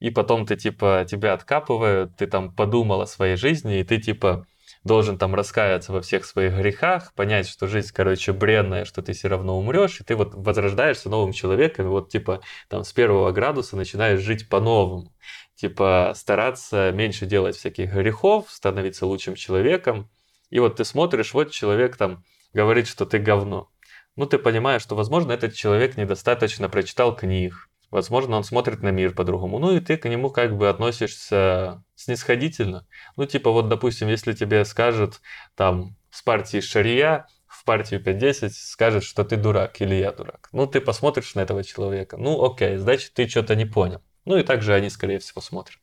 и 0.00 0.10
потом 0.10 0.44
ты, 0.44 0.56
типа, 0.56 1.06
тебя 1.08 1.34
откапывают, 1.34 2.16
ты 2.16 2.26
там 2.26 2.52
подумал 2.52 3.00
о 3.00 3.06
своей 3.06 3.36
жизни, 3.36 3.78
и 3.78 3.84
ты, 3.84 3.98
типа, 4.00 4.46
должен 4.84 5.18
там 5.18 5.34
раскаяться 5.34 5.92
во 5.92 6.00
всех 6.00 6.24
своих 6.24 6.54
грехах, 6.54 7.12
понять, 7.14 7.48
что 7.48 7.66
жизнь, 7.66 7.90
короче, 7.92 8.32
бренная, 8.32 8.84
что 8.84 9.02
ты 9.02 9.12
все 9.12 9.28
равно 9.28 9.58
умрешь, 9.58 10.00
и 10.00 10.04
ты 10.04 10.14
вот 10.14 10.34
возрождаешься 10.34 11.08
новым 11.08 11.32
человеком, 11.32 11.88
вот, 11.88 12.10
типа, 12.10 12.40
там, 12.68 12.84
с 12.84 12.92
первого 12.92 13.32
градуса 13.32 13.76
начинаешь 13.76 14.20
жить 14.20 14.48
по-новому 14.48 15.14
типа 15.56 16.12
стараться 16.14 16.90
меньше 16.92 17.26
делать 17.26 17.56
всяких 17.56 17.92
грехов, 17.92 18.46
становиться 18.50 19.06
лучшим 19.06 19.34
человеком. 19.34 20.10
И 20.50 20.58
вот 20.58 20.76
ты 20.76 20.84
смотришь, 20.84 21.34
вот 21.34 21.50
человек 21.50 21.96
там 21.96 22.24
говорит, 22.52 22.86
что 22.86 23.06
ты 23.06 23.18
говно. 23.18 23.70
Ну, 24.16 24.26
ты 24.26 24.38
понимаешь, 24.38 24.82
что, 24.82 24.94
возможно, 24.94 25.32
этот 25.32 25.54
человек 25.54 25.96
недостаточно 25.96 26.68
прочитал 26.68 27.16
книг. 27.16 27.68
Возможно, 27.90 28.36
он 28.36 28.44
смотрит 28.44 28.82
на 28.82 28.88
мир 28.88 29.14
по-другому. 29.14 29.58
Ну, 29.58 29.76
и 29.76 29.80
ты 29.80 29.96
к 29.96 30.08
нему 30.08 30.30
как 30.30 30.56
бы 30.56 30.68
относишься 30.68 31.82
снисходительно. 31.94 32.86
Ну, 33.16 33.26
типа, 33.26 33.50
вот, 33.50 33.68
допустим, 33.68 34.08
если 34.08 34.32
тебе 34.32 34.64
скажут 34.64 35.20
там 35.54 35.96
с 36.10 36.22
партии 36.22 36.60
Шария 36.60 37.26
в 37.46 37.64
партию 37.64 38.02
5-10 38.02 38.50
скажет, 38.50 39.04
что 39.04 39.24
ты 39.24 39.36
дурак 39.36 39.80
или 39.80 39.94
я 39.94 40.12
дурак. 40.12 40.48
Ну, 40.52 40.66
ты 40.66 40.80
посмотришь 40.80 41.34
на 41.34 41.40
этого 41.40 41.62
человека. 41.62 42.16
Ну, 42.16 42.44
окей, 42.44 42.76
значит, 42.76 43.14
ты 43.14 43.28
что-то 43.28 43.54
не 43.54 43.64
понял. 43.64 44.02
Ну 44.24 44.36
и 44.36 44.42
также 44.42 44.74
они, 44.74 44.90
скорее 44.90 45.18
всего, 45.18 45.40
смотрят. 45.40 45.78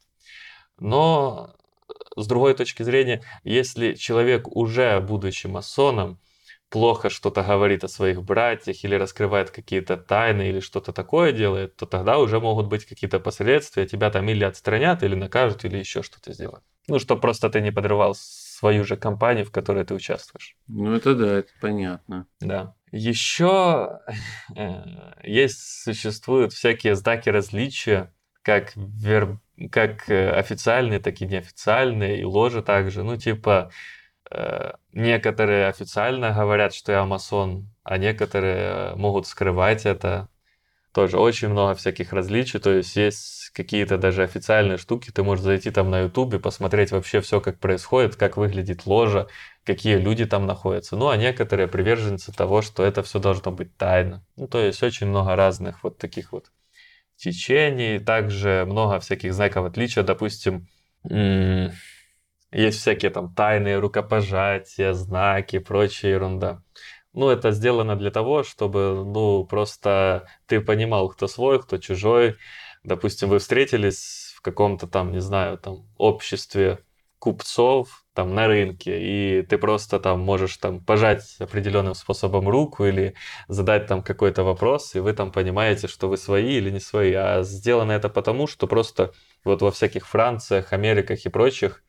Но 0.79 1.55
с 2.15 2.27
другой 2.27 2.55
точки 2.55 2.83
зрения, 2.83 3.23
если 3.43 3.93
человек 3.93 4.47
уже, 4.47 4.99
будучи 4.99 5.47
масоном, 5.47 6.19
плохо 6.71 7.09
что-то 7.09 7.43
говорит 7.43 7.83
о 7.83 7.89
своих 7.89 8.23
братьях 8.23 8.83
или 8.83 8.95
раскрывает 8.95 9.51
какие-то 9.51 9.97
тайны 9.97 10.49
или 10.49 10.61
что-то 10.61 10.93
такое 10.93 11.33
делает, 11.33 11.75
то 11.75 11.85
тогда 11.85 12.17
уже 12.17 12.39
могут 12.39 12.67
быть 12.67 12.85
какие-то 12.85 13.19
последствия. 13.19 13.85
Тебя 13.85 14.09
там 14.09 14.27
или 14.29 14.45
отстранят, 14.45 15.03
или 15.03 15.13
накажут, 15.13 15.65
или 15.65 15.77
еще 15.77 16.01
что-то 16.01 16.33
сделают. 16.33 16.63
Ну, 16.87 16.97
чтобы 16.97 17.21
просто 17.21 17.49
ты 17.49 17.61
не 17.61 17.71
подрывал 17.71 18.15
свою 18.15 18.85
же 18.85 18.95
компанию, 18.95 19.45
в 19.45 19.51
которой 19.51 19.83
ты 19.83 19.93
участвуешь. 19.93 20.55
Ну, 20.67 20.95
это 20.95 21.13
да, 21.13 21.39
это 21.39 21.49
понятно. 21.59 22.25
Да. 22.39 22.73
Еще 22.91 23.99
э, 24.55 24.83
есть, 25.23 25.83
существуют 25.83 26.53
всякие 26.53 26.95
знаки 26.95 27.29
различия, 27.29 28.13
как, 28.43 28.71
вер... 28.75 29.39
как 29.71 30.09
э, 30.09 30.31
официальные, 30.31 30.99
так 30.99 31.21
и 31.21 31.25
неофициальные, 31.25 32.21
и 32.21 32.23
ложи 32.23 32.63
также. 32.63 33.03
Ну, 33.03 33.17
типа, 33.17 33.71
некоторые 34.91 35.67
официально 35.67 36.31
говорят, 36.33 36.73
что 36.73 36.91
я 36.91 37.05
масон, 37.05 37.69
а 37.83 37.97
некоторые 37.97 38.95
могут 38.95 39.27
скрывать 39.27 39.85
это. 39.85 40.27
Тоже 40.93 41.17
очень 41.17 41.47
много 41.47 41.73
всяких 41.73 42.11
различий, 42.11 42.59
то 42.59 42.69
есть 42.69 42.97
есть 42.97 43.51
какие-то 43.53 43.97
даже 43.97 44.23
официальные 44.23 44.77
штуки, 44.77 45.09
ты 45.09 45.23
можешь 45.23 45.45
зайти 45.45 45.71
там 45.71 45.89
на 45.89 46.01
ютубе, 46.01 46.37
посмотреть 46.37 46.91
вообще 46.91 47.21
все, 47.21 47.39
как 47.39 47.59
происходит, 47.59 48.17
как 48.17 48.35
выглядит 48.35 48.85
ложа, 48.85 49.27
какие 49.63 49.95
люди 49.95 50.25
там 50.25 50.45
находятся. 50.45 50.97
Ну, 50.97 51.07
а 51.07 51.15
некоторые 51.15 51.69
приверженцы 51.69 52.33
того, 52.33 52.61
что 52.61 52.83
это 52.83 53.03
все 53.03 53.19
должно 53.19 53.53
быть 53.53 53.77
тайно. 53.77 54.25
Ну, 54.35 54.49
то 54.49 54.59
есть 54.59 54.83
очень 54.83 55.07
много 55.07 55.37
разных 55.37 55.81
вот 55.81 55.97
таких 55.97 56.33
вот 56.33 56.51
течений, 57.15 57.97
также 57.99 58.65
много 58.67 58.99
всяких 58.99 59.33
знаков 59.33 59.67
отличия, 59.67 60.03
допустим, 60.03 60.67
есть 62.51 62.79
всякие 62.79 63.11
там 63.11 63.33
тайные 63.33 63.79
рукопожатия, 63.79 64.93
знаки, 64.93 65.59
прочая 65.59 66.11
ерунда. 66.11 66.63
Ну, 67.13 67.29
это 67.29 67.51
сделано 67.51 67.95
для 67.95 68.11
того, 68.11 68.43
чтобы, 68.43 69.03
ну, 69.05 69.45
просто 69.45 70.27
ты 70.47 70.61
понимал, 70.61 71.09
кто 71.09 71.27
свой, 71.27 71.61
кто 71.61 71.77
чужой. 71.77 72.37
Допустим, 72.83 73.29
вы 73.29 73.39
встретились 73.39 74.33
в 74.37 74.41
каком-то 74.41 74.87
там, 74.87 75.11
не 75.11 75.19
знаю, 75.21 75.57
там, 75.57 75.85
обществе 75.97 76.79
купцов, 77.19 78.05
там, 78.13 78.33
на 78.33 78.47
рынке, 78.47 78.99
и 78.99 79.41
ты 79.43 79.57
просто 79.57 79.99
там 79.99 80.21
можешь 80.21 80.57
там 80.57 80.83
пожать 80.83 81.35
определенным 81.39 81.93
способом 81.93 82.49
руку 82.49 82.85
или 82.85 83.13
задать 83.47 83.87
там 83.87 84.01
какой-то 84.01 84.43
вопрос, 84.43 84.95
и 84.95 84.99
вы 84.99 85.13
там 85.13 85.31
понимаете, 85.31 85.87
что 85.87 86.09
вы 86.09 86.17
свои 86.17 86.57
или 86.57 86.71
не 86.71 86.79
свои. 86.79 87.13
А 87.13 87.43
сделано 87.43 87.91
это 87.91 88.09
потому, 88.09 88.47
что 88.47 88.67
просто 88.67 89.13
вот 89.43 89.61
во 89.61 89.71
всяких 89.71 90.07
Франциях, 90.07 90.73
Америках 90.73 91.25
и 91.25 91.29
прочих 91.29 91.83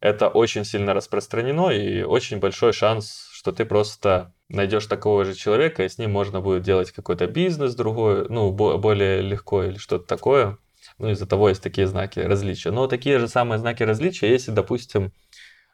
это 0.00 0.28
очень 0.28 0.64
сильно 0.64 0.94
распространено, 0.94 1.70
и 1.70 2.02
очень 2.02 2.38
большой 2.38 2.72
шанс, 2.72 3.28
что 3.32 3.52
ты 3.52 3.64
просто 3.64 4.32
найдешь 4.48 4.86
такого 4.86 5.24
же 5.24 5.34
человека, 5.34 5.84
и 5.84 5.88
с 5.88 5.98
ним 5.98 6.12
можно 6.12 6.40
будет 6.40 6.62
делать 6.62 6.92
какой-то 6.92 7.26
бизнес 7.26 7.74
другой, 7.74 8.28
ну, 8.28 8.50
бо- 8.52 8.78
более 8.78 9.20
легко 9.20 9.64
или 9.64 9.76
что-то 9.76 10.06
такое. 10.06 10.58
Ну, 10.98 11.10
из-за 11.10 11.26
того 11.26 11.48
есть 11.48 11.62
такие 11.62 11.86
знаки 11.86 12.20
различия. 12.20 12.70
Но 12.70 12.86
такие 12.86 13.18
же 13.18 13.28
самые 13.28 13.58
знаки 13.58 13.82
различия, 13.82 14.30
если, 14.30 14.52
допустим, 14.52 15.12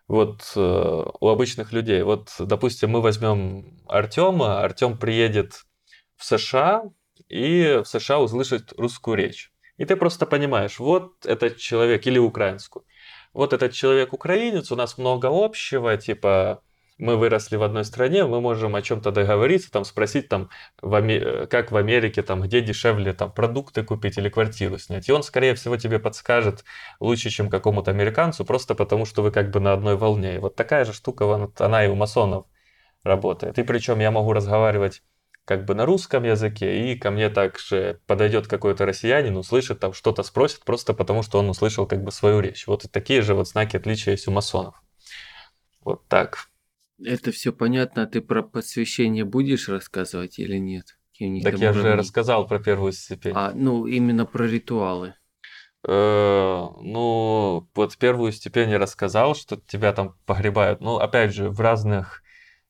вот 0.09 0.53
э, 0.57 1.05
у 1.20 1.29
обычных 1.29 1.72
людей. 1.72 2.03
Вот, 2.03 2.31
допустим, 2.39 2.91
мы 2.91 3.01
возьмем 3.01 3.79
Артема, 3.87 4.62
Артем 4.62 4.99
приедет 4.99 5.64
в 6.16 6.25
США 6.25 6.85
и 7.29 7.81
в 7.85 7.89
США 7.89 8.20
услышит 8.20 8.72
русскую 8.77 9.16
речь. 9.16 9.51
И 9.77 9.85
ты 9.85 9.97
просто 9.97 10.27
понимаешь, 10.27 10.79
вот 10.79 11.27
этот 11.27 11.57
человек, 11.57 12.07
или 12.07 12.18
украинскую, 12.18 12.85
вот 13.35 13.53
этот 13.53 13.72
человек 13.72 14.12
украинец, 14.12 14.72
у 14.72 14.76
нас 14.76 14.97
много 14.97 15.28
общего, 15.30 15.97
типа 15.97 16.62
мы 16.97 17.16
выросли 17.16 17.57
в 17.57 17.62
одной 17.62 17.85
стране, 17.85 18.24
мы 18.24 18.41
можем 18.41 18.76
о 18.76 18.82
чем-то 18.82 19.11
договориться, 19.11 19.70
там 19.70 19.85
спросить, 19.85 20.28
там, 20.28 20.49
в 20.80 20.95
Аме- 20.95 21.47
как 21.47 21.72
в 21.72 21.76
Америке, 21.76 22.22
там, 22.22 22.41
где 22.41 22.61
дешевле 22.61 23.12
там, 23.12 23.32
продукты 23.32 23.82
купить 23.82 24.16
или 24.16 24.28
квартиру 24.28 24.78
снять. 24.78 25.09
И 25.09 25.12
он, 25.12 25.24
скорее 25.24 25.55
всего, 25.55 25.76
тебе 25.76 25.99
подскажет 25.99 26.64
лучше, 27.01 27.30
чем 27.30 27.51
какому-то 27.51 27.91
американцу, 27.91 28.45
просто 28.45 28.74
потому 28.76 29.07
что 29.07 29.22
вы 29.22 29.32
как 29.32 29.51
бы 29.51 29.61
на 29.61 29.72
одной 29.72 29.97
волне. 29.97 30.37
И 30.37 30.39
вот 30.39 30.55
такая 30.55 30.85
же 30.85 30.93
штука, 30.93 31.51
она 31.59 31.85
и 31.85 31.89
у 31.89 31.97
масонов 31.97 32.47
работает. 33.03 33.59
И 33.59 33.64
причем 33.64 33.99
я 33.99 34.11
могу 34.12 34.32
разговаривать 34.32 35.03
как 35.45 35.65
бы 35.65 35.75
на 35.75 35.85
русском 35.85 36.25
языке, 36.25 36.93
и 36.93 36.99
ко 36.99 37.11
мне 37.11 37.29
также 37.29 38.01
подойдет 38.07 38.47
какой-то 38.47 38.87
россиянин, 38.87 39.37
услышит 39.37 39.81
там 39.81 39.93
что-то 39.93 40.23
спросит, 40.23 40.65
просто 40.65 40.95
потому 40.95 41.23
что 41.23 41.39
он 41.39 41.49
услышал 41.51 41.87
как 41.87 42.03
бы 42.03 42.11
свою 42.13 42.41
речь. 42.41 42.67
Вот 42.67 42.85
и 42.85 42.89
такие 42.89 43.23
же 43.23 43.35
вот 43.35 43.49
знаки 43.49 43.77
отличия 43.77 44.13
есть 44.13 44.27
у 44.27 44.31
масонов. 44.31 44.83
Вот 45.83 46.07
так. 46.09 46.49
Это 47.03 47.33
все 47.33 47.53
понятно, 47.53 48.05
а 48.05 48.07
ты 48.07 48.21
про 48.21 48.43
посвящение 48.43 49.25
будешь 49.25 49.69
рассказывать 49.69 50.39
или 50.39 50.57
нет? 50.57 50.97
Так 51.43 51.59
я 51.59 51.73
же 51.73 51.81
уровни? 51.81 51.99
рассказал 51.99 52.47
про 52.47 52.59
первую 52.59 52.93
степень. 52.93 53.33
А, 53.35 53.53
ну, 53.55 53.87
именно 53.87 54.27
про 54.27 54.47
ритуалы. 54.47 55.15
Э, 55.87 56.67
ну, 56.81 57.69
вот 57.75 57.97
первую 57.99 58.33
степень 58.33 58.71
я 58.71 58.79
рассказал, 58.79 59.37
что 59.37 59.57
тебя 59.57 59.93
там 59.93 60.17
погребают. 60.27 60.81
Ну, 60.81 60.97
опять 60.97 61.33
же, 61.33 61.51
в 61.51 61.61
разных 61.61 62.24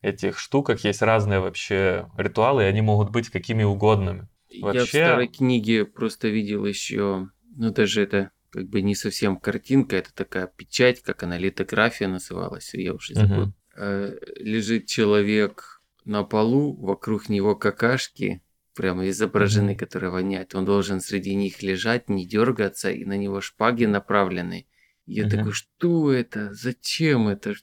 этих 0.05 0.39
штуках 0.39 0.85
есть 0.85 1.03
разные 1.03 1.41
вообще 1.41 2.09
ритуалы, 2.17 2.63
и 2.63 2.67
они 2.67 2.81
могут 2.83 3.11
быть 3.11 3.31
какими 3.31 3.63
угодными. 3.65 4.29
Я 4.51 4.61
в 4.61 4.63
Вообще- 4.75 4.87
старой 4.87 5.29
книге 5.29 5.85
просто 5.85 6.29
видел 6.29 6.65
еще, 6.67 7.29
ну 7.57 7.71
даже 7.73 8.03
это 8.03 8.31
как 8.51 8.69
бы 8.69 8.83
не 8.83 8.95
совсем 8.95 9.37
картинка, 9.37 9.97
это 9.97 10.15
такая 10.15 10.47
печать, 10.47 11.03
как 11.03 11.23
она, 11.25 11.37
литография 11.39 12.07
называлась, 12.07 12.73
я 12.75 12.95
уже 12.95 13.15
забыл. 13.15 13.53
Э, 13.77 14.17
Лежит 14.37 14.87
человек 14.87 15.81
на 16.05 16.23
полу, 16.23 16.75
вокруг 16.77 17.29
него 17.29 17.57
какашки, 17.57 18.43
прямо 18.77 19.09
изображены, 19.09 19.71
Мгм. 19.73 19.79
которые 19.79 20.11
воняют. 20.11 20.55
Он 20.55 20.65
должен 20.65 21.01
среди 21.01 21.35
них 21.35 21.63
лежать, 21.63 22.09
не 22.09 22.27
дергаться, 22.27 22.91
и 22.91 23.05
на 23.05 23.17
него 23.17 23.41
шпаги 23.41 23.87
направлены. 23.87 24.67
Я 25.07 25.27
Мгм. 25.27 25.37
такой, 25.37 25.53
что 25.53 26.13
это? 26.13 26.55
Зачем 26.55 27.29
это? 27.29 27.55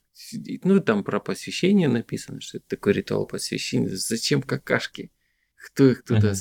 Ну, 0.63 0.79
там 0.79 1.03
про 1.03 1.19
посвящение 1.19 1.87
написано, 1.87 2.39
что 2.39 2.57
это 2.57 2.67
такой 2.67 2.93
ритуал 2.93 3.25
посвящения. 3.25 3.89
Зачем 3.89 4.41
какашки? 4.41 5.11
Кто 5.55 5.87
их 5.89 6.03
туда... 6.03 6.33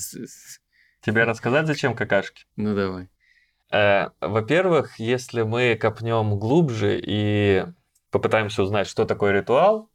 Тебе 1.03 1.25
рассказать, 1.25 1.67
зачем 1.67 1.95
какашки? 1.95 2.45
Ну, 2.57 2.75
давай. 2.75 3.09
Э, 3.73 4.09
Во-первых, 4.21 4.99
если 4.99 5.43
мы 5.43 5.77
копнем 5.77 6.39
глубже 6.39 7.01
и 7.03 7.65
попытаемся 8.11 8.63
узнать, 8.63 8.87
что 8.87 9.07
такое 9.07 9.33
ритуал, 9.33 9.91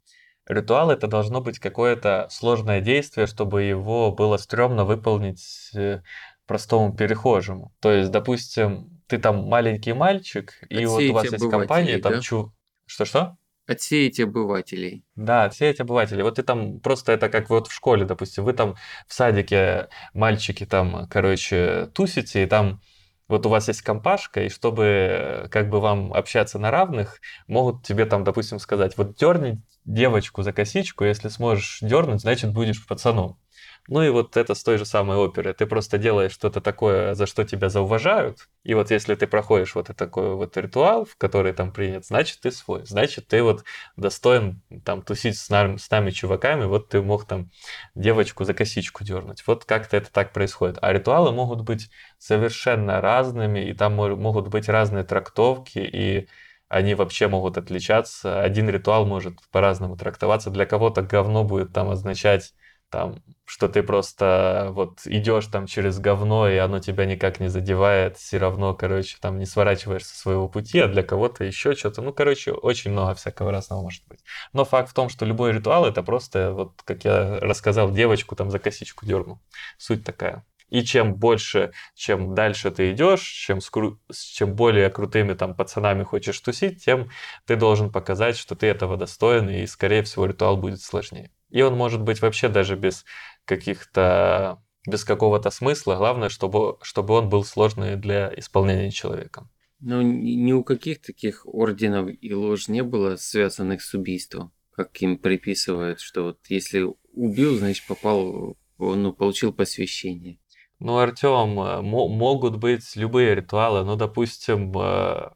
ритуал 0.48 0.90
это 0.90 1.08
должно 1.08 1.42
быть 1.42 1.60
какое-то 1.60 2.28
сложное 2.32 2.82
действие, 2.82 3.28
чтобы 3.28 3.64
его 3.64 4.12
было 4.12 4.38
стрёмно 4.38 4.86
выполнить 4.86 5.70
э, 5.76 6.02
простому 6.48 6.96
перехожему. 6.96 7.76
То 7.80 7.92
есть, 7.92 8.10
допустим, 8.10 8.95
ты 9.08 9.18
там 9.18 9.48
маленький 9.48 9.94
мальчик, 9.94 10.54
и 10.70 10.86
вот 10.86 11.04
у 11.04 11.14
вас 11.14 11.32
есть 11.32 11.50
компания, 11.50 12.00
там 12.00 12.22
чу... 12.22 12.54
Что-что? 12.86 13.38
Отсеять 13.68 14.20
обывателей. 14.20 15.04
Да, 15.16 15.46
отсеять 15.46 15.80
обывателей. 15.80 16.22
Вот 16.22 16.36
ты 16.36 16.44
там 16.44 16.80
просто 16.80 17.14
это 17.14 17.30
как 17.30 17.50
вот 17.50 17.68
в 17.68 17.74
школе, 17.74 18.06
допустим, 18.06 18.44
вы 18.44 18.54
там 18.54 18.76
в 19.08 19.14
садике 19.14 19.90
мальчики 20.14 20.66
там, 20.66 21.08
короче, 21.10 21.88
тусите, 21.94 22.44
и 22.44 22.46
там 22.46 22.82
вот 23.28 23.46
у 23.48 23.50
вас 23.50 23.68
есть 23.68 23.82
компашка, 23.82 24.44
и 24.44 24.50
чтобы 24.50 24.84
э, 24.84 25.48
как 25.50 25.70
бы 25.70 25.80
вам 25.80 26.14
общаться 26.14 26.60
на 26.60 26.70
равных, 26.70 27.20
могут 27.48 27.84
тебе 27.84 28.06
там, 28.06 28.24
допустим, 28.24 28.60
сказать, 28.60 28.98
вот 28.98 29.16
дерни 29.16 29.64
девочку 29.84 30.44
за 30.44 30.54
косичку, 30.54 31.04
если 31.04 31.30
сможешь 31.30 31.80
дернуть, 31.82 32.22
значит 32.22 32.54
будешь 32.54 32.86
пацаном. 32.86 33.40
Ну 33.88 34.02
и 34.02 34.10
вот 34.10 34.36
это 34.36 34.56
с 34.56 34.64
той 34.64 34.80
же 34.80 34.86
самой 34.86 35.18
оперы. 35.18 35.54
Ты 35.54 35.68
просто 35.68 36.00
делаешь 36.00 36.32
что-то 36.32 36.60
такое, 36.60 37.14
за 37.14 37.28
что 37.28 37.44
тебя 37.44 37.70
зауважают. 37.70 38.50
И 38.64 38.74
вот 38.74 38.90
если 38.90 39.14
ты 39.14 39.28
проходишь 39.28 39.76
вот 39.76 39.92
такой 39.96 40.36
вот 40.36 40.58
ритуал, 40.58 41.06
в 41.06 41.16
который 41.18 41.54
там 41.54 41.72
принят, 41.72 42.04
значит 42.06 42.40
ты 42.42 42.50
свой. 42.52 42.84
Значит 42.86 43.28
ты 43.28 43.44
вот 43.44 43.64
достоин 43.96 44.62
там 44.84 45.04
тусить 45.04 45.38
с 45.38 45.50
нами, 45.50 45.78
с 45.78 45.92
нами 45.92 46.10
чуваками, 46.10 46.66
вот 46.66 46.90
ты 46.90 47.02
мог 47.04 47.26
там 47.26 47.52
девочку 47.94 48.44
за 48.44 48.56
косичку 48.56 49.04
дернуть. 49.04 49.44
Вот 49.46 49.66
как-то 49.66 49.98
это 49.98 50.12
так 50.12 50.34
происходит. 50.34 50.80
А 50.82 50.92
ритуалы 50.92 51.32
могут 51.32 51.62
быть 51.62 51.92
совершенно 52.18 53.02
разными, 53.02 53.70
и 53.70 53.74
там 53.76 53.94
могут 53.94 54.48
быть 54.48 54.68
разные 54.68 55.04
трактовки, 55.04 55.78
и 55.78 56.28
они 56.70 56.96
вообще 56.96 57.28
могут 57.28 57.60
отличаться. 57.60 58.42
Один 58.42 58.68
ритуал 58.68 59.06
может 59.06 59.36
по-разному 59.52 59.96
трактоваться. 59.96 60.50
Для 60.50 60.66
кого-то 60.66 61.04
говно 61.04 61.44
будет 61.44 61.72
там 61.72 61.90
означать 61.92 62.54
там, 62.96 63.22
что 63.44 63.68
ты 63.68 63.84
просто 63.84 64.70
вот 64.72 65.02
идешь 65.04 65.48
там 65.48 65.68
через 65.68 66.00
говно, 66.00 66.48
и 66.50 66.56
оно 66.56 66.80
тебя 66.80 67.06
никак 67.06 67.42
не 67.42 67.50
задевает, 67.50 68.16
все 68.16 68.38
равно, 68.38 68.74
короче, 68.74 69.18
там 69.20 69.38
не 69.38 69.46
сворачиваешь 69.46 70.06
со 70.06 70.18
своего 70.18 70.48
пути, 70.48 70.80
а 70.80 70.88
для 70.88 71.04
кого-то 71.04 71.44
еще 71.44 71.76
что-то. 71.76 72.02
Ну, 72.02 72.14
короче, 72.14 72.54
очень 72.54 72.92
много 72.92 73.14
всякого 73.16 73.52
разного 73.52 73.82
может 73.82 74.08
быть. 74.08 74.22
Но 74.54 74.64
факт 74.64 74.92
в 74.92 74.94
том, 74.94 75.10
что 75.10 75.26
любой 75.26 75.52
ритуал 75.52 75.86
это 75.86 76.04
просто, 76.04 76.54
вот 76.54 76.82
как 76.86 77.04
я 77.04 77.38
рассказал, 77.42 77.92
девочку 77.92 78.34
там 78.38 78.50
за 78.50 78.60
косичку 78.60 79.06
дернул. 79.06 79.40
Суть 79.78 80.06
такая. 80.06 80.46
И 80.70 80.82
чем 80.82 81.16
больше, 81.16 81.74
чем 81.96 82.34
дальше 82.34 82.72
ты 82.72 82.94
идешь, 82.94 83.22
чем 83.22 83.60
с, 83.60 83.70
кру... 83.70 84.00
чем 84.10 84.56
более 84.56 84.90
крутыми 84.90 85.34
там 85.34 85.54
пацанами 85.54 86.04
хочешь 86.04 86.40
тусить, 86.40 86.86
тем 86.86 87.10
ты 87.46 87.58
должен 87.58 87.92
показать, 87.92 88.38
что 88.38 88.56
ты 88.56 88.68
этого 88.68 88.96
достоин, 88.96 89.50
и, 89.50 89.66
скорее 89.68 90.02
всего, 90.04 90.26
ритуал 90.26 90.56
будет 90.56 90.82
сложнее. 90.82 91.30
И 91.50 91.62
он 91.62 91.76
может 91.76 92.02
быть 92.02 92.22
вообще 92.22 92.50
даже 92.50 92.76
без 92.76 93.06
каких-то 93.46 94.62
без 94.88 95.04
какого-то 95.04 95.50
смысла. 95.50 95.96
Главное, 95.96 96.30
чтобы, 96.30 96.78
чтобы 96.82 97.16
он 97.16 97.30
был 97.30 97.44
сложный 97.44 97.96
для 97.96 98.32
исполнения 98.38 98.92
человеком. 98.92 99.50
Ну, 99.80 100.02
ни 100.02 100.52
у 100.52 100.64
каких 100.64 101.02
таких 101.02 101.46
орденов 101.46 102.10
и 102.22 102.34
ложь 102.34 102.68
не 102.68 102.82
было 102.82 103.18
связанных 103.18 103.82
с 103.82 103.94
убийством, 103.94 104.52
как 104.72 105.02
им 105.02 105.18
приписывают, 105.18 106.00
что 106.00 106.24
вот 106.24 106.40
если 106.48 106.88
убил, 107.14 107.58
значит 107.58 107.86
попал, 107.88 108.58
ну, 108.78 109.14
получил 109.14 109.54
посвящение. 109.54 110.40
Ну, 110.80 110.98
Артем, 110.98 111.60
э, 111.60 111.82
могут 111.82 112.58
быть 112.58 112.96
любые 112.96 113.36
ритуалы. 113.36 113.86
Ну, 113.86 113.96
допустим, 113.96 114.72
э, 114.78 115.30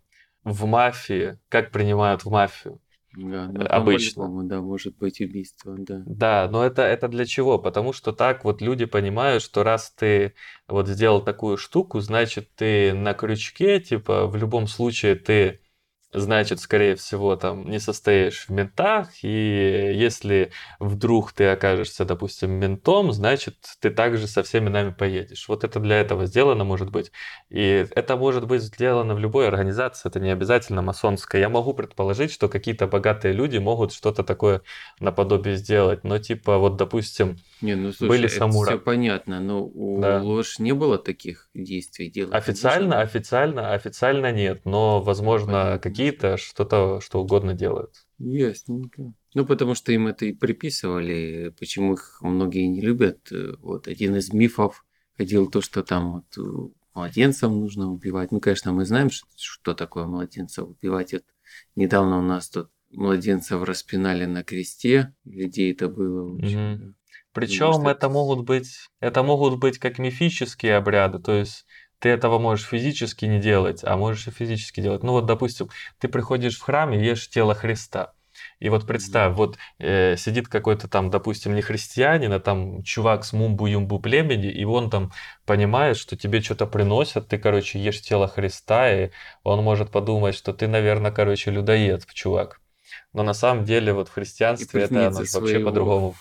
в 0.43 0.65
мафии, 0.65 1.37
как 1.49 1.71
принимают 1.71 2.23
в 2.23 2.29
мафию? 2.29 2.81
Да, 3.15 3.47
да, 3.47 3.65
обычно. 3.65 4.43
Да, 4.47 4.61
может 4.61 4.95
быть 4.97 5.19
убийство, 5.19 5.75
да. 5.77 6.03
Да, 6.05 6.47
но 6.51 6.63
это, 6.63 6.83
это 6.83 7.07
для 7.07 7.25
чего? 7.25 7.57
Потому 7.57 7.91
что 7.91 8.11
так 8.11 8.43
вот 8.45 8.61
люди 8.61 8.85
понимают, 8.85 9.41
что 9.41 9.63
раз 9.63 9.91
ты 9.91 10.33
вот 10.67 10.87
сделал 10.87 11.21
такую 11.21 11.57
штуку, 11.57 11.99
значит 11.99 12.49
ты 12.55 12.93
на 12.93 13.13
крючке, 13.13 13.79
типа 13.79 14.27
в 14.27 14.35
любом 14.35 14.67
случае 14.67 15.15
ты 15.15 15.59
значит, 16.11 16.59
скорее 16.59 16.95
всего, 16.95 17.35
там 17.35 17.69
не 17.69 17.79
состоишь 17.79 18.45
в 18.47 18.49
ментах, 18.49 19.09
и 19.21 19.93
если 19.95 20.51
вдруг 20.79 21.33
ты 21.33 21.47
окажешься, 21.47 22.03
допустим, 22.03 22.51
ментом, 22.51 23.11
значит, 23.11 23.55
ты 23.79 23.91
также 23.91 24.27
со 24.27 24.41
всеми 24.43 24.69
нами 24.69 24.91
поедешь. 24.91 25.47
Вот 25.47 25.63
это 25.63 25.79
для 25.79 25.97
этого 25.97 26.25
сделано, 26.25 26.63
может 26.63 26.89
быть. 26.89 27.11
И 27.49 27.85
это 27.95 28.17
может 28.17 28.47
быть 28.47 28.63
сделано 28.63 29.13
в 29.13 29.19
любой 29.19 29.47
организации, 29.47 30.09
это 30.09 30.19
не 30.19 30.31
обязательно 30.31 30.81
масонская. 30.81 31.41
Я 31.41 31.49
могу 31.49 31.73
предположить, 31.73 32.31
что 32.31 32.49
какие-то 32.49 32.87
богатые 32.87 33.33
люди 33.33 33.57
могут 33.57 33.93
что-то 33.93 34.23
такое 34.23 34.61
наподобие 34.99 35.55
сделать, 35.57 36.03
но 36.03 36.17
типа 36.17 36.57
вот, 36.57 36.75
допустим, 36.75 37.37
не, 37.61 37.75
ну, 37.75 37.91
слушай, 37.91 38.09
были 38.09 38.27
самуры. 38.27 38.71
все 38.71 38.79
понятно, 38.79 39.39
но 39.39 39.63
у 39.63 40.01
да. 40.01 40.21
ложь 40.21 40.59
не 40.59 40.71
было 40.71 40.97
таких 40.97 41.49
действий 41.53 42.09
делать. 42.09 42.33
Официально, 42.33 43.01
официально, 43.01 43.73
официально 43.73 44.31
нет, 44.31 44.61
но, 44.65 45.01
возможно, 45.01 45.79
какие 45.81 45.98
какие-то 46.05 46.37
что-то, 46.37 46.99
что 47.01 47.21
угодно 47.21 47.53
делают. 47.53 48.05
Ясненько. 48.17 49.13
Ну, 49.33 49.45
потому 49.45 49.75
что 49.75 49.91
им 49.91 50.07
это 50.07 50.25
и 50.25 50.33
приписывали, 50.33 51.53
почему 51.59 51.93
их 51.93 52.19
многие 52.21 52.67
не 52.67 52.81
любят. 52.81 53.29
Вот 53.59 53.87
один 53.87 54.15
из 54.15 54.33
мифов 54.33 54.85
ходил 55.17 55.49
то, 55.49 55.61
что 55.61 55.83
там 55.83 56.13
вот 56.13 56.37
э, 56.37 56.69
младенцев 56.93 57.51
нужно 57.51 57.91
убивать. 57.91 58.31
Ну, 58.31 58.39
конечно, 58.39 58.71
мы 58.73 58.85
знаем, 58.85 59.09
что, 59.09 59.27
что 59.35 59.73
такое 59.73 60.05
младенцев 60.05 60.67
убивать. 60.67 61.13
Вот 61.13 61.25
недавно 61.75 62.19
у 62.19 62.21
нас 62.21 62.49
тут 62.49 62.69
младенцев 62.91 63.61
распинали 63.63 64.25
на 64.25 64.43
кресте. 64.43 65.13
Людей 65.25 65.73
это 65.73 65.89
было 65.89 66.33
очень. 66.33 66.73
Угу. 66.73 66.93
Причем 67.33 67.87
это 67.87 68.09
могут 68.09 68.45
быть, 68.45 68.89
это 68.99 69.21
могут 69.23 69.59
быть 69.59 69.77
как 69.77 69.99
мифические 69.99 70.77
обряды, 70.77 71.19
то 71.19 71.33
есть 71.33 71.65
ты 71.99 72.09
этого 72.09 72.39
можешь 72.39 72.67
физически 72.67 73.25
не 73.25 73.39
делать, 73.39 73.83
а 73.83 73.97
можешь 73.97 74.27
и 74.27 74.31
физически 74.31 74.81
делать. 74.81 75.03
Ну 75.03 75.13
вот, 75.13 75.25
допустим, 75.25 75.69
ты 75.99 76.07
приходишь 76.07 76.57
в 76.57 76.61
храм 76.63 76.93
и 76.93 77.03
ешь 77.03 77.29
тело 77.29 77.53
Христа. 77.53 78.13
И 78.59 78.69
вот 78.69 78.85
представь, 78.85 79.35
вот 79.35 79.57
э, 79.79 80.15
сидит 80.17 80.47
какой-то 80.47 80.87
там, 80.87 81.09
допустим, 81.09 81.55
не 81.55 81.61
христианин, 81.61 82.31
а 82.33 82.39
там 82.39 82.83
чувак 82.83 83.23
с 83.25 83.33
мумбу-юмбу 83.33 83.99
племени, 83.99 84.47
и 84.49 84.63
он 84.65 84.89
там 84.89 85.11
понимает, 85.45 85.97
что 85.97 86.15
тебе 86.15 86.41
что-то 86.41 86.65
приносят, 86.65 87.27
ты, 87.27 87.37
короче, 87.37 87.79
ешь 87.79 88.01
тело 88.01 88.27
Христа, 88.27 88.91
и 88.91 89.11
он 89.43 89.63
может 89.63 89.91
подумать, 89.91 90.35
что 90.35 90.53
ты, 90.53 90.67
наверное, 90.67 91.11
короче, 91.11 91.51
людоед, 91.51 92.05
чувак. 92.13 92.61
Но 93.13 93.23
на 93.23 93.33
самом 93.33 93.65
деле 93.65 93.93
вот 93.93 94.09
в 94.09 94.13
христианстве 94.13 94.83
это 94.83 95.07
оно 95.07 95.17
вообще 95.17 95.59
по-другому. 95.59 96.15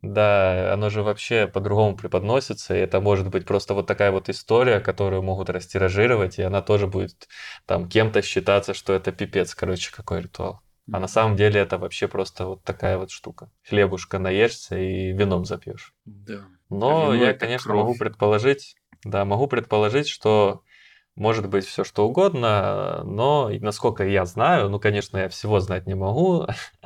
Да, 0.00 0.72
оно 0.72 0.90
же 0.90 1.02
вообще 1.02 1.48
по-другому 1.48 1.96
преподносится, 1.96 2.76
и 2.76 2.78
это 2.78 3.00
может 3.00 3.28
быть 3.30 3.44
просто 3.46 3.74
вот 3.74 3.86
такая 3.86 4.12
вот 4.12 4.28
история, 4.28 4.78
которую 4.78 5.22
могут 5.22 5.50
растиражировать, 5.50 6.38
и 6.38 6.42
она 6.42 6.62
тоже 6.62 6.86
будет 6.86 7.28
там 7.66 7.88
кем-то 7.88 8.22
считаться, 8.22 8.74
что 8.74 8.92
это 8.92 9.10
пипец, 9.10 9.54
короче, 9.56 9.92
какой 9.92 10.22
ритуал. 10.22 10.60
А 10.90 11.00
на 11.00 11.08
самом 11.08 11.36
деле 11.36 11.60
это 11.60 11.78
вообще 11.78 12.08
просто 12.08 12.46
вот 12.46 12.62
такая 12.62 12.96
вот 12.96 13.10
штука. 13.10 13.50
Хлебушка 13.68 14.18
наешься 14.18 14.78
и 14.78 15.12
вином 15.12 15.44
запьешь. 15.44 15.94
Да. 16.06 16.46
Но 16.70 17.10
а 17.10 17.16
я, 17.16 17.34
конечно, 17.34 17.70
кровь. 17.70 17.80
могу 17.80 17.94
предположить, 17.98 18.76
да, 19.04 19.24
могу 19.24 19.48
предположить, 19.48 20.08
что 20.08 20.62
может 21.14 21.48
быть 21.48 21.66
все 21.66 21.84
что 21.84 22.06
угодно, 22.06 23.02
но 23.04 23.50
насколько 23.60 24.04
я 24.04 24.24
знаю, 24.24 24.70
ну, 24.70 24.78
конечно, 24.78 25.18
я 25.18 25.28
всего 25.28 25.60
знать 25.60 25.86
не 25.86 25.94
могу, 25.94 26.46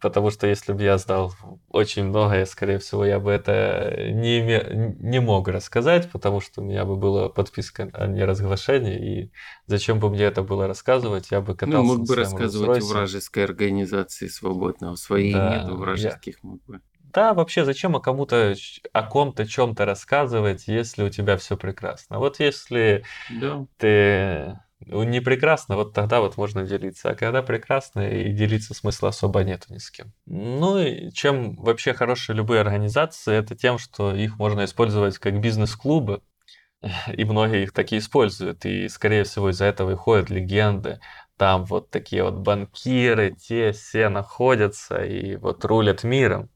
Потому 0.00 0.30
что 0.30 0.46
если 0.46 0.72
бы 0.72 0.82
я 0.82 0.98
знал 0.98 1.34
очень 1.68 2.04
многое, 2.04 2.46
скорее 2.46 2.78
всего, 2.78 3.04
я 3.04 3.18
бы 3.20 3.30
это 3.30 3.94
не, 4.12 4.40
име... 4.40 4.96
не 4.98 5.20
мог 5.20 5.48
рассказать, 5.48 6.10
потому 6.10 6.40
что 6.40 6.60
у 6.60 6.64
меня 6.64 6.84
бы 6.84 6.96
была 6.96 7.28
подписка 7.28 7.90
о 7.92 8.06
неразглашении, 8.06 9.22
и 9.24 9.32
зачем 9.66 9.98
бы 9.98 10.10
мне 10.10 10.24
это 10.24 10.42
было 10.42 10.66
рассказывать, 10.66 11.30
я 11.30 11.40
бы 11.40 11.54
катался 11.54 11.78
Ну, 11.78 11.98
мог 11.98 12.06
бы 12.06 12.16
рассказывать 12.16 12.78
устройстве. 12.78 12.94
вражеской 12.94 13.44
организации 13.44 14.28
свободного, 14.28 14.96
своей 14.96 15.32
да, 15.32 15.58
нету 15.58 15.76
вражеских 15.76 16.38
я... 16.42 16.48
мог 16.48 16.64
бы. 16.64 16.80
Да, 17.12 17.34
вообще, 17.34 17.64
зачем 17.64 17.96
о 17.96 18.00
кому-то, 18.00 18.54
о 18.92 19.02
ком-то 19.02 19.46
чем-то 19.46 19.84
рассказывать, 19.84 20.68
если 20.68 21.02
у 21.02 21.08
тебя 21.08 21.36
все 21.36 21.56
прекрасно? 21.56 22.18
Вот 22.18 22.38
если 22.38 23.04
да. 23.30 23.66
ты 23.78 24.58
не 24.86 25.20
прекрасно, 25.20 25.76
вот 25.76 25.92
тогда 25.92 26.20
вот 26.20 26.36
можно 26.36 26.64
делиться. 26.64 27.10
А 27.10 27.14
когда 27.14 27.42
прекрасно, 27.42 28.08
и 28.08 28.32
делиться 28.32 28.74
смысла 28.74 29.10
особо 29.10 29.42
нету 29.44 29.72
ни 29.72 29.78
с 29.78 29.90
кем. 29.90 30.12
Ну 30.26 30.78
и 30.78 31.10
чем 31.12 31.54
вообще 31.56 31.92
хорошие 31.92 32.36
любые 32.36 32.60
организации, 32.60 33.34
это 33.34 33.54
тем, 33.54 33.78
что 33.78 34.14
их 34.14 34.38
можно 34.38 34.64
использовать 34.64 35.18
как 35.18 35.40
бизнес-клубы, 35.40 36.22
и 37.12 37.24
многие 37.24 37.64
их 37.64 37.72
такие 37.72 38.00
используют. 38.00 38.64
И, 38.64 38.88
скорее 38.88 39.24
всего, 39.24 39.50
из-за 39.50 39.66
этого 39.66 39.92
и 39.92 39.96
ходят 39.96 40.30
легенды. 40.30 41.00
Там 41.36 41.64
вот 41.64 41.90
такие 41.90 42.22
вот 42.22 42.34
банкиры, 42.34 43.34
те 43.34 43.72
все 43.72 44.08
находятся 44.08 45.02
и 45.04 45.36
вот 45.36 45.64
рулят 45.64 46.04
миром. 46.04 46.50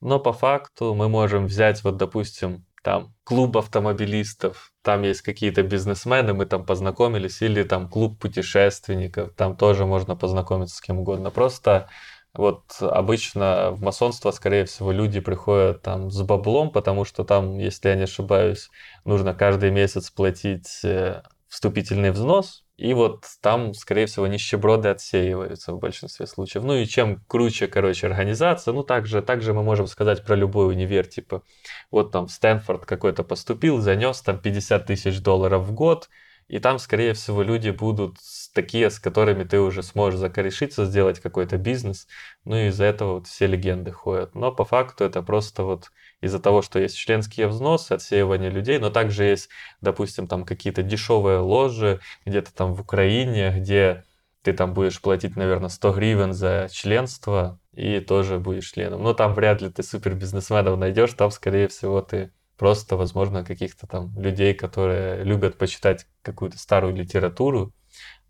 Но 0.00 0.18
по 0.18 0.32
факту 0.32 0.94
мы 0.94 1.08
можем 1.08 1.46
взять 1.46 1.82
вот, 1.84 1.96
допустим, 1.96 2.64
там 2.82 3.14
клуб 3.24 3.56
автомобилистов, 3.56 4.72
там 4.82 5.02
есть 5.02 5.22
какие-то 5.22 5.62
бизнесмены, 5.62 6.34
мы 6.34 6.46
там 6.46 6.66
познакомились, 6.66 7.40
или 7.40 7.62
там 7.62 7.88
клуб 7.88 8.18
путешественников, 8.18 9.32
там 9.34 9.56
тоже 9.56 9.86
можно 9.86 10.16
познакомиться 10.16 10.76
с 10.76 10.80
кем 10.80 10.98
угодно. 10.98 11.30
Просто 11.30 11.88
вот 12.34 12.64
обычно 12.80 13.70
в 13.72 13.82
масонство, 13.82 14.30
скорее 14.30 14.64
всего, 14.64 14.90
люди 14.90 15.20
приходят 15.20 15.82
там 15.82 16.10
с 16.10 16.22
баблом, 16.22 16.70
потому 16.70 17.04
что 17.04 17.24
там, 17.24 17.58
если 17.58 17.90
я 17.90 17.94
не 17.94 18.04
ошибаюсь, 18.04 18.70
нужно 19.04 19.34
каждый 19.34 19.70
месяц 19.70 20.10
платить 20.10 20.80
э, 20.82 21.22
вступительный 21.48 22.10
взнос, 22.10 22.64
и 22.82 22.94
вот 22.94 23.26
там, 23.40 23.74
скорее 23.74 24.06
всего, 24.06 24.26
нищеброды 24.26 24.88
отсеиваются 24.88 25.72
в 25.72 25.78
большинстве 25.78 26.26
случаев. 26.26 26.64
Ну 26.64 26.74
и 26.74 26.84
чем 26.84 27.22
круче, 27.28 27.68
короче, 27.68 28.08
организация, 28.08 28.74
ну 28.74 28.82
также, 28.82 29.22
также 29.22 29.54
мы 29.54 29.62
можем 29.62 29.86
сказать 29.86 30.24
про 30.24 30.34
любой 30.34 30.66
универ, 30.66 31.06
типа, 31.06 31.44
вот 31.92 32.10
там 32.10 32.26
Стэнфорд 32.26 32.84
какой-то 32.84 33.22
поступил, 33.22 33.78
занес 33.78 34.20
там 34.22 34.40
50 34.40 34.84
тысяч 34.84 35.20
долларов 35.20 35.62
в 35.62 35.72
год, 35.72 36.08
и 36.48 36.58
там, 36.58 36.80
скорее 36.80 37.14
всего, 37.14 37.42
люди 37.42 37.70
будут 37.70 38.16
такие, 38.52 38.90
с 38.90 38.98
которыми 38.98 39.44
ты 39.44 39.60
уже 39.60 39.84
сможешь 39.84 40.18
закорешиться, 40.18 40.84
сделать 40.84 41.20
какой-то 41.20 41.58
бизнес. 41.58 42.08
Ну 42.44 42.56
и 42.56 42.66
из-за 42.66 42.84
этого 42.84 43.14
вот 43.14 43.28
все 43.28 43.46
легенды 43.46 43.92
ходят. 43.92 44.34
Но 44.34 44.50
по 44.50 44.64
факту 44.64 45.04
это 45.04 45.22
просто 45.22 45.62
вот 45.62 45.92
из-за 46.22 46.38
того, 46.38 46.62
что 46.62 46.78
есть 46.78 46.96
членские 46.96 47.48
взносы, 47.48 47.92
отсеивание 47.92 48.48
людей, 48.48 48.78
но 48.78 48.88
также 48.88 49.24
есть, 49.24 49.50
допустим, 49.82 50.26
там 50.26 50.46
какие-то 50.46 50.82
дешевые 50.82 51.38
ложи 51.38 52.00
где-то 52.24 52.54
там 52.54 52.74
в 52.74 52.80
Украине, 52.80 53.52
где 53.54 54.04
ты 54.42 54.52
там 54.52 54.72
будешь 54.72 55.00
платить, 55.00 55.36
наверное, 55.36 55.68
100 55.68 55.92
гривен 55.92 56.32
за 56.32 56.68
членство 56.72 57.60
и 57.74 58.00
тоже 58.00 58.38
будешь 58.38 58.70
членом. 58.70 59.02
Но 59.02 59.14
там 59.14 59.34
вряд 59.34 59.60
ли 59.60 59.70
ты 59.70 59.82
супер 59.82 60.14
бизнесменов 60.14 60.78
найдешь, 60.78 61.12
там, 61.12 61.30
скорее 61.30 61.68
всего, 61.68 62.00
ты 62.00 62.32
просто, 62.56 62.96
возможно, 62.96 63.44
каких-то 63.44 63.86
там 63.86 64.18
людей, 64.18 64.54
которые 64.54 65.24
любят 65.24 65.58
почитать 65.58 66.06
какую-то 66.22 66.58
старую 66.58 66.94
литературу, 66.94 67.72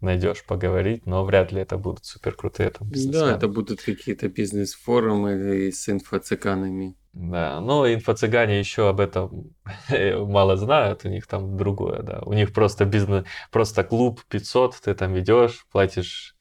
найдешь 0.02 0.44
поговорить, 0.44 1.06
но 1.06 1.24
вряд 1.24 1.52
ли 1.52 1.60
это 1.60 1.78
будут 1.78 2.04
супер 2.04 2.34
крутые 2.34 2.70
там 2.70 2.88
бизнесмены. 2.88 3.32
Да, 3.32 3.36
это 3.36 3.48
будут 3.48 3.82
какие-то 3.82 4.28
бизнес-форумы 4.28 5.70
с 5.70 5.88
инфо-цыганами. 5.88 6.94
Да, 7.12 7.60
но 7.60 7.86
инфо-цыгане 7.86 8.58
еще 8.58 8.88
об 8.88 9.00
этом 9.00 9.54
мало 9.90 10.56
знают, 10.56 11.04
у 11.04 11.08
них 11.08 11.26
там 11.26 11.56
другое, 11.56 12.02
да. 12.02 12.20
У 12.24 12.32
них 12.32 12.52
просто 12.52 12.84
бизнес, 12.84 13.26
просто 13.50 13.84
клуб 13.84 14.22
500, 14.28 14.80
ты 14.82 14.94
там 14.94 15.12
ведешь, 15.12 15.66
платишь, 15.70 16.34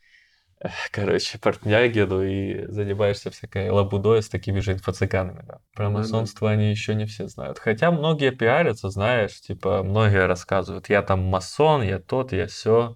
короче, 0.92 1.40
портнягину 1.40 2.24
и 2.24 2.68
занимаешься 2.68 3.32
всякой 3.32 3.70
лабудой 3.70 4.22
с 4.22 4.30
такими 4.30 4.60
же 4.60 4.74
инфо-цыганами, 4.74 5.44
да. 5.46 5.60
Про 5.74 5.90
масонство 5.90 6.50
они 6.50 6.70
еще 6.70 6.96
не 6.96 7.06
все 7.06 7.28
знают. 7.28 7.60
Хотя 7.60 7.92
многие 7.92 8.32
пиарятся, 8.32 8.90
знаешь, 8.90 9.42
типа, 9.42 9.84
многие 9.84 10.26
рассказывают, 10.26 10.88
я 10.88 11.02
там 11.02 11.22
масон, 11.22 11.82
я 11.82 12.00
тот, 12.00 12.32
я 12.32 12.48
все. 12.48 12.96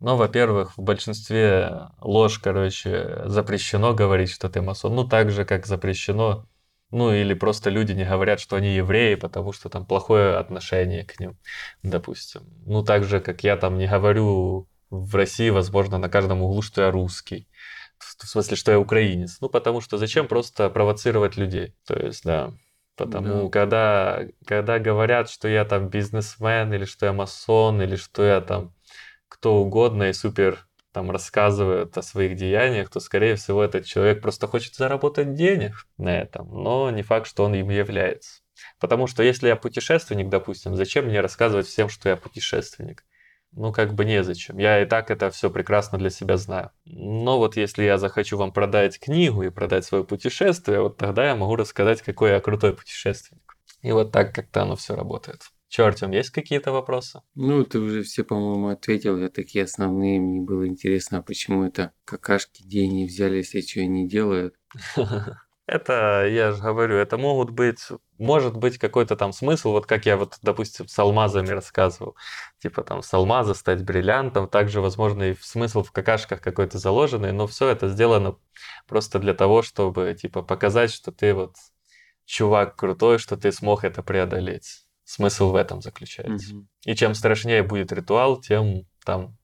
Но, 0.00 0.16
во-первых, 0.16 0.76
в 0.76 0.82
большинстве 0.82 1.88
ложь, 2.00 2.38
короче, 2.38 3.22
запрещено 3.26 3.94
говорить, 3.94 4.30
что 4.30 4.48
ты 4.48 4.60
масон. 4.60 4.94
Ну, 4.94 5.04
так 5.06 5.30
же, 5.30 5.44
как 5.44 5.66
запрещено 5.66 6.46
ну, 6.94 7.12
или 7.12 7.34
просто 7.34 7.70
люди 7.70 7.90
не 7.92 8.04
говорят, 8.04 8.38
что 8.38 8.54
они 8.54 8.76
евреи, 8.76 9.16
потому 9.16 9.52
что 9.52 9.68
там 9.68 9.84
плохое 9.84 10.36
отношение 10.36 11.04
к 11.04 11.18
ним, 11.18 11.36
допустим. 11.82 12.42
Ну, 12.66 12.84
так 12.84 13.02
же, 13.04 13.20
как 13.20 13.42
я 13.42 13.56
там 13.56 13.78
не 13.78 13.88
говорю 13.88 14.68
в 14.90 15.14
России, 15.16 15.50
возможно, 15.50 15.98
на 15.98 16.08
каждом 16.08 16.42
углу, 16.42 16.62
что 16.62 16.82
я 16.82 16.90
русский. 16.90 17.48
В 17.98 18.26
смысле, 18.26 18.56
что 18.56 18.70
я 18.70 18.78
украинец. 18.78 19.38
Ну, 19.40 19.48
потому 19.48 19.80
что 19.80 19.98
зачем 19.98 20.28
просто 20.28 20.70
провоцировать 20.70 21.36
людей? 21.36 21.74
То 21.86 21.94
есть, 21.94 22.24
да. 22.24 22.52
Потому 22.96 23.44
да. 23.44 23.48
когда, 23.50 24.20
когда 24.46 24.78
говорят, 24.78 25.28
что 25.28 25.48
я 25.48 25.64
там 25.64 25.88
бизнесмен, 25.88 26.72
или 26.72 26.84
что 26.84 27.06
я 27.06 27.12
масон, 27.12 27.82
или 27.82 27.96
что 27.96 28.22
я 28.22 28.40
там 28.40 28.72
кто 29.34 29.56
угодно 29.56 30.04
и 30.04 30.12
супер 30.12 30.68
там 30.92 31.10
рассказывают 31.10 31.98
о 31.98 32.02
своих 32.02 32.36
деяниях, 32.36 32.88
то, 32.88 33.00
скорее 33.00 33.34
всего, 33.34 33.64
этот 33.64 33.84
человек 33.84 34.22
просто 34.22 34.46
хочет 34.46 34.76
заработать 34.76 35.34
денег 35.34 35.88
на 35.98 36.20
этом, 36.20 36.48
но 36.48 36.88
не 36.90 37.02
факт, 37.02 37.26
что 37.26 37.44
он 37.44 37.54
им 37.54 37.68
является. 37.68 38.42
Потому 38.78 39.08
что 39.08 39.24
если 39.24 39.48
я 39.48 39.56
путешественник, 39.56 40.28
допустим, 40.28 40.76
зачем 40.76 41.06
мне 41.06 41.20
рассказывать 41.20 41.66
всем, 41.66 41.88
что 41.88 42.08
я 42.08 42.16
путешественник? 42.16 43.04
Ну, 43.50 43.72
как 43.72 43.94
бы 43.94 44.04
незачем. 44.04 44.58
Я 44.58 44.82
и 44.82 44.86
так 44.86 45.10
это 45.10 45.30
все 45.30 45.50
прекрасно 45.50 45.98
для 45.98 46.10
себя 46.10 46.36
знаю. 46.36 46.70
Но 46.84 47.38
вот 47.38 47.56
если 47.56 47.82
я 47.82 47.98
захочу 47.98 48.36
вам 48.36 48.52
продать 48.52 49.00
книгу 49.00 49.42
и 49.42 49.50
продать 49.50 49.84
свое 49.84 50.04
путешествие, 50.04 50.80
вот 50.80 50.96
тогда 50.96 51.26
я 51.26 51.34
могу 51.34 51.56
рассказать, 51.56 52.02
какой 52.02 52.30
я 52.30 52.40
крутой 52.40 52.74
путешественник. 52.74 53.56
И 53.82 53.90
вот 53.90 54.12
так 54.12 54.32
как-то 54.32 54.62
оно 54.62 54.76
все 54.76 54.94
работает. 54.94 55.42
Че, 55.74 55.86
Артем, 55.86 56.12
есть 56.12 56.30
какие-то 56.30 56.70
вопросы? 56.70 57.20
Ну, 57.34 57.64
ты 57.64 57.80
уже 57.80 58.04
все, 58.04 58.22
по-моему, 58.22 58.68
ответил. 58.68 59.18
Я 59.18 59.28
такие 59.28 59.64
основные. 59.64 60.20
Мне 60.20 60.40
было 60.40 60.68
интересно, 60.68 61.18
а 61.18 61.22
почему 61.22 61.64
это 61.64 61.90
какашки 62.04 62.62
деньги 62.62 63.08
взялись, 63.08 63.56
и 63.56 63.60
что 63.60 63.80
они 63.80 64.06
делают. 64.06 64.54
Это, 65.66 66.28
я 66.28 66.52
же 66.52 66.62
говорю, 66.62 66.96
это 66.96 67.16
могут 67.16 67.48
быть, 67.48 67.80
может 68.18 68.54
быть 68.54 68.76
какой-то 68.76 69.16
там 69.16 69.32
смысл, 69.32 69.70
вот 69.70 69.86
как 69.86 70.04
я 70.04 70.18
вот, 70.18 70.36
допустим, 70.42 70.86
с 70.88 70.98
алмазами 70.98 71.48
рассказывал, 71.48 72.16
типа 72.58 72.82
там 72.84 73.02
с 73.02 73.14
алмаза 73.14 73.54
стать 73.54 73.82
бриллиантом, 73.82 74.46
также, 74.46 74.82
возможно, 74.82 75.30
и 75.30 75.34
смысл 75.40 75.82
в 75.82 75.90
какашках 75.90 76.42
какой-то 76.42 76.76
заложенный, 76.76 77.32
но 77.32 77.46
все 77.46 77.70
это 77.70 77.88
сделано 77.88 78.36
просто 78.86 79.18
для 79.18 79.32
того, 79.32 79.62
чтобы, 79.62 80.14
типа, 80.20 80.42
показать, 80.42 80.92
что 80.92 81.12
ты 81.12 81.32
вот 81.32 81.54
чувак 82.26 82.76
крутой, 82.76 83.18
что 83.18 83.38
ты 83.38 83.50
смог 83.50 83.84
это 83.84 84.02
преодолеть. 84.02 84.83
Смысл 85.04 85.50
в 85.50 85.56
этом 85.56 85.82
заключается. 85.82 86.54
Угу. 86.54 86.66
И 86.86 86.94
чем 86.94 87.14
страшнее 87.14 87.62
будет 87.62 87.92
ритуал, 87.92 88.40
тем 88.40 88.86
там, 89.04 89.36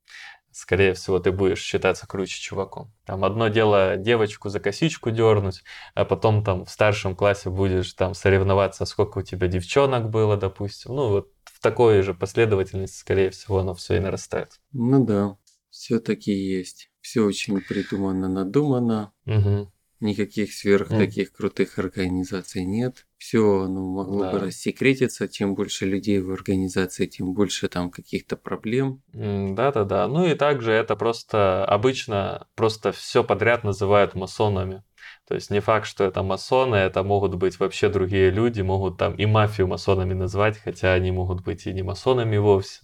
скорее 0.50 0.94
всего, 0.94 1.18
ты 1.18 1.32
будешь 1.32 1.60
считаться 1.60 2.06
круче 2.06 2.40
чуваком. 2.40 2.92
Там 3.04 3.24
одно 3.24 3.48
дело 3.48 3.96
девочку 3.96 4.48
за 4.48 4.58
косичку 4.58 5.10
дернуть, 5.10 5.62
а 5.94 6.04
потом 6.04 6.42
там 6.42 6.64
в 6.64 6.70
старшем 6.70 7.14
классе 7.14 7.50
будешь 7.50 7.92
там 7.92 8.14
соревноваться, 8.14 8.86
сколько 8.86 9.18
у 9.18 9.22
тебя 9.22 9.48
девчонок 9.48 10.08
было, 10.10 10.36
допустим. 10.36 10.94
Ну, 10.94 11.08
вот 11.08 11.28
в 11.44 11.60
такой 11.60 12.00
же 12.02 12.14
последовательности, 12.14 12.96
скорее 12.96 13.30
всего, 13.30 13.58
оно 13.58 13.74
все 13.74 13.96
и 13.96 14.00
нарастает. 14.00 14.60
Ну 14.72 15.04
да, 15.04 15.36
все-таки 15.68 16.32
есть. 16.32 16.90
Все 17.00 17.22
очень 17.22 17.60
придумано, 17.60 18.28
надумано. 18.28 19.12
Угу. 19.26 19.70
Никаких 20.00 20.54
сверх 20.54 20.90
mm. 20.90 20.98
таких 20.98 21.32
крутых 21.32 21.78
организаций 21.78 22.64
нет. 22.64 23.06
Все 23.18 23.66
ну, 23.68 23.92
могло 23.92 24.24
да. 24.24 24.32
бы 24.32 24.38
рассекретиться. 24.38 25.28
Чем 25.28 25.54
больше 25.54 25.84
людей 25.84 26.20
в 26.20 26.32
организации, 26.32 27.06
тем 27.06 27.34
больше 27.34 27.68
там 27.68 27.90
каких-то 27.90 28.36
проблем. 28.36 29.02
Да-да-да. 29.12 30.08
Ну 30.08 30.26
и 30.26 30.34
также 30.34 30.72
это 30.72 30.96
просто 30.96 31.64
обычно 31.66 32.46
просто 32.54 32.92
все 32.92 33.22
подряд 33.22 33.62
называют 33.62 34.14
масонами. 34.14 34.82
То 35.28 35.34
есть 35.34 35.50
не 35.50 35.60
факт, 35.60 35.86
что 35.86 36.04
это 36.04 36.22
масоны, 36.22 36.76
это 36.76 37.02
могут 37.02 37.34
быть 37.34 37.60
вообще 37.60 37.88
другие 37.88 38.30
люди, 38.30 38.62
могут 38.62 38.98
там 38.98 39.14
и 39.14 39.26
мафию 39.26 39.68
масонами 39.68 40.14
назвать, 40.14 40.58
хотя 40.58 40.94
они 40.94 41.12
могут 41.12 41.42
быть 41.42 41.66
и 41.66 41.72
не 41.72 41.82
масонами 41.82 42.36
вовсе. 42.38 42.80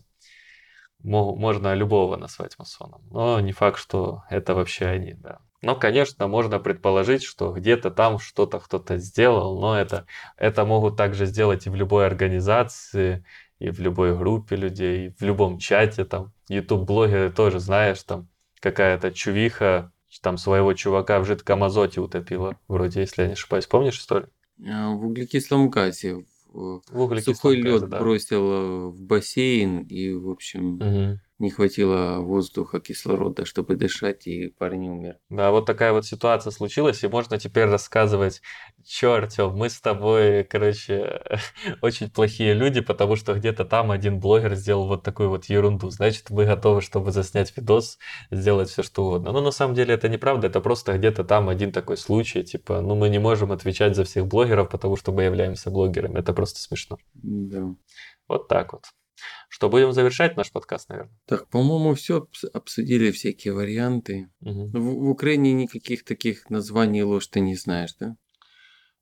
Можно 1.03 1.75
любого 1.75 2.17
назвать 2.17 2.59
масоном, 2.59 3.03
но 3.11 3.41
не 3.41 3.53
факт, 3.53 3.79
что 3.79 4.23
это 4.31 4.55
вообще 4.55 4.87
они, 4.87 5.14
да. 5.14 5.41
Но, 5.63 5.75
конечно, 5.75 6.29
можно 6.29 6.59
предположить, 6.59 7.23
что 7.23 7.53
где-то 7.53 7.91
там 7.91 8.19
что-то 8.19 8.59
кто-то 8.59 8.99
сделал, 8.99 9.61
но 9.61 9.79
это, 9.79 10.07
это 10.37 10.65
могут 10.65 10.97
также 10.97 11.27
сделать 11.27 11.67
и 11.67 11.71
в 11.71 11.75
любой 11.75 12.07
организации, 12.07 13.25
и 13.59 13.71
в 13.71 13.81
любой 13.81 14.17
группе 14.17 14.57
людей, 14.57 15.07
и 15.07 15.11
в 15.11 15.23
любом 15.23 15.59
чате 15.59 16.05
там. 16.05 16.33
YouTube-блогеры 16.49 17.33
тоже, 17.33 17.59
знаешь, 17.59 18.03
там 18.03 18.29
какая-то 18.61 19.11
чувиха 19.13 19.93
там 20.23 20.39
своего 20.39 20.73
чувака 20.73 21.21
в 21.21 21.27
жидком 21.27 21.65
азоте 21.65 22.01
утопила, 22.01 22.57
вроде, 22.69 23.01
если 23.01 23.23
я 23.23 23.29
не 23.29 23.35
ошибаюсь. 23.35 23.67
Помнишь 23.67 23.99
историю? 23.99 24.31
А, 24.67 24.91
в 24.91 25.05
углекислом 25.05 25.69
газе. 25.69 26.25
В, 26.47 26.81
в 26.89 27.01
углекислом 27.01 27.35
сухой 27.35 27.61
газе, 27.61 27.69
лед 27.69 27.89
да. 27.91 27.99
бросил 27.99 28.91
в 28.91 29.03
бассейн 29.03 29.83
и, 29.83 30.13
в 30.13 30.31
общем, 30.31 30.75
угу 30.77 31.21
не 31.39 31.51
хватило 31.51 32.20
воздуха, 32.20 32.80
кислорода, 32.80 33.45
чтобы 33.45 33.76
дышать, 33.76 34.26
и 34.26 34.49
парень 34.49 34.89
умер. 34.89 35.18
Да, 35.28 35.51
вот 35.51 35.66
такая 35.66 35.93
вот 35.93 36.07
ситуация 36.07 36.51
случилась, 36.51 37.05
и 37.05 37.09
можно 37.09 37.39
теперь 37.39 37.66
рассказывать, 37.66 38.41
чё, 38.84 39.12
Артём, 39.12 39.57
мы 39.57 39.68
с 39.68 39.80
тобой, 39.80 40.45
короче, 40.45 41.20
очень 41.82 42.11
плохие 42.11 42.55
люди, 42.55 42.80
потому 42.80 43.16
что 43.16 43.34
где-то 43.34 43.64
там 43.64 43.91
один 43.91 44.18
блогер 44.18 44.55
сделал 44.55 44.87
вот 44.89 45.03
такую 45.03 45.28
вот 45.28 45.45
ерунду. 45.47 45.91
Значит, 45.91 46.30
мы 46.30 46.47
готовы, 46.47 46.80
чтобы 46.80 47.12
заснять 47.12 47.55
видос, 47.57 47.99
сделать 48.30 48.70
все 48.70 48.82
что 48.82 49.05
угодно. 49.05 49.32
Но 49.32 49.41
на 49.43 49.51
самом 49.51 49.74
деле 49.74 49.95
это 49.95 50.09
неправда, 50.09 50.47
это 50.47 50.61
просто 50.61 50.97
где-то 50.97 51.24
там 51.24 51.49
один 51.49 51.70
такой 51.70 51.99
случай, 51.99 52.43
типа, 52.45 52.80
ну 52.80 52.95
мы 52.95 53.09
не 53.11 53.18
можем 53.18 53.53
отвечать 53.53 53.95
за 53.95 54.05
всех 54.05 54.26
блогеров, 54.26 54.70
потому 54.70 54.97
что 54.97 55.12
мы 55.12 55.24
являемся 55.24 55.70
блогерами. 55.70 56.18
Это 56.18 56.32
просто 56.32 56.61
смешно. 56.61 56.99
Да. 57.14 57.74
Вот 58.28 58.49
так 58.49 58.72
вот. 58.72 58.84
Что, 59.49 59.69
будем 59.69 59.93
завершать 59.93 60.37
наш 60.37 60.51
подкаст, 60.53 60.89
наверное? 60.89 61.19
Так, 61.27 61.49
по-моему, 61.49 61.95
все 61.95 62.27
обсудили 62.53 63.11
всякие 63.11 63.55
варианты. 63.55 64.29
Угу. 64.41 64.71
В, 64.73 64.79
в 64.79 65.11
Украине 65.11 65.53
никаких 65.53 66.05
таких 66.05 66.51
названий 66.51 67.03
ложь 67.03 67.27
ты 67.29 67.41
не 67.41 67.55
знаешь, 67.55 67.95
да? 67.99 68.17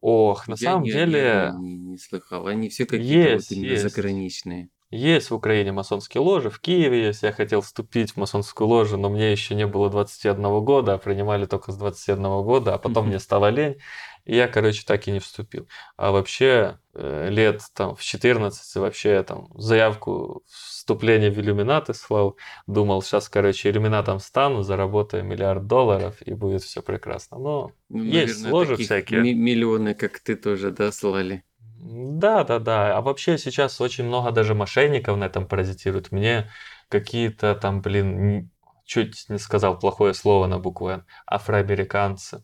Ох, 0.01 0.49
на 0.49 0.53
я 0.53 0.57
самом 0.57 0.83
не, 0.83 0.93
деле... 0.93 1.19
Я 1.19 1.55
не, 1.59 1.77
не 1.77 1.99
слыхал. 1.99 2.47
Они 2.47 2.69
все 2.69 2.85
какие-то 2.85 3.31
есть, 3.31 3.51
вот 3.51 3.59
есть. 3.59 3.83
заграничные. 3.83 4.69
Есть 4.91 5.31
в 5.31 5.35
Украине 5.35 5.73
масонские 5.73 6.21
ложи, 6.21 6.51
в 6.51 6.61
Киеве 6.61 7.07
есть. 7.07 7.23
Я 7.23 7.33
хотел 7.33 7.62
вступить 7.62 8.12
в 8.12 8.17
масонскую 8.17 8.69
ложу, 8.69 8.97
но 8.97 9.11
мне 9.11 9.33
еще 9.33 9.55
не 9.55 9.67
было 9.67 9.91
21 9.91 10.62
года, 10.62 10.95
а 10.95 10.99
принимали 10.99 11.47
только 11.47 11.73
с 11.73 11.77
21 11.77 12.23
года, 12.45 12.75
а 12.75 12.79
потом 12.79 13.09
мне 13.09 13.19
стало 13.19 13.51
лень. 13.51 13.77
И 14.25 14.37
я, 14.37 14.49
короче, 14.49 14.85
так 14.87 15.07
и 15.07 15.12
не 15.12 15.18
вступил. 15.20 15.68
А 15.97 16.11
вообще, 16.11 16.79
э, 16.95 17.29
лет 17.31 17.61
там 17.75 17.95
в 17.95 18.03
14 18.03 18.81
вообще 18.81 19.22
там 19.22 19.49
заявку 19.55 20.43
вступления 20.49 21.31
в 21.31 21.39
иллюминаты 21.39 21.93
слал. 21.95 22.37
Думал, 22.66 23.03
сейчас, 23.03 23.29
короче, 23.29 23.70
иллюминатом 23.70 24.20
стану, 24.20 24.62
заработаю 24.62 25.25
миллиард 25.25 25.66
долларов, 25.66 26.16
и 26.22 26.33
будет 26.35 26.62
все 26.62 26.83
прекрасно. 26.83 27.39
Но 27.39 27.72
Ну, 27.91 28.03
есть 28.05 28.45
наверное, 28.45 28.53
ложи 28.53 28.77
всякие. 28.77 29.22
ми- 29.22 29.35
миллионы, 29.35 29.95
как 29.95 30.20
ты 30.20 30.37
тоже, 30.37 30.70
да, 30.70 30.91
слали? 30.93 31.45
Да, 31.79 32.45
да, 32.45 32.59
да. 32.59 32.97
А 32.97 33.01
вообще 33.03 33.37
сейчас 33.39 33.81
очень 33.81 34.05
много 34.05 34.31
даже 34.33 34.55
мошенников 34.55 35.16
на 35.18 35.25
этом 35.25 35.47
паразитируют. 35.47 36.12
Мне 36.12 36.51
какие-то 36.89 37.55
там, 37.55 37.83
блин, 37.83 38.51
чуть 38.85 39.27
не 39.29 39.39
сказал 39.39 39.79
плохое 39.79 40.14
слово 40.14 40.47
на 40.47 40.59
букву 40.59 40.89
Н. 40.89 41.05
Афроамериканцы. 41.27 42.43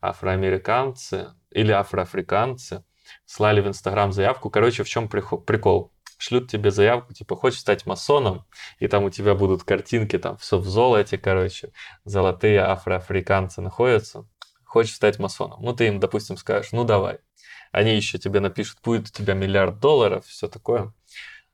Афроамериканцы 0.00 1.34
или 1.50 1.72
афроафриканцы 1.72 2.84
слали 3.24 3.60
в 3.60 3.68
Инстаграм 3.68 4.12
заявку. 4.12 4.50
Короче, 4.50 4.84
в 4.84 4.88
чем 4.88 5.08
прикол? 5.08 5.92
Шлют 6.18 6.48
тебе 6.50 6.70
заявку, 6.70 7.12
типа, 7.12 7.34
хочешь 7.34 7.58
стать 7.58 7.84
масоном, 7.84 8.46
и 8.78 8.86
там 8.86 9.02
у 9.04 9.10
тебя 9.10 9.34
будут 9.34 9.64
картинки, 9.64 10.18
там 10.18 10.36
все 10.36 10.58
в 10.58 10.66
золоте, 10.66 11.18
короче, 11.18 11.72
золотые 12.04 12.60
афроафриканцы 12.62 13.60
находятся. 13.60 14.28
Хочешь 14.64 14.94
стать 14.94 15.18
масоном. 15.18 15.60
Ну, 15.62 15.74
ты 15.74 15.88
им, 15.88 15.98
допустим, 15.98 16.36
скажешь, 16.36 16.70
ну, 16.70 16.84
давай. 16.84 17.18
Они 17.72 17.96
еще 17.96 18.18
тебе 18.18 18.40
напишут, 18.40 18.78
будет 18.84 19.08
у 19.08 19.12
тебя 19.12 19.34
миллиард 19.34 19.80
долларов, 19.80 20.26
все 20.26 20.46
такое. 20.46 20.92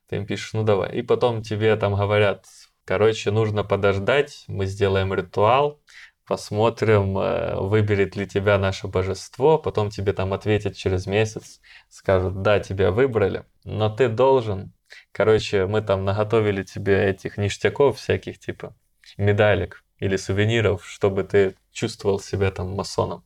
Ты 0.07 0.17
им 0.17 0.25
пишешь, 0.25 0.53
ну 0.53 0.63
давай. 0.63 0.97
И 0.97 1.01
потом 1.01 1.41
тебе 1.41 1.75
там 1.77 1.95
говорят, 1.95 2.45
короче, 2.83 3.31
нужно 3.31 3.63
подождать, 3.63 4.43
мы 4.47 4.65
сделаем 4.65 5.13
ритуал, 5.13 5.81
посмотрим, 6.29 7.17
э, 7.17 7.55
выберет 7.59 8.15
ли 8.15 8.27
тебя 8.27 8.59
наше 8.59 8.87
божество, 8.87 9.57
потом 9.57 9.89
тебе 9.89 10.13
там 10.13 10.31
ответят 10.31 10.75
через 10.75 11.07
месяц, 11.07 11.59
скажут, 11.89 12.43
да, 12.43 12.59
тебя 12.59 12.91
выбрали, 12.91 13.45
но 13.63 13.89
ты 13.89 14.09
должен, 14.09 14.71
короче, 15.11 15.65
мы 15.65 15.81
там 15.81 16.05
наготовили 16.05 16.61
тебе 16.61 17.09
этих 17.09 17.37
ништяков 17.37 17.97
всяких, 17.97 18.37
типа 18.37 18.75
медалек 19.17 19.83
или 19.97 20.17
сувениров, 20.17 20.85
чтобы 20.85 21.23
ты 21.23 21.55
чувствовал 21.71 22.19
себя 22.19 22.51
там 22.51 22.75
масоном 22.75 23.23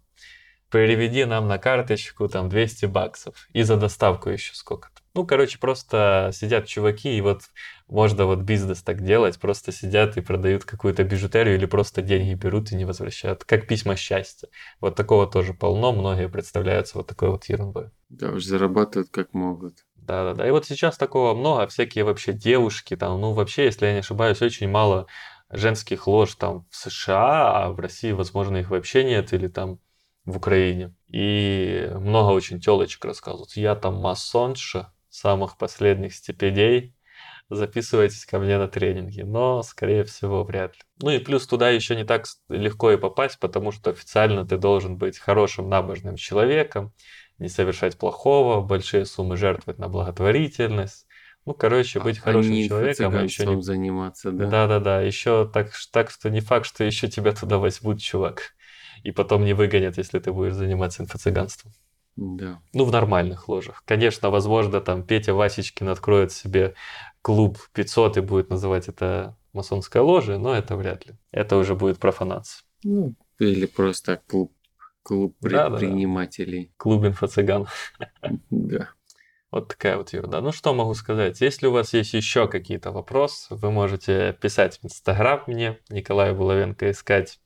переведи 0.73 1.25
нам 1.25 1.47
на 1.47 1.59
карточку 1.59 2.27
там 2.27 2.49
200 2.49 2.87
баксов. 2.87 3.35
И 3.53 3.61
за 3.61 3.77
доставку 3.77 4.29
еще 4.29 4.55
сколько-то. 4.55 5.01
Ну, 5.13 5.23
короче, 5.27 5.59
просто 5.59 6.31
сидят 6.33 6.65
чуваки, 6.65 7.15
и 7.15 7.21
вот 7.21 7.43
можно 7.87 8.25
вот 8.25 8.39
бизнес 8.39 8.81
так 8.81 9.03
делать, 9.03 9.39
просто 9.39 9.71
сидят 9.71 10.17
и 10.17 10.21
продают 10.21 10.65
какую-то 10.65 11.03
бижутерию 11.03 11.55
или 11.55 11.67
просто 11.67 12.01
деньги 12.01 12.33
берут 12.33 12.71
и 12.71 12.75
не 12.75 12.85
возвращают, 12.85 13.43
как 13.43 13.67
письма 13.67 13.95
счастья. 13.95 14.49
Вот 14.81 14.95
такого 14.95 15.27
тоже 15.27 15.53
полно, 15.53 15.91
многие 15.91 16.27
представляются 16.27 16.97
вот 16.97 17.05
такой 17.05 17.29
вот 17.29 17.45
ерундой. 17.45 17.91
Да 18.09 18.31
уж 18.31 18.43
зарабатывают 18.43 19.09
как 19.11 19.35
могут. 19.35 19.75
Да-да-да. 19.95 20.47
И 20.47 20.51
вот 20.51 20.65
сейчас 20.65 20.97
такого 20.97 21.35
много, 21.35 21.67
всякие 21.67 22.03
вообще 22.03 22.33
девушки 22.33 22.95
там, 22.95 23.21
ну 23.21 23.33
вообще, 23.33 23.65
если 23.65 23.85
я 23.85 23.93
не 23.93 23.99
ошибаюсь, 23.99 24.41
очень 24.41 24.67
мало 24.67 25.05
женских 25.51 26.07
лож 26.07 26.33
там 26.33 26.65
в 26.71 26.75
США, 26.75 27.65
а 27.65 27.69
в 27.71 27.79
России, 27.79 28.11
возможно, 28.11 28.57
их 28.57 28.71
вообще 28.71 29.03
нет, 29.03 29.33
или 29.33 29.47
там 29.47 29.77
в 30.25 30.37
Украине. 30.37 30.93
И 31.09 31.89
много 31.95 32.31
очень 32.31 32.59
телочек 32.59 33.05
рассказывают. 33.05 33.55
Я 33.55 33.75
там 33.75 33.95
масонша 33.95 34.93
самых 35.09 35.57
последних 35.57 36.15
степеней. 36.15 36.95
Записывайтесь 37.49 38.25
ко 38.25 38.39
мне 38.39 38.57
на 38.57 38.67
тренинги. 38.67 39.21
Но, 39.21 39.61
скорее 39.63 40.05
всего, 40.05 40.43
вряд 40.43 40.75
ли. 40.75 40.81
Ну 41.01 41.11
и 41.11 41.19
плюс 41.19 41.45
туда 41.45 41.69
еще 41.69 41.95
не 41.95 42.03
так 42.03 42.25
легко 42.49 42.91
и 42.91 42.97
попасть, 42.97 43.37
потому 43.39 43.71
что 43.71 43.91
официально 43.91 44.47
ты 44.47 44.57
должен 44.57 44.97
быть 44.97 45.19
хорошим 45.19 45.69
набожным 45.69 46.15
человеком, 46.15 46.93
не 47.37 47.49
совершать 47.49 47.97
плохого, 47.97 48.61
большие 48.61 49.05
суммы 49.05 49.37
жертвовать 49.37 49.77
на 49.77 49.89
благотворительность. 49.89 51.05
Ну, 51.45 51.53
короче, 51.53 51.99
быть 51.99 52.19
а 52.19 52.21
хорошим 52.21 52.55
человеком, 52.55 53.13
а 53.13 53.21
еще 53.21 53.45
не... 53.45 53.61
заниматься, 53.61 54.31
да? 54.31 54.47
Да-да-да, 54.47 55.01
еще 55.01 55.49
так, 55.53 55.73
так 55.91 56.09
что 56.09 56.29
не 56.29 56.39
факт, 56.39 56.65
что 56.65 56.85
еще 56.85 57.09
тебя 57.09 57.33
туда 57.33 57.57
возьмут, 57.57 57.99
чувак 57.99 58.53
и 59.03 59.11
потом 59.11 59.45
не 59.45 59.53
выгонят, 59.53 59.97
если 59.97 60.19
ты 60.19 60.31
будешь 60.31 60.53
заниматься 60.53 61.03
инфо-цыганством. 61.03 61.71
Да. 62.15 62.61
Ну, 62.73 62.85
в 62.85 62.91
нормальных 62.91 63.49
ложах. 63.49 63.83
Конечно, 63.85 64.29
возможно, 64.29 64.81
там 64.81 65.03
Петя 65.03 65.33
Васечкин 65.33 65.89
откроет 65.89 66.31
себе 66.31 66.75
клуб 67.21 67.57
500 67.73 68.17
и 68.17 68.21
будет 68.21 68.49
называть 68.49 68.87
это 68.87 69.35
масонской 69.51 70.01
ложей, 70.01 70.37
но 70.37 70.55
это 70.55 70.75
вряд 70.75 71.07
ли. 71.07 71.15
Это 71.31 71.57
уже 71.57 71.75
будет 71.75 71.99
профанация. 71.99 72.63
Ну, 72.83 73.15
или 73.39 73.65
просто 73.65 74.21
клуб, 74.27 74.53
клуб 75.01 75.35
предпринимателей. 75.39 76.65
Да, 76.65 76.69
да. 76.69 76.73
Клуб 76.77 77.05
инфо-цыган. 77.05 77.67
Да. 78.49 78.89
Вот 79.51 79.67
такая 79.67 79.97
вот 79.97 80.13
ерунда. 80.13 80.41
Ну, 80.41 80.51
что 80.51 80.73
могу 80.73 80.95
сказать? 80.95 81.39
Если 81.41 81.67
у 81.67 81.71
вас 81.71 81.93
есть 81.93 82.13
еще 82.13 82.47
какие-то 82.47 82.91
вопросы, 82.91 83.53
вы 83.53 83.69
можете 83.71 84.33
писать 84.41 84.79
в 84.79 84.85
Инстаграм 84.85 85.43
мне, 85.45 85.77
Николая 85.89 86.33
Булавенко, 86.33 86.89
искать 86.89 87.39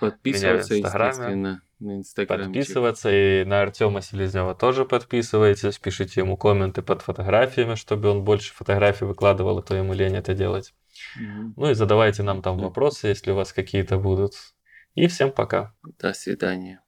Подписываться, 0.00 0.74
естественно, 0.74 1.62
на 1.78 1.96
Инстаграм. 1.96 2.46
Подписываться, 2.46 3.10
и 3.10 3.44
на 3.44 3.62
Артема 3.62 4.00
Селезнева 4.00 4.54
тоже 4.54 4.84
подписывайтесь, 4.84 5.78
пишите 5.78 6.20
ему 6.20 6.36
комменты 6.36 6.82
под 6.82 7.02
фотографиями, 7.02 7.74
чтобы 7.74 8.08
он 8.10 8.24
больше 8.24 8.52
фотографий 8.52 9.04
выкладывал, 9.04 9.58
а 9.58 9.62
то 9.62 9.74
ему 9.74 9.94
лень 9.94 10.16
это 10.16 10.34
делать. 10.34 10.74
Угу. 11.16 11.54
Ну 11.56 11.70
и 11.70 11.74
задавайте 11.74 12.22
нам 12.22 12.42
там 12.42 12.58
вопросы, 12.58 13.08
если 13.08 13.32
у 13.32 13.34
вас 13.34 13.52
какие-то 13.52 13.98
будут. 13.98 14.34
И 14.94 15.08
всем 15.08 15.32
пока. 15.32 15.74
До 15.98 16.12
свидания. 16.12 16.80